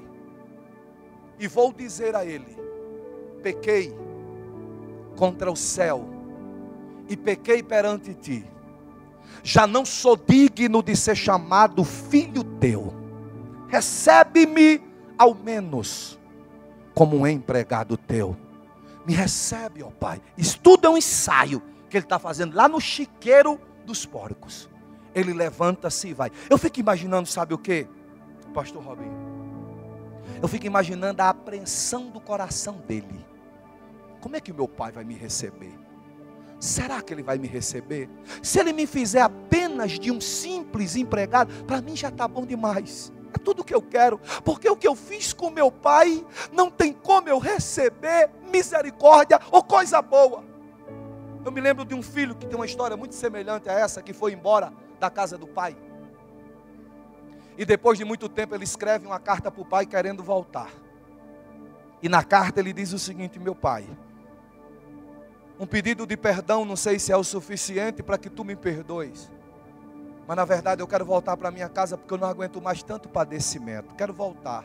e 1.39 1.49
vou 1.49 1.73
dizer 1.73 2.15
a 2.15 2.25
ele: 2.25 2.57
Pequei 3.43 3.95
contra 5.17 5.51
o 5.51 5.57
céu, 5.57 6.05
e 7.09 7.17
pequei 7.17 7.63
perante 7.63 8.15
ti. 8.15 8.45
Já 9.43 9.67
não 9.67 9.85
sou 9.85 10.17
digno 10.17 10.83
de 10.83 10.95
ser 10.95 11.17
chamado 11.17 11.85
filho 11.85 12.45
teu. 12.45 12.93
Recebe-me 13.69 14.83
ao 15.17 15.35
menos 15.35 16.19
como 16.95 17.17
um 17.17 17.27
empregado 17.27 17.97
teu. 17.97 18.37
Me 19.07 19.15
recebe, 19.15 19.83
ó 19.83 19.89
Pai. 19.89 20.21
Estuda 20.37 20.91
um 20.91 20.99
ensaio 20.99 21.63
que 21.89 21.97
ele 21.97 22.05
está 22.05 22.19
fazendo 22.19 22.55
lá 22.55 22.69
no 22.69 22.81
chiqueiro 22.81 23.59
dos 23.85 24.05
porcos. 24.05 24.69
Ele 25.15 25.33
levanta-se 25.33 26.09
e 26.09 26.15
vai. 26.15 26.31
Eu 26.49 26.59
fico 26.59 26.81
imaginando, 26.81 27.29
sabe 27.29 27.55
o 27.55 27.59
que, 27.59 27.87
Pastor 28.55 28.83
Robinho? 28.83 29.33
Eu 30.41 30.49
fico 30.49 30.67
imaginando 30.67 31.21
a 31.23 31.29
apreensão 31.29 32.11
do 32.11 32.21
coração 32.21 32.77
dele. 32.87 33.25
Como 34.21 34.37
é 34.37 34.41
que 34.41 34.53
meu 34.53 34.69
pai 34.69 34.93
vai 34.93 35.05
me 35.05 35.15
receber? 35.15 35.73
Será 36.59 37.03
que 37.03 37.13
ele 37.13 37.25
vai 37.25 37.39
me 37.39 37.49
receber? 37.49 38.09
Se 38.41 38.61
ele 38.61 38.73
me 38.73 38.87
fizer 38.87 39.21
apenas 39.21 39.99
de 39.99 40.13
um 40.13 40.21
simples 40.21 40.95
empregado, 40.95 41.53
para 41.65 41.83
mim 41.83 41.97
já 41.97 42.09
está 42.09 42.29
bom 42.29 42.47
demais. 42.47 43.13
É 43.35 43.39
tudo 43.39 43.63
o 43.63 43.65
que 43.65 43.75
eu 43.75 43.83
quero, 43.83 44.21
porque 44.45 44.69
o 44.69 44.77
que 44.77 44.87
eu 44.87 44.95
fiz 44.95 45.33
com 45.33 45.51
meu 45.51 45.73
pai 45.73 46.25
não 46.53 46.71
tem 46.71 46.93
como 46.93 47.29
eu 47.29 47.39
receber 47.39 48.31
misericórdia 48.53 49.41
ou 49.51 49.63
coisa 49.63 50.01
boa. 50.01 50.45
Eu 51.45 51.51
me 51.51 51.61
lembro 51.61 51.85
de 51.85 51.95
um 51.95 52.03
filho 52.03 52.37
que 52.37 52.47
tem 52.47 52.55
uma 52.55 52.67
história 52.67 52.97
muito 52.97 53.17
semelhante 53.17 53.69
a 53.69 53.73
essa, 53.73 54.01
que 54.01 54.13
foi 54.13 54.33
embora 54.33 54.73
da 55.03 55.11
casa 55.11 55.37
do 55.37 55.49
pai. 55.49 55.77
E 57.59 57.65
depois 57.65 57.99
de 57.99 58.05
muito 58.05 58.29
tempo 58.29 58.55
ele 58.55 58.63
escreve 58.63 59.05
uma 59.05 59.19
carta 59.19 59.51
para 59.51 59.61
o 59.61 59.65
pai 59.65 59.85
querendo 59.85 60.23
voltar. 60.23 60.71
E 62.01 62.09
na 62.09 62.23
carta 62.23 62.61
ele 62.61 62.73
diz 62.73 62.93
o 62.93 62.99
seguinte: 62.99 63.39
Meu 63.39 63.55
pai, 63.55 63.85
um 65.59 65.67
pedido 65.67 66.07
de 66.07 66.17
perdão 66.17 66.65
não 66.65 66.77
sei 66.77 67.01
se 67.01 67.11
é 67.11 67.17
o 67.17 67.25
suficiente 67.25 68.01
para 68.03 68.17
que 68.17 68.31
tu 68.31 68.45
me 68.45 68.55
perdoes. 68.55 69.31
Mas 70.27 70.37
na 70.37 70.45
verdade 70.45 70.81
eu 70.81 70.87
quero 70.87 71.05
voltar 71.05 71.37
para 71.37 71.51
minha 71.51 71.69
casa 71.69 71.99
porque 71.99 72.15
eu 72.15 72.19
não 72.19 72.29
aguento 72.29 72.63
mais 72.63 72.81
tanto 72.83 73.09
padecimento. 73.09 73.95
Quero 73.97 74.15
voltar. 74.15 74.65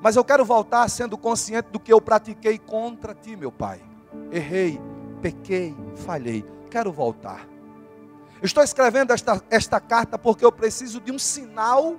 Mas 0.00 0.14
eu 0.14 0.24
quero 0.24 0.44
voltar 0.44 0.88
sendo 0.90 1.16
consciente 1.16 1.70
do 1.70 1.80
que 1.80 1.92
eu 1.92 2.00
pratiquei 2.02 2.58
contra 2.58 3.14
ti, 3.14 3.34
meu 3.34 3.50
pai. 3.50 3.82
Errei, 4.30 4.78
pequei, 5.22 5.74
falhei. 5.96 6.44
Quero 6.70 6.92
voltar. 6.92 7.53
Estou 8.44 8.62
escrevendo 8.62 9.10
esta, 9.10 9.42
esta 9.48 9.80
carta 9.80 10.18
porque 10.18 10.44
eu 10.44 10.52
preciso 10.52 11.00
de 11.00 11.10
um 11.10 11.18
sinal 11.18 11.96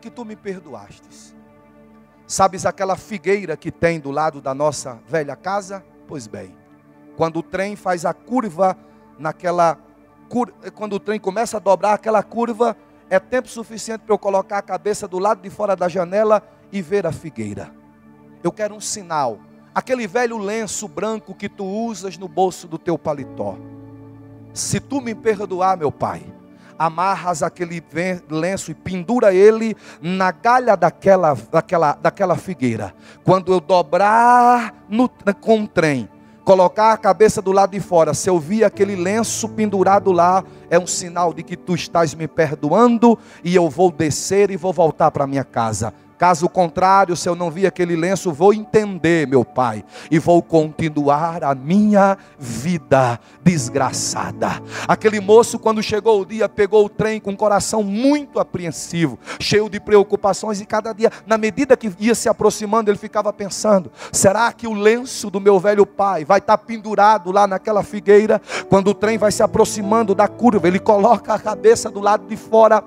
que 0.00 0.10
tu 0.10 0.24
me 0.24 0.34
perdoastes. 0.34 1.36
Sabes 2.26 2.64
aquela 2.64 2.96
figueira 2.96 3.58
que 3.58 3.70
tem 3.70 4.00
do 4.00 4.10
lado 4.10 4.40
da 4.40 4.54
nossa 4.54 4.98
velha 5.06 5.36
casa? 5.36 5.84
Pois 6.08 6.26
bem, 6.26 6.56
quando 7.14 7.40
o 7.40 7.42
trem 7.42 7.76
faz 7.76 8.06
a 8.06 8.14
curva 8.14 8.74
naquela 9.18 9.78
quando 10.74 10.94
o 10.94 10.98
trem 10.98 11.20
começa 11.20 11.58
a 11.58 11.60
dobrar 11.60 11.92
aquela 11.92 12.22
curva, 12.22 12.74
é 13.10 13.20
tempo 13.20 13.48
suficiente 13.48 14.00
para 14.00 14.14
eu 14.14 14.18
colocar 14.18 14.56
a 14.56 14.62
cabeça 14.62 15.06
do 15.06 15.18
lado 15.18 15.42
de 15.42 15.50
fora 15.50 15.76
da 15.76 15.90
janela 15.90 16.42
e 16.72 16.80
ver 16.80 17.06
a 17.06 17.12
figueira. 17.12 17.70
Eu 18.42 18.50
quero 18.50 18.74
um 18.74 18.80
sinal, 18.80 19.38
aquele 19.74 20.06
velho 20.06 20.38
lenço 20.38 20.88
branco 20.88 21.34
que 21.34 21.50
tu 21.50 21.66
usas 21.66 22.16
no 22.16 22.28
bolso 22.28 22.66
do 22.66 22.78
teu 22.78 22.96
paletó. 22.96 23.58
Se 24.52 24.78
tu 24.80 25.00
me 25.00 25.14
perdoar, 25.14 25.76
meu 25.76 25.90
pai, 25.90 26.22
amarras 26.78 27.42
aquele 27.42 27.82
lenço 28.28 28.70
e 28.70 28.74
pendura 28.74 29.32
ele 29.32 29.76
na 30.00 30.32
galha 30.32 30.76
daquela, 30.76 31.36
daquela, 31.50 31.92
daquela 31.94 32.36
figueira. 32.36 32.94
Quando 33.24 33.52
eu 33.52 33.60
dobrar 33.60 34.84
no, 34.88 35.08
com 35.40 35.62
o 35.62 35.68
trem, 35.68 36.08
colocar 36.44 36.92
a 36.92 36.96
cabeça 36.96 37.40
do 37.40 37.52
lado 37.52 37.70
de 37.70 37.80
fora, 37.80 38.12
se 38.14 38.28
eu 38.28 38.38
vi 38.38 38.64
aquele 38.64 38.96
lenço 38.96 39.48
pendurado 39.48 40.10
lá, 40.12 40.44
é 40.68 40.78
um 40.78 40.86
sinal 40.86 41.32
de 41.32 41.42
que 41.42 41.56
tu 41.56 41.74
estás 41.74 42.14
me 42.14 42.26
perdoando 42.26 43.18
e 43.44 43.54
eu 43.54 43.70
vou 43.70 43.90
descer 43.90 44.50
e 44.50 44.56
vou 44.56 44.72
voltar 44.72 45.10
para 45.10 45.26
minha 45.26 45.44
casa. 45.44 45.94
Caso 46.22 46.48
contrário, 46.48 47.16
se 47.16 47.28
eu 47.28 47.34
não 47.34 47.50
vi 47.50 47.66
aquele 47.66 47.96
lenço, 47.96 48.30
vou 48.30 48.54
entender, 48.54 49.26
meu 49.26 49.44
Pai, 49.44 49.84
e 50.08 50.20
vou 50.20 50.40
continuar 50.40 51.42
a 51.42 51.52
minha 51.52 52.16
vida 52.38 53.18
desgraçada. 53.42 54.62
Aquele 54.86 55.18
moço, 55.18 55.58
quando 55.58 55.82
chegou 55.82 56.20
o 56.20 56.24
dia, 56.24 56.48
pegou 56.48 56.84
o 56.84 56.88
trem 56.88 57.18
com 57.18 57.32
o 57.32 57.36
coração 57.36 57.82
muito 57.82 58.38
apreensivo, 58.38 59.18
cheio 59.40 59.68
de 59.68 59.80
preocupações, 59.80 60.60
e 60.60 60.64
cada 60.64 60.92
dia, 60.92 61.10
na 61.26 61.36
medida 61.36 61.76
que 61.76 61.92
ia 61.98 62.14
se 62.14 62.28
aproximando, 62.28 62.88
ele 62.88 62.98
ficava 62.98 63.32
pensando: 63.32 63.90
será 64.12 64.52
que 64.52 64.68
o 64.68 64.74
lenço 64.74 65.28
do 65.28 65.40
meu 65.40 65.58
velho 65.58 65.84
pai 65.84 66.24
vai 66.24 66.38
estar 66.38 66.56
pendurado 66.56 67.32
lá 67.32 67.48
naquela 67.48 67.82
figueira? 67.82 68.40
Quando 68.68 68.86
o 68.90 68.94
trem 68.94 69.18
vai 69.18 69.32
se 69.32 69.42
aproximando 69.42 70.14
da 70.14 70.28
curva, 70.28 70.68
ele 70.68 70.78
coloca 70.78 71.34
a 71.34 71.38
cabeça 71.40 71.90
do 71.90 71.98
lado 71.98 72.28
de 72.28 72.36
fora 72.36 72.80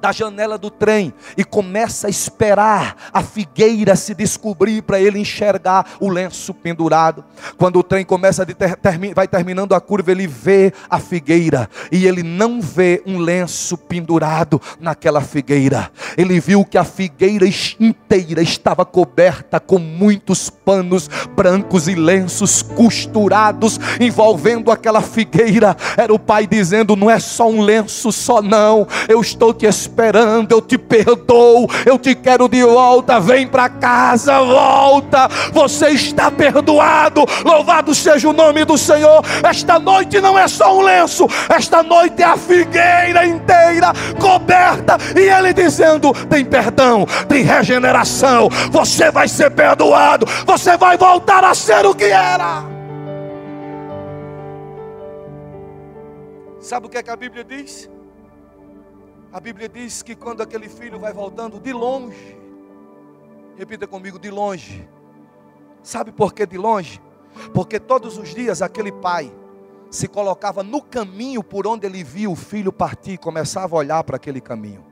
da 0.00 0.12
janela 0.12 0.58
do 0.58 0.70
trem 0.70 1.12
e 1.36 1.44
começa 1.44 2.06
a 2.06 2.10
esperar 2.10 2.96
a 3.12 3.22
figueira 3.22 3.96
se 3.96 4.14
descobrir 4.14 4.82
para 4.82 5.00
ele 5.00 5.18
enxergar 5.18 5.96
o 6.00 6.08
lenço 6.08 6.52
pendurado. 6.54 7.24
Quando 7.56 7.78
o 7.78 7.82
trem 7.82 8.04
começa 8.04 8.42
a 8.42 8.46
ter, 8.46 8.78
vai 9.14 9.28
terminando 9.28 9.74
a 9.74 9.80
curva, 9.80 10.10
ele 10.10 10.26
vê 10.26 10.72
a 10.88 10.98
figueira 10.98 11.68
e 11.90 12.06
ele 12.06 12.22
não 12.22 12.60
vê 12.60 13.02
um 13.06 13.18
lenço 13.18 13.76
pendurado 13.76 14.60
naquela 14.80 15.20
figueira. 15.20 15.90
Ele 16.16 16.40
viu 16.40 16.64
que 16.64 16.78
a 16.78 16.84
figueira 16.84 17.46
inteira 17.80 18.42
estava 18.42 18.84
coberta 18.84 19.60
com 19.60 19.78
muitos 19.78 20.50
panos 20.50 21.08
brancos 21.34 21.88
e 21.88 21.94
lenços 21.94 22.62
costurados 22.62 23.78
envolvendo 24.00 24.70
aquela 24.70 25.00
figueira. 25.00 25.76
Era 25.96 26.12
o 26.12 26.18
pai 26.18 26.46
dizendo: 26.46 26.96
"Não 26.96 27.10
é 27.10 27.18
só 27.18 27.48
um 27.48 27.60
lenço 27.60 28.10
só 28.12 28.40
não. 28.42 28.86
Eu 29.08 29.20
estou 29.20 29.52
te 29.52 29.66
esperando, 29.76 30.52
eu 30.52 30.60
te 30.60 30.78
perdoo, 30.78 31.68
eu 31.84 31.98
te 31.98 32.14
quero 32.14 32.48
de 32.48 32.62
volta, 32.64 33.20
vem 33.20 33.46
para 33.46 33.68
casa, 33.68 34.40
volta, 34.40 35.28
você 35.52 35.90
está 35.90 36.30
perdoado, 36.30 37.24
louvado 37.44 37.94
seja 37.94 38.28
o 38.28 38.32
nome 38.32 38.64
do 38.64 38.78
Senhor. 38.78 39.22
Esta 39.42 39.78
noite 39.78 40.20
não 40.20 40.38
é 40.38 40.48
só 40.48 40.76
um 40.76 40.82
lenço, 40.82 41.26
esta 41.48 41.82
noite 41.82 42.22
é 42.22 42.26
a 42.26 42.36
figueira 42.36 43.24
inteira 43.24 43.92
coberta, 44.20 44.96
e 45.14 45.20
Ele 45.20 45.52
dizendo: 45.52 46.12
tem 46.28 46.44
perdão, 46.44 47.06
tem 47.28 47.42
regeneração, 47.42 48.48
você 48.70 49.10
vai 49.10 49.28
ser 49.28 49.50
perdoado, 49.50 50.26
você 50.46 50.76
vai 50.76 50.96
voltar 50.96 51.44
a 51.44 51.54
ser 51.54 51.84
o 51.84 51.94
que 51.94 52.04
era. 52.04 52.64
Sabe 56.60 56.86
o 56.86 56.88
que, 56.88 56.98
é 56.98 57.02
que 57.02 57.10
a 57.10 57.16
Bíblia 57.16 57.44
diz? 57.44 57.88
A 59.32 59.40
Bíblia 59.40 59.68
diz 59.68 60.02
que 60.02 60.14
quando 60.14 60.40
aquele 60.40 60.68
filho 60.68 60.98
vai 60.98 61.12
voltando 61.12 61.60
de 61.60 61.72
longe, 61.72 62.36
repita 63.56 63.86
comigo, 63.86 64.18
de 64.18 64.30
longe. 64.30 64.88
Sabe 65.82 66.12
por 66.12 66.32
que 66.32 66.46
de 66.46 66.56
longe? 66.56 67.00
Porque 67.52 67.78
todos 67.78 68.16
os 68.18 68.34
dias 68.34 68.62
aquele 68.62 68.92
pai 68.92 69.32
se 69.90 70.08
colocava 70.08 70.62
no 70.62 70.82
caminho 70.82 71.42
por 71.42 71.66
onde 71.66 71.86
ele 71.86 72.02
via 72.02 72.30
o 72.30 72.36
filho 72.36 72.72
partir 72.72 73.18
começava 73.18 73.76
a 73.76 73.78
olhar 73.78 74.04
para 74.04 74.16
aquele 74.16 74.40
caminho. 74.40 74.84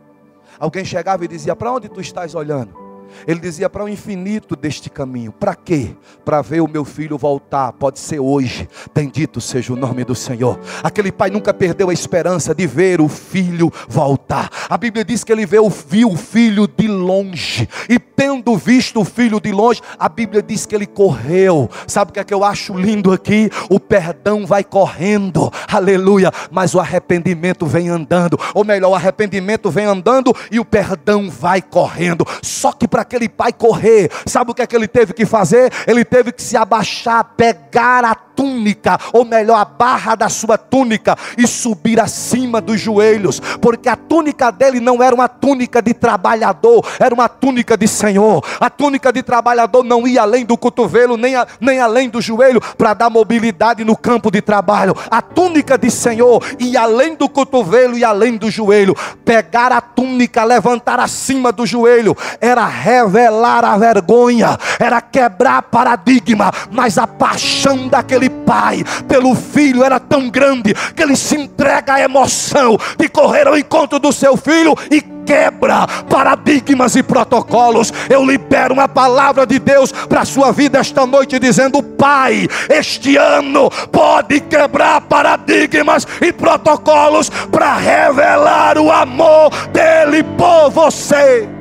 Alguém 0.59 0.85
chegava 0.85 1.25
e 1.25 1.29
dizia: 1.29 1.57
Para 1.57 1.73
onde 1.73 1.89
tu 1.89 2.01
estás 2.01 2.35
olhando? 2.35 2.84
Ele 3.27 3.41
dizia 3.41 3.71
para 3.71 3.85
o 3.85 3.89
infinito 3.89 4.57
deste 4.57 4.91
caminho. 4.91 5.33
Para 5.33 5.55
quê? 5.55 5.91
Para 6.25 6.43
ver 6.43 6.61
o 6.61 6.69
meu 6.69 6.85
filho 6.85 7.17
voltar. 7.17 7.73
Pode 7.73 7.99
ser 7.99 8.19
hoje. 8.19 8.69
Bendito 8.95 9.41
seja 9.41 9.73
o 9.73 9.77
nome 9.77 10.05
do 10.05 10.15
Senhor. 10.15 10.59
Aquele 10.83 11.11
pai 11.11 11.31
nunca 11.31 11.55
perdeu 11.55 11.91
a 11.91 11.93
esperança 11.93 12.55
de 12.55 12.67
ver 12.67 13.01
o 13.01 13.09
filho 13.09 13.73
voltar. 13.89 14.51
A 14.69 14.77
Bíblia 14.77 15.05
diz 15.05 15.25
que 15.25 15.33
ele 15.33 15.47
viu, 15.47 15.69
viu 15.69 16.11
o 16.11 16.17
filho 16.17 16.67
de 16.67 16.89
longe. 16.89 17.69
E 17.89 17.99
tendo 17.99 18.57
visto 18.57 19.01
o 19.01 19.05
filho 19.05 19.41
de 19.41 19.53
longe, 19.53 19.81
a 19.99 20.09
Bíblia 20.09 20.43
diz 20.43 20.67
que 20.67 20.75
ele 20.75 20.87
correu. 20.87 21.71
Sabe 21.87 22.11
o 22.11 22.15
que 22.15 22.21
é 22.21 22.25
que 22.25 22.35
eu 22.35 22.45
acho 22.45 22.75
lindo 22.75 23.13
aqui? 23.13 23.51
O 23.69 23.81
perdão 23.81 24.47
vai 24.47 24.65
correndo. 24.65 25.51
Aleluia. 25.69 26.31
Mas 26.51 26.75
o 26.75 26.81
arrependimento 26.81 27.67
vem 27.67 27.89
andando. 27.89 28.39
Ou 28.55 28.65
melhor, 28.65 28.91
o 28.91 28.95
arrependimento 28.95 29.71
vem 29.71 29.85
andando 29.85 30.35
e 30.51 30.61
o 30.61 30.65
perdão 30.65 31.31
vai 31.31 31.61
correndo. 31.61 32.27
Só 32.43 32.73
que 32.73 32.87
para 32.95 33.03
aquele 33.03 33.29
pai 33.29 33.53
correr, 33.53 34.09
sabe 34.25 34.53
o 34.53 34.55
que 34.55 34.63
é 34.63 34.67
que 34.69 34.77
ele 34.77 34.87
teve 34.87 35.13
que 35.13 35.27
fazer? 35.27 35.73
Ele 35.85 36.05
teve 36.05 36.31
que 36.31 36.41
se 36.41 36.57
abaixar, 36.57 37.25
pegar 37.37 38.05
a 38.05 38.15
túnica, 38.15 38.99
ou 39.13 39.25
melhor, 39.25 39.57
a 39.57 39.65
barra 39.65 40.15
da 40.15 40.29
sua 40.29 40.59
túnica, 40.59 41.17
e 41.37 41.47
subir 41.47 42.01
acima 42.01 42.61
dos 42.61 42.81
joelhos, 42.81 43.41
porque 43.61 43.89
a 43.89 43.97
túnica 43.97 44.51
dele 44.51 44.81
não 44.81 45.03
era 45.03 45.15
uma 45.15 45.29
túnica 45.29 45.81
de 45.81 45.95
trabalhador, 45.95 46.85
era 46.99 47.15
uma 47.15 47.29
túnica 47.29 47.77
de 47.77 47.89
Senhor. 47.89 48.45
A 48.61 48.69
túnica 48.69 49.13
de 49.13 49.23
trabalhador 49.23 49.83
não 49.83 50.07
ia 50.07 50.23
além 50.23 50.45
do 50.45 50.57
cotovelo, 50.57 51.17
nem, 51.17 51.35
a, 51.35 51.47
nem 51.61 51.81
além 51.81 52.09
do 52.09 52.21
joelho, 52.21 52.61
para 52.77 52.95
dar 52.95 53.11
mobilidade 53.11 53.85
no 53.85 53.97
campo 53.97 54.31
de 54.31 54.41
trabalho. 54.41 54.95
A 55.11 55.23
túnica 55.23 55.79
de 55.79 55.91
Senhor 55.91 56.45
ia 56.59 56.83
além 56.83 57.15
do 57.15 57.29
cotovelo 57.29 57.97
e 57.97 58.05
além 58.05 58.37
do 58.37 58.51
joelho. 58.51 58.95
Pegar 59.25 59.73
a 59.73 59.81
túnica, 59.81 60.45
levantar 60.45 61.01
acima 61.01 61.53
do 61.53 61.67
joelho, 61.67 62.17
era 62.41 62.65
revelar 62.85 63.65
a 63.65 63.79
vergonha, 63.79 64.59
era 64.79 65.01
quebrar 65.01 65.63
paradigma, 65.63 66.53
mas 66.71 66.99
a 66.99 67.07
paixão 67.07 67.89
daquele 67.89 68.29
pai 68.29 68.85
pelo 69.09 69.35
filho 69.35 69.83
era 69.83 69.99
tão 69.99 70.29
grande 70.29 70.75
que 70.95 71.03
ele 71.03 71.17
se 71.17 71.35
entrega 71.35 71.95
à 71.95 72.01
emoção 72.03 72.77
de 72.99 73.09
correr 73.09 73.49
ao 73.49 73.57
encontro 73.57 73.99
do 73.99 74.13
seu 74.13 74.37
filho 74.37 74.75
e 74.91 75.01
quebra 75.25 75.87
paradigmas 76.11 76.95
e 76.97 77.03
protocolos. 77.03 77.91
Eu 78.11 78.23
libero 78.23 78.75
uma 78.75 78.87
palavra 78.87 79.47
de 79.47 79.59
Deus 79.59 79.91
para 79.91 80.21
a 80.21 80.27
sua 80.27 80.53
vida 80.53 80.79
esta 80.79 81.07
noite, 81.07 81.39
dizendo: 81.39 81.83
Pai, 81.83 82.47
este 82.69 83.17
ano 83.17 83.71
pode 83.91 84.41
quebrar 84.41 85.01
paradigmas 85.01 86.07
e 86.21 86.33
protocolos 86.33 87.31
para 87.51 87.77
revelar 87.77 88.77
o 88.77 88.93
amor 88.93 89.51
dele 89.73 90.23
por 90.37 90.71
você. 90.71 91.54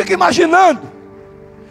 Fico 0.00 0.12
imaginando, 0.14 0.90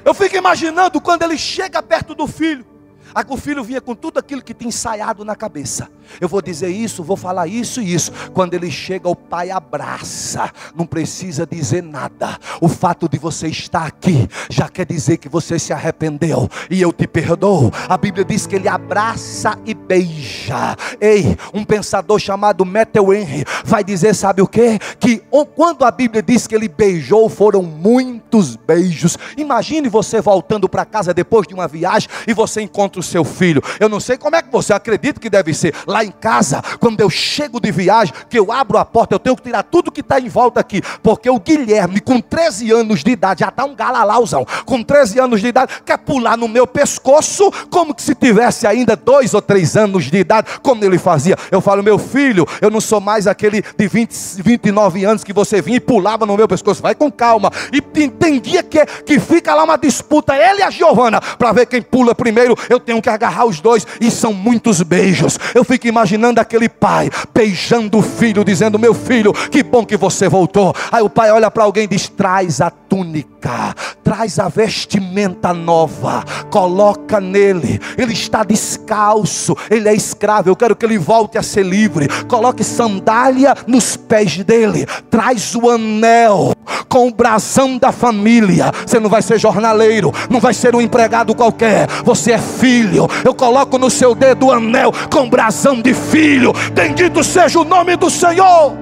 eu 0.06 0.14
fico 0.14 0.36
imaginando 0.36 1.02
quando 1.02 1.24
ele 1.24 1.38
chega 1.38 1.82
perto 1.82 2.14
do 2.14 2.28
filho. 2.28 2.66
Aí 3.14 3.26
o 3.28 3.38
filho 3.38 3.64
vinha 3.64 3.82
com 3.82 3.96
tudo 3.96 4.20
aquilo 4.20 4.42
que 4.42 4.54
tinha 4.54 4.70
ensaiado 4.70 5.26
na 5.26 5.36
cabeça. 5.36 5.90
Eu 6.20 6.28
vou 6.28 6.42
dizer 6.42 6.70
isso, 6.70 7.04
vou 7.04 7.18
falar 7.18 7.48
isso 7.48 7.82
e 7.82 7.94
isso. 7.94 8.12
Quando 8.34 8.54
ele 8.54 8.70
chega, 8.70 9.08
o 9.08 9.16
pai 9.16 9.52
abraça, 9.52 10.52
não 10.76 10.86
precisa 10.86 11.46
dizer 11.46 11.84
nada. 11.84 12.38
O 12.62 12.68
fato 12.68 13.08
de 13.08 13.18
você 13.18 13.48
estar 13.48 13.86
aqui 13.86 14.28
já 14.50 14.70
quer 14.70 14.86
dizer 14.86 15.18
que 15.18 15.30
você 15.30 15.58
se 15.58 15.74
arrependeu 15.74 16.50
e 16.70 16.82
eu 16.82 16.92
te 16.94 17.08
perdoo. 17.08 17.72
A 17.88 17.98
Bíblia 17.98 18.26
diz 18.26 18.46
que 18.46 18.56
ele 18.56 18.68
abraça 18.68 19.58
e 19.66 19.74
beija. 19.74 20.76
Ei, 21.00 21.38
um 21.54 21.64
pensador 21.64 22.20
chamado 22.20 22.66
Matthew 22.66 23.14
Henry 23.14 23.46
vai 23.64 23.84
dizer, 23.84 24.14
sabe 24.14 24.42
o 24.42 24.48
que? 24.48 24.80
Que 25.00 25.24
quando 25.56 25.84
a 25.84 25.92
Bíblia 25.92 26.22
diz 26.22 26.48
que 26.48 26.56
ele 26.56 26.68
beijou, 26.68 27.30
foram 27.30 27.62
muitos 27.62 28.56
beijos. 28.56 29.18
Imagine 29.38 29.90
você 29.90 30.22
voltando 30.22 30.68
para 30.68 30.86
casa 30.86 31.14
depois 31.14 31.48
de 31.48 31.54
uma 31.54 31.68
viagem 31.68 32.10
e 32.28 32.34
você 32.34 32.62
encontra 32.62 32.99
o 33.00 33.04
seu 33.04 33.24
filho. 33.24 33.62
Eu 33.80 33.90
não 33.90 34.00
sei 34.00 34.18
como 34.18 34.36
é 34.36 34.42
que 34.42 34.52
você 34.52 34.74
acredita 34.74 35.20
que 35.20 35.30
deve 35.30 35.54
ser. 35.54 35.74
Lá 35.88 36.04
em 36.04 36.12
casa, 36.12 36.62
quando 36.80 37.00
eu 37.02 37.10
chego 37.10 37.60
de 37.60 37.72
viagem, 37.72 38.14
que 38.30 38.38
eu 38.38 38.52
abro 38.52 38.78
a 38.78 38.86
porta, 38.86 39.16
eu 39.16 39.20
tenho 39.20 39.36
que 39.36 39.44
tirar 39.44 39.64
tudo 39.64 39.92
que 39.92 40.02
está 40.02 40.20
em 40.20 40.30
volta 40.30 40.60
aqui, 40.60 40.82
porque 41.02 41.30
o 41.30 41.40
Guilherme, 41.40 42.00
com 42.00 42.20
13 42.20 42.72
anos 42.72 43.04
de 43.04 43.12
idade, 43.12 43.42
já 43.42 43.50
está 43.50 43.66
um 43.66 43.76
galalauzão, 43.76 44.46
com 44.66 44.84
13 44.84 45.20
anos 45.20 45.42
de 45.42 45.48
idade, 45.48 45.74
quer 45.86 45.98
pular 45.98 46.38
no 46.38 46.48
meu 46.48 46.68
pescoço, 46.68 47.52
como 47.70 47.94
que 47.94 48.02
se 48.02 48.16
tivesse 48.16 48.68
ainda 48.68 48.96
dois 48.96 49.34
ou 49.34 49.42
três 49.42 49.76
anos 49.76 50.06
de 50.06 50.18
idade, 50.18 50.48
como 50.62 50.84
ele 50.84 50.98
fazia. 50.98 51.36
Eu 51.52 51.62
falo, 51.62 51.84
meu 51.84 51.98
filho, 51.98 52.46
eu 52.62 52.70
não 52.70 52.82
sou 52.82 53.00
mais 53.00 53.28
aquele 53.28 53.64
de 53.78 53.88
20, 53.88 54.42
29 54.44 55.06
anos 55.06 55.24
que 55.24 55.34
você 55.34 55.62
vinha 55.62 55.78
e 55.78 55.80
pulava 55.80 56.26
no 56.26 56.36
meu 56.36 56.48
pescoço, 56.48 56.82
vai 56.82 56.96
com 56.96 57.12
calma. 57.12 57.52
E 57.72 57.82
tem, 57.82 58.40
dia 58.40 58.64
que, 58.64 58.86
que 58.86 59.20
fica 59.20 59.54
lá 59.54 59.64
uma 59.64 59.78
disputa, 59.78 60.36
ele 60.36 60.60
e 60.60 60.64
a 60.64 60.70
Giovana, 60.70 61.22
para 61.22 61.52
ver 61.52 61.66
quem 61.66 61.82
pula 61.82 62.14
primeiro. 62.14 62.56
Eu 62.70 62.80
tenho 62.90 63.02
que 63.04 63.10
agarrar 63.10 63.46
os 63.46 63.62
dois, 63.62 63.86
e 64.02 64.10
são 64.10 64.34
muitos 64.34 64.82
beijos. 64.82 65.38
Eu 65.54 65.64
fico 65.64 65.86
imaginando 65.86 66.42
aquele 66.42 66.68
pai 66.68 67.12
beijando 67.32 68.00
o 68.00 68.02
filho, 68.02 68.44
dizendo: 68.44 68.80
Meu 68.80 68.96
filho, 68.96 69.32
que 69.32 69.62
bom 69.62 69.86
que 69.86 69.96
você 69.96 70.28
voltou. 70.28 70.74
Aí 70.92 71.04
o 71.04 71.10
pai 71.10 71.30
olha 71.30 71.52
para 71.52 71.64
alguém 71.64 71.84
e 71.84 71.88
diz: 71.88 72.10
Traz 72.10 72.62
a 72.62 72.72
túnica, 72.72 73.76
traz 74.04 74.40
a 74.40 74.50
vestimenta 74.50 75.54
nova, 75.54 76.24
coloca 76.50 77.22
nele. 77.22 77.80
Ele 77.96 78.14
está 78.14 78.44
descalço, 78.44 79.56
ele 79.70 79.88
é 79.88 79.94
escravo. 79.94 80.50
Eu 80.50 80.56
quero 80.56 80.76
que 80.76 80.84
ele 80.84 80.98
volte 80.98 81.38
a 81.38 81.44
ser 81.44 81.64
livre. 81.64 82.08
Coloque 82.28 82.64
sandália 82.64 83.54
nos 83.68 83.96
pés 83.96 84.38
dele, 84.38 84.88
traz 85.12 85.54
o 85.54 85.70
anel 85.70 86.54
com 86.88 87.08
o 87.08 87.14
brasão 87.14 87.78
da 87.78 87.92
família. 87.92 88.72
Você 88.86 89.00
não 89.00 89.10
vai 89.10 89.22
ser 89.22 89.40
jornaleiro, 89.40 90.12
não 90.28 90.40
vai 90.40 90.56
ser 90.56 90.76
um 90.76 90.82
empregado 90.82 91.36
qualquer. 91.36 91.88
Você 92.04 92.32
é 92.32 92.40
filho. 92.40 92.79
Eu 93.26 93.34
coloco 93.34 93.78
no 93.78 93.90
seu 93.90 94.14
dedo 94.16 94.48
o 94.48 94.52
anel 94.52 94.92
com 95.12 95.30
brasão 95.30 95.82
de 95.82 95.94
filho. 95.94 96.54
Bendito 96.74 97.24
seja 97.24 97.60
o 97.60 97.64
nome 97.64 97.96
do 97.96 98.10
Senhor. 98.10 98.74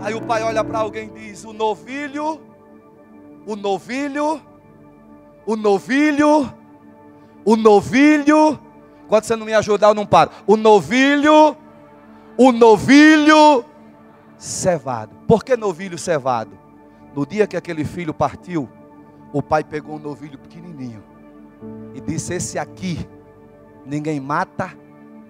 Aí 0.00 0.14
o 0.14 0.20
pai 0.20 0.42
olha 0.42 0.62
para 0.62 0.80
alguém 0.80 1.10
e 1.14 1.18
diz: 1.18 1.44
O 1.44 1.52
novilho, 1.52 2.40
o 3.46 3.56
novilho, 3.56 4.40
o 5.46 5.56
novilho, 5.56 6.52
o 7.44 7.56
novilho. 7.56 8.58
Quando 9.08 9.24
você 9.24 9.36
não 9.36 9.46
me 9.46 9.54
ajudar, 9.54 9.88
eu 9.88 9.94
não 9.94 10.06
paro. 10.06 10.30
O 10.46 10.56
novilho, 10.56 11.56
o 12.36 12.52
novilho 12.52 13.64
cevado. 14.36 15.14
Por 15.26 15.42
que 15.42 15.56
novilho 15.56 15.96
cevado? 15.96 16.50
No 17.14 17.24
dia 17.24 17.46
que 17.46 17.56
aquele 17.56 17.84
filho 17.84 18.12
partiu, 18.12 18.68
o 19.34 19.42
pai 19.42 19.64
pegou 19.64 19.96
um 19.96 19.98
novilho 19.98 20.38
pequenininho 20.38 21.02
e 21.92 22.00
disse: 22.00 22.34
Esse 22.34 22.56
aqui 22.56 23.06
ninguém 23.84 24.20
mata, 24.20 24.72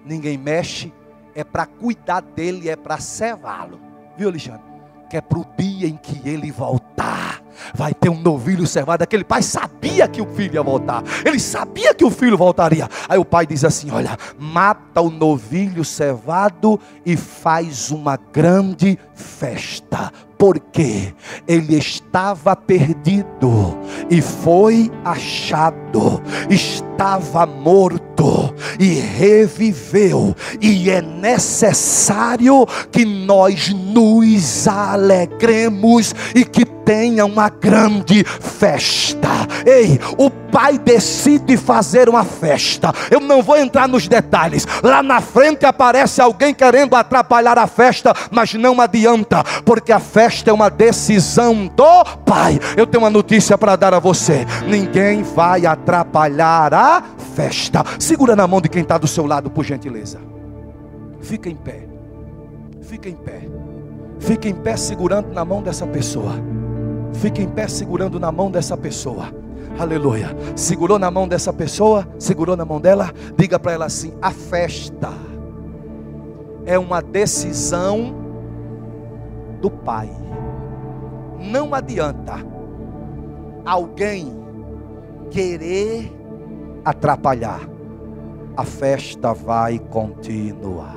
ninguém 0.05 0.37
mexe, 0.37 0.93
é 1.33 1.43
para 1.43 1.65
cuidar 1.65 2.21
dele, 2.21 2.69
é 2.69 2.75
para 2.75 2.99
cevá-lo. 2.99 3.79
Viu, 4.15 4.29
Alexandre? 4.29 4.61
Que 5.09 5.17
é 5.17 5.21
para 5.21 5.39
o 5.39 5.45
dia 5.57 5.87
em 5.87 5.97
que 5.97 6.21
ele 6.27 6.51
voltar. 6.51 7.41
Vai 7.73 7.93
ter 7.93 8.09
um 8.09 8.19
novilho 8.19 8.67
cevado. 8.67 9.01
Aquele 9.01 9.23
pai 9.23 9.41
sabia 9.41 10.07
que 10.07 10.21
o 10.21 10.27
filho 10.27 10.55
ia 10.55 10.63
voltar. 10.63 11.03
Ele 11.25 11.39
sabia 11.39 11.93
que 11.93 12.05
o 12.05 12.11
filho 12.11 12.37
voltaria. 12.37 12.87
Aí 13.09 13.17
o 13.17 13.25
pai 13.25 13.47
diz 13.47 13.63
assim: 13.63 13.89
Olha, 13.89 14.15
mata 14.37 15.01
o 15.01 15.09
novilho 15.09 15.83
cevado 15.83 16.79
e 17.03 17.17
faz 17.17 17.89
uma 17.89 18.17
grande 18.17 18.99
festa 19.15 20.11
porque 20.37 21.13
ele 21.47 21.77
estava 21.77 22.55
perdido 22.55 23.77
e 24.09 24.21
foi 24.21 24.91
achado, 25.03 26.21
estava 26.49 27.45
morto 27.45 28.53
e 28.79 28.93
reviveu, 28.93 30.35
e 30.61 30.89
é 30.89 31.01
necessário 31.01 32.65
que 32.91 33.05
nós 33.05 33.69
nos 33.69 34.67
alegremos 34.67 36.13
e 36.33 36.43
que 36.43 36.65
tenha 36.65 37.25
uma 37.25 37.49
grande 37.49 38.23
festa. 38.23 39.47
Ei, 39.65 39.99
o 40.17 40.29
pai 40.55 40.79
decide 40.79 41.57
fazer 41.57 42.07
uma 42.07 42.23
festa. 42.23 42.93
Eu 43.11 43.19
não 43.19 43.43
vou 43.43 43.57
entrar 43.57 43.89
nos 43.89 44.07
detalhes. 44.07 44.65
Lá 44.81 45.03
na 45.03 45.19
frente 45.19 45.65
aparece 45.65 46.21
alguém 46.21 46.53
querendo 46.53 46.95
atrapalhar 46.95 47.59
a 47.59 47.67
festa, 47.67 48.13
mas 48.31 48.53
não 48.53 48.79
adianta, 48.79 49.43
porque 49.65 49.91
a 49.91 49.99
festa 49.99 50.49
é 50.49 50.53
uma 50.53 50.69
decisão 50.69 51.67
do 51.67 52.05
pai. 52.25 52.57
Eu 52.77 52.87
tenho 52.87 53.03
uma 53.03 53.09
notícia 53.09 53.57
para 53.57 53.75
dar 53.75 53.93
a 53.93 53.99
você: 53.99 54.47
ninguém 54.65 55.23
vai 55.23 55.65
atrapalhar 55.65 56.73
a 56.73 57.03
festa. 57.35 57.83
Segura 57.99 58.33
na 58.33 58.47
mão 58.47 58.61
de 58.61 58.69
quem 58.69 58.81
está 58.81 58.97
do 58.97 59.07
seu 59.07 59.25
lado, 59.25 59.49
por 59.49 59.65
gentileza. 59.65 60.21
Fica 61.19 61.49
em 61.49 61.55
pé. 61.55 61.85
Fica 62.81 63.09
em 63.09 63.15
pé. 63.15 63.41
Fica 64.19 64.47
em 64.47 64.55
pé 64.55 64.77
segurando 64.77 65.33
na 65.33 65.43
mão 65.43 65.61
dessa 65.61 65.85
pessoa. 65.85 66.31
Fique 67.11 67.41
em 67.41 67.49
pé 67.49 67.67
segurando 67.67 68.21
na 68.21 68.31
mão 68.31 68.49
dessa 68.49 68.77
pessoa. 68.77 69.43
Aleluia. 69.77 70.35
Segurou 70.55 70.97
na 70.97 71.11
mão 71.11 71.27
dessa 71.27 71.51
pessoa? 71.51 72.07
Segurou 72.17 72.55
na 72.55 72.63
mão 72.63 72.79
dela? 72.79 73.11
Diga 73.37 73.59
para 73.59 73.73
ela 73.73 73.85
assim: 73.85 74.13
a 74.21 74.31
festa 74.31 75.11
é 76.65 76.79
uma 76.79 77.01
decisão 77.01 78.15
do 79.61 79.69
Pai. 79.69 80.09
Não 81.39 81.75
adianta 81.75 82.35
alguém 83.65 84.33
querer 85.29 86.11
atrapalhar. 86.83 87.61
A 88.55 88.63
festa 88.63 89.33
vai 89.33 89.77
continuar. 89.77 90.95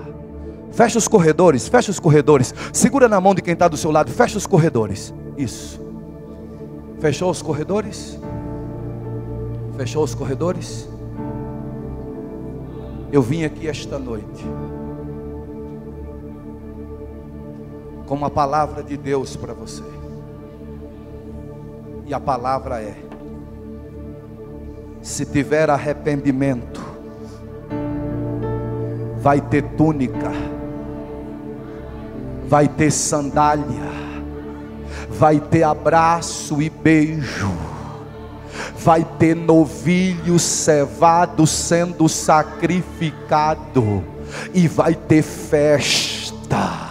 Fecha 0.70 0.98
os 0.98 1.08
corredores, 1.08 1.66
fecha 1.66 1.90
os 1.90 1.98
corredores. 1.98 2.54
Segura 2.72 3.08
na 3.08 3.20
mão 3.20 3.34
de 3.34 3.42
quem 3.42 3.54
está 3.54 3.66
do 3.66 3.76
seu 3.76 3.90
lado, 3.90 4.12
fecha 4.12 4.38
os 4.38 4.46
corredores. 4.46 5.12
Isso. 5.36 5.80
Fechou 7.00 7.30
os 7.30 7.42
corredores? 7.42 8.18
Fechou 9.78 10.02
os 10.02 10.12
corredores? 10.12 10.88
Eu 13.12 13.22
vim 13.22 13.44
aqui 13.44 13.68
esta 13.68 13.96
noite 13.96 14.44
com 18.04 18.16
uma 18.16 18.28
palavra 18.28 18.82
de 18.82 18.96
Deus 18.96 19.36
para 19.36 19.54
você. 19.54 19.84
E 22.06 22.12
a 22.12 22.18
palavra 22.18 22.82
é: 22.82 22.96
se 25.00 25.24
tiver 25.24 25.70
arrependimento, 25.70 26.84
vai 29.18 29.40
ter 29.40 29.62
túnica, 29.76 30.32
vai 32.48 32.66
ter 32.66 32.90
sandália, 32.90 33.92
vai 35.08 35.38
ter 35.38 35.62
abraço 35.62 36.60
e 36.60 36.68
beijo, 36.68 37.77
vai 38.82 39.04
ter 39.18 39.34
novilho 39.34 40.38
cevado 40.38 41.46
sendo 41.46 42.08
sacrificado, 42.08 44.04
e 44.54 44.68
vai 44.68 44.94
ter 44.94 45.22
festa 45.22 46.87